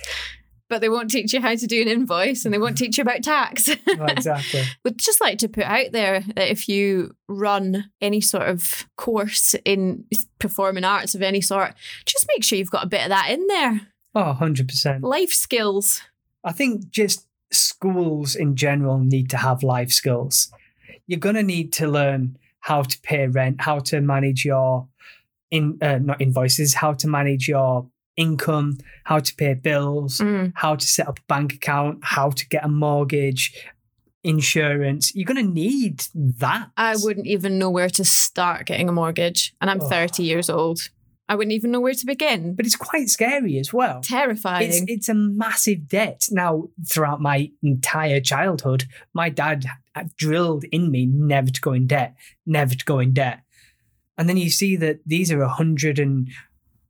but 0.68 0.80
they 0.80 0.88
won't 0.88 1.10
teach 1.10 1.32
you 1.32 1.40
how 1.40 1.56
to 1.56 1.66
do 1.66 1.82
an 1.82 1.88
invoice 1.88 2.44
and 2.44 2.54
they 2.54 2.58
won't 2.58 2.78
teach 2.78 2.96
you 2.96 3.02
about 3.02 3.24
tax 3.24 3.68
Oh, 3.88 4.04
exactly. 4.04 4.62
would 4.84 4.98
just 4.98 5.20
like 5.20 5.38
to 5.38 5.48
put 5.48 5.64
out 5.64 5.90
there 5.90 6.20
that 6.36 6.48
if 6.50 6.68
you 6.68 7.10
run 7.28 7.90
any 8.00 8.20
sort 8.20 8.48
of 8.48 8.86
course 8.96 9.56
in 9.64 10.04
performing 10.38 10.84
arts 10.84 11.16
of 11.16 11.22
any 11.22 11.40
sort, 11.40 11.74
just 12.06 12.24
make 12.32 12.44
sure 12.44 12.56
you've 12.56 12.70
got 12.70 12.84
a 12.84 12.88
bit 12.88 13.02
of 13.02 13.08
that 13.08 13.30
in 13.30 13.44
there. 13.48 13.80
Oh, 14.14 14.36
100%. 14.40 15.02
Life 15.02 15.32
skills. 15.32 16.02
I 16.44 16.52
think 16.52 16.88
just 16.90 17.26
schools 17.50 18.36
in 18.36 18.54
general 18.54 18.98
need 18.98 19.28
to 19.30 19.38
have 19.38 19.64
life 19.64 19.90
skills. 19.92 20.52
You're 21.08 21.18
going 21.18 21.34
to 21.34 21.42
need 21.42 21.72
to 21.74 21.88
learn 21.88 22.38
how 22.60 22.82
to 22.82 23.00
pay 23.00 23.26
rent, 23.26 23.60
how 23.62 23.80
to 23.80 24.00
manage 24.00 24.44
your 24.44 24.86
in 25.50 25.78
uh, 25.82 25.98
not 25.98 26.20
invoices, 26.20 26.74
how 26.74 26.92
to 26.94 27.08
manage 27.08 27.48
your 27.48 27.88
income, 28.16 28.78
how 29.04 29.18
to 29.18 29.34
pay 29.34 29.54
bills, 29.54 30.18
Mm. 30.18 30.52
how 30.54 30.76
to 30.76 30.86
set 30.86 31.08
up 31.08 31.18
a 31.18 31.22
bank 31.28 31.52
account, 31.54 31.98
how 32.02 32.30
to 32.30 32.48
get 32.48 32.64
a 32.64 32.68
mortgage, 32.68 33.52
insurance. 34.22 35.14
You're 35.14 35.24
going 35.32 35.44
to 35.46 35.52
need 35.52 36.04
that. 36.14 36.70
I 36.76 36.96
wouldn't 37.02 37.26
even 37.26 37.58
know 37.58 37.70
where 37.70 37.88
to 37.90 38.04
start 38.04 38.66
getting 38.66 38.88
a 38.88 38.92
mortgage, 38.92 39.54
and 39.60 39.70
I'm 39.70 39.80
Oh. 39.80 39.88
30 39.88 40.22
years 40.22 40.50
old. 40.50 40.80
I 41.28 41.36
wouldn't 41.36 41.52
even 41.52 41.70
know 41.70 41.80
where 41.80 41.94
to 41.94 42.06
begin. 42.06 42.54
But 42.56 42.66
it's 42.66 42.74
quite 42.74 43.08
scary 43.08 43.56
as 43.58 43.72
well. 43.72 44.00
Terrifying. 44.02 44.68
It's 44.68 44.82
it's 44.88 45.08
a 45.08 45.14
massive 45.14 45.86
debt. 45.88 46.26
Now, 46.32 46.64
throughout 46.84 47.20
my 47.20 47.50
entire 47.62 48.20
childhood, 48.20 48.86
my 49.14 49.28
dad 49.30 49.64
drilled 50.16 50.64
in 50.72 50.90
me 50.90 51.06
never 51.06 51.50
to 51.50 51.60
go 51.60 51.72
in 51.72 51.86
debt, 51.86 52.16
never 52.46 52.74
to 52.74 52.84
go 52.84 52.98
in 52.98 53.12
debt. 53.12 53.40
And 54.18 54.28
then 54.28 54.36
you 54.36 54.50
see 54.50 54.76
that 54.76 55.00
these 55.06 55.30
are 55.32 55.42
a 55.42 55.48
hundred 55.48 55.98
and 55.98 56.28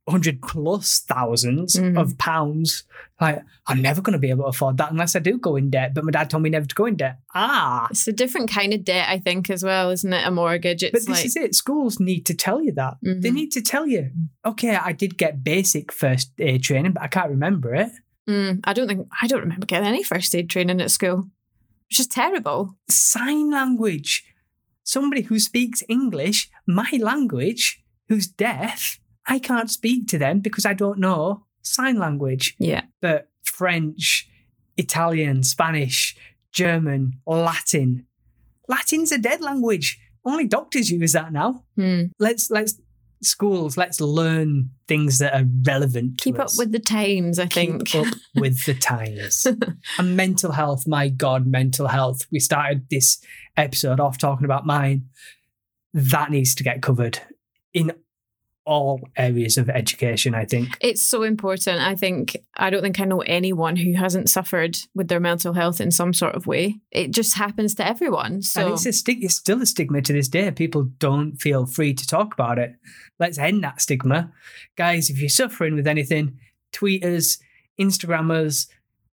hundred 0.09 0.41
plus 0.41 1.05
1000s 1.09 1.75
Mhm. 1.77 1.97
of 1.97 2.17
pounds. 2.17 2.83
Like, 3.21 3.43
I'm 3.67 3.81
never 3.81 4.01
going 4.01 4.13
to 4.13 4.19
be 4.19 4.31
able 4.31 4.43
to 4.45 4.49
afford 4.49 4.77
that 4.77 4.91
unless 4.91 5.15
I 5.15 5.19
do 5.19 5.37
go 5.37 5.55
in 5.55 5.69
debt. 5.69 5.93
But 5.93 6.03
my 6.03 6.11
dad 6.11 6.29
told 6.29 6.43
me 6.43 6.49
never 6.49 6.65
to 6.65 6.75
go 6.75 6.85
in 6.87 6.95
debt. 6.97 7.19
Ah, 7.35 7.87
it's 7.91 8.07
a 8.07 8.11
different 8.11 8.49
kind 8.49 8.73
of 8.73 8.83
debt, 8.83 9.07
I 9.07 9.19
think, 9.19 9.49
as 9.49 9.63
well, 9.63 9.91
isn't 9.91 10.11
it? 10.11 10.25
A 10.27 10.31
mortgage. 10.31 10.81
but 10.81 10.95
It's 10.95 11.05
this 11.05 11.17
like 11.17 11.25
is 11.25 11.35
it. 11.37 11.55
Schools 11.55 11.99
need 11.99 12.25
to 12.25 12.33
tell 12.33 12.61
you 12.61 12.73
that. 12.73 12.95
They 13.01 13.29
Mhm. 13.29 13.33
need 13.33 13.51
to 13.51 13.61
tell 13.61 13.87
you, 13.87 14.09
okay, 14.43 14.75
I 14.75 14.91
did 14.91 15.17
get 15.17 15.43
basic 15.43 15.91
first 15.93 16.31
aid 16.39 16.63
training, 16.63 16.93
but 16.93 17.03
I 17.03 17.07
can't 17.07 17.29
remember 17.29 17.73
it. 17.75 17.91
Mm, 18.27 18.59
I 18.65 18.73
don't 18.73 18.87
think 18.87 19.07
I 19.21 19.27
don't 19.27 19.41
remember 19.41 19.65
getting 19.67 19.87
any 19.87 20.03
first 20.03 20.35
aid 20.35 20.49
training 20.49 20.81
at 20.81 20.91
school. 20.91 21.29
which 21.89 21.99
is 21.99 22.07
terrible. 22.07 22.77
sign 22.89 23.51
language. 23.51 24.23
Somebody 24.91 25.21
who 25.21 25.39
speaks 25.39 25.83
English, 25.87 26.49
my 26.67 26.91
language, 26.99 27.81
who's 28.09 28.27
deaf, 28.27 28.99
I 29.25 29.39
can't 29.39 29.71
speak 29.71 30.09
to 30.09 30.17
them 30.17 30.41
because 30.41 30.65
I 30.65 30.73
don't 30.73 30.99
know 30.99 31.45
sign 31.61 31.97
language. 31.97 32.57
Yeah. 32.59 32.81
But 32.99 33.29
French, 33.41 34.27
Italian, 34.75 35.43
Spanish, 35.43 36.17
German, 36.51 37.13
Latin. 37.25 38.05
Latin's 38.67 39.13
a 39.13 39.17
dead 39.17 39.39
language. 39.39 39.97
Only 40.25 40.45
doctors 40.45 40.91
use 40.91 41.13
that 41.13 41.31
now. 41.31 41.63
Hmm. 41.77 42.07
Let's 42.19 42.51
let's 42.51 42.80
schools, 43.23 43.77
let's 43.77 44.01
learn 44.01 44.69
things 44.87 45.19
that 45.19 45.33
are 45.33 45.45
relevant. 45.65 46.17
to 46.17 46.23
Keep 46.23 46.39
up 46.39 46.51
with 46.57 46.71
the 46.71 46.79
times, 46.79 47.39
I 47.39 47.45
think. 47.45 47.87
Keep 47.87 48.07
up 48.07 48.13
with 48.35 48.65
the 48.65 48.73
times. 48.73 49.47
and 49.97 50.17
mental 50.17 50.51
health, 50.51 50.87
my 50.87 51.09
God, 51.09 51.45
mental 51.45 51.87
health. 51.87 52.21
We 52.31 52.39
started 52.39 52.87
this 52.89 53.23
episode 53.57 53.99
off 53.99 54.17
talking 54.17 54.45
about 54.45 54.65
mine. 54.65 55.09
That 55.93 56.31
needs 56.31 56.55
to 56.55 56.63
get 56.63 56.81
covered 56.81 57.19
in 57.73 57.91
all 58.65 59.01
areas 59.17 59.57
of 59.57 59.69
education, 59.69 60.35
I 60.35 60.45
think. 60.45 60.77
It's 60.81 61.01
so 61.01 61.23
important. 61.23 61.81
I 61.81 61.95
think 61.95 62.37
I 62.55 62.69
don't 62.69 62.81
think 62.81 62.99
I 62.99 63.05
know 63.05 63.21
anyone 63.21 63.75
who 63.75 63.93
hasn't 63.93 64.29
suffered 64.29 64.77
with 64.93 65.07
their 65.07 65.19
mental 65.19 65.53
health 65.53 65.81
in 65.81 65.91
some 65.91 66.13
sort 66.13 66.35
of 66.35 66.47
way. 66.47 66.79
It 66.91 67.11
just 67.11 67.35
happens 67.35 67.75
to 67.75 67.87
everyone. 67.87 68.41
So 68.41 68.61
and 68.61 68.73
it's 68.73 68.85
a 68.85 68.93
stig- 68.93 69.23
it's 69.23 69.35
still 69.35 69.61
a 69.61 69.65
stigma 69.65 70.01
to 70.01 70.13
this 70.13 70.27
day. 70.27 70.51
People 70.51 70.83
don't 70.99 71.37
feel 71.37 71.65
free 71.65 71.93
to 71.93 72.05
talk 72.05 72.33
about 72.33 72.59
it. 72.59 72.75
Let's 73.19 73.37
end 73.37 73.63
that 73.63 73.81
stigma. 73.81 74.31
Guys, 74.77 75.09
if 75.09 75.19
you're 75.19 75.29
suffering 75.29 75.75
with 75.75 75.87
anything, 75.87 76.37
tweet 76.71 77.03
us, 77.03 77.37
Instagram 77.79 78.31
us, 78.31 78.67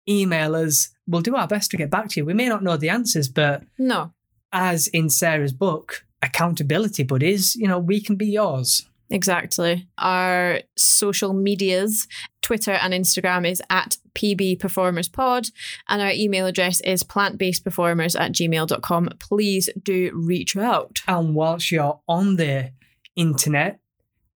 email 0.09 0.55
us. 0.55 0.91
We'll 1.07 1.23
do 1.23 1.37
our 1.37 1.49
best 1.49 1.71
to 1.71 1.77
get 1.77 1.91
back 1.91 2.09
to 2.11 2.21
you. 2.21 2.27
We 2.27 2.35
may 2.35 2.49
not 2.49 2.63
know 2.63 2.77
the 2.77 2.91
answers, 2.91 3.29
but 3.29 3.63
no, 3.79 4.13
as 4.53 4.89
in 4.89 5.09
Sarah's 5.11 5.53
book, 5.53 6.05
accountability 6.23 7.03
buddies, 7.03 7.55
you 7.57 7.67
know, 7.67 7.79
we 7.79 8.01
can 8.01 8.17
be 8.17 8.27
yours. 8.27 8.87
Exactly. 9.11 9.89
Our 9.99 10.61
social 10.77 11.33
medias, 11.33 12.07
Twitter 12.43 12.73
and 12.73 12.93
Instagram 12.93 13.49
is 13.49 13.63
at 13.71 13.97
PB 14.15 14.59
Performers 14.59 15.09
Pod, 15.09 15.49
and 15.89 16.03
our 16.03 16.11
email 16.11 16.47
address 16.47 16.81
is 16.81 17.03
plantbasedperformers 17.05 18.19
at 18.19 18.33
gmail.com. 18.33 19.11
Please 19.21 19.69
do 19.83 20.11
reach 20.15 20.57
out. 20.57 21.01
And 21.07 21.35
whilst 21.35 21.71
you're 21.71 22.01
on 22.09 22.37
the 22.37 22.73
internet, 23.17 23.81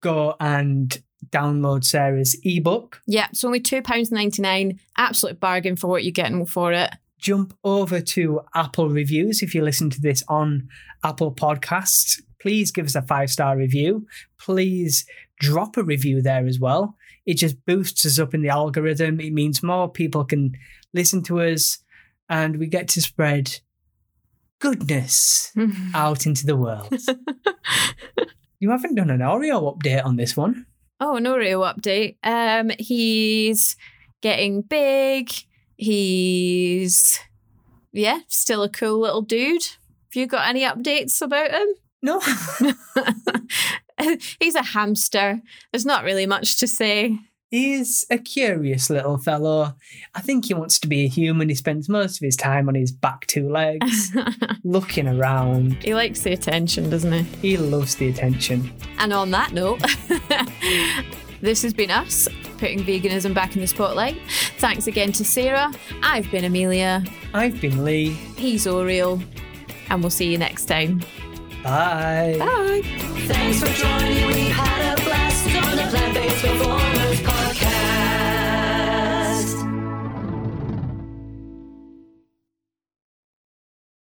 go 0.01 0.35
and 0.39 1.01
download 1.29 1.83
Sarah's 1.83 2.37
ebook. 2.43 3.01
Yeah, 3.07 3.27
it's 3.31 3.43
only 3.43 3.59
£2.99. 3.59 4.79
Absolute 4.97 5.39
bargain 5.39 5.75
for 5.75 5.87
what 5.87 6.03
you're 6.03 6.11
getting 6.11 6.45
for 6.45 6.73
it. 6.73 6.91
Jump 7.19 7.55
over 7.63 8.01
to 8.01 8.41
Apple 8.55 8.89
reviews 8.89 9.43
if 9.43 9.53
you 9.53 9.63
listen 9.63 9.89
to 9.91 10.01
this 10.01 10.23
on 10.27 10.67
Apple 11.03 11.31
Podcasts. 11.31 12.19
Please 12.41 12.71
give 12.71 12.85
us 12.85 12.95
a 12.95 13.01
five 13.01 13.29
star 13.29 13.55
review. 13.55 14.07
Please 14.39 15.05
drop 15.39 15.77
a 15.77 15.83
review 15.83 16.21
there 16.21 16.47
as 16.47 16.59
well. 16.59 16.95
It 17.25 17.35
just 17.35 17.63
boosts 17.65 18.05
us 18.05 18.19
up 18.19 18.33
in 18.33 18.41
the 18.41 18.49
algorithm. 18.49 19.19
It 19.19 19.33
means 19.33 19.61
more 19.61 19.89
people 19.89 20.25
can 20.25 20.53
listen 20.93 21.21
to 21.23 21.41
us 21.41 21.79
and 22.29 22.57
we 22.57 22.67
get 22.67 22.87
to 22.89 23.01
spread 23.01 23.59
goodness 24.59 25.51
out 25.93 26.25
into 26.25 26.45
the 26.45 26.55
world. 26.55 26.91
you 28.59 28.71
haven't 28.71 28.95
done 28.95 29.09
an 29.09 29.19
Oreo 29.19 29.75
update 29.75 30.03
on 30.03 30.15
this 30.15 30.35
one. 30.35 30.65
Oh, 30.99 31.15
an 31.15 31.25
Oreo 31.25 31.61
update. 31.61 32.17
Um, 32.23 32.71
he's 32.79 33.75
getting 34.21 34.61
big. 34.61 35.31
He's 35.77 37.19
yeah, 37.91 38.19
still 38.27 38.63
a 38.63 38.69
cool 38.69 38.99
little 38.99 39.21
dude. 39.21 39.63
Have 39.63 40.15
you 40.15 40.27
got 40.27 40.47
any 40.47 40.61
updates 40.61 41.21
about 41.21 41.51
him? 41.51 41.67
No. 42.01 42.19
he's 44.39 44.55
a 44.55 44.63
hamster. 44.63 45.41
There's 45.71 45.85
not 45.85 46.03
really 46.03 46.25
much 46.25 46.57
to 46.57 46.67
say. 46.67 47.19
He's 47.51 48.05
a 48.09 48.17
curious 48.17 48.89
little 48.89 49.17
fellow. 49.17 49.75
I 50.15 50.21
think 50.21 50.45
he 50.45 50.53
wants 50.53 50.79
to 50.79 50.87
be 50.87 51.03
a 51.03 51.09
human. 51.09 51.49
He 51.49 51.55
spends 51.55 51.89
most 51.89 52.15
of 52.15 52.25
his 52.25 52.37
time 52.37 52.69
on 52.69 52.75
his 52.75 52.93
back 52.93 53.27
two 53.27 53.49
legs, 53.49 54.15
looking 54.63 55.05
around. 55.05 55.73
he 55.83 55.93
likes 55.93 56.21
the 56.21 56.31
attention, 56.31 56.89
doesn't 56.89 57.11
he? 57.11 57.49
He 57.49 57.57
loves 57.57 57.97
the 57.97 58.07
attention. 58.07 58.71
And 58.99 59.11
on 59.11 59.31
that 59.31 59.51
note, 59.51 59.81
this 61.41 61.61
has 61.61 61.73
been 61.73 61.91
us 61.91 62.29
putting 62.57 62.85
veganism 62.85 63.33
back 63.33 63.55
in 63.55 63.61
the 63.61 63.67
spotlight. 63.67 64.17
Thanks 64.59 64.87
again 64.87 65.11
to 65.11 65.25
Sarah. 65.25 65.73
I've 66.03 66.31
been 66.31 66.45
Amelia. 66.45 67.03
I've 67.33 67.59
been 67.59 67.83
Lee. 67.83 68.11
He's 68.37 68.65
Oreo. 68.65 69.21
And 69.89 70.01
we'll 70.01 70.09
see 70.09 70.31
you 70.31 70.37
next 70.37 70.67
time. 70.67 71.01
Bye. 71.63 72.35
Bye. 72.39 72.81
Thanks 73.27 73.59
for 73.59 73.67
joining. 73.67 74.27
We 74.27 74.49
had 74.49 74.97
a 74.97 75.01
blast 75.03 75.45
on 75.47 75.75
the 75.77 75.83
Plant 75.89 76.13
Based 76.15 76.43
Podcast. 76.45 77.50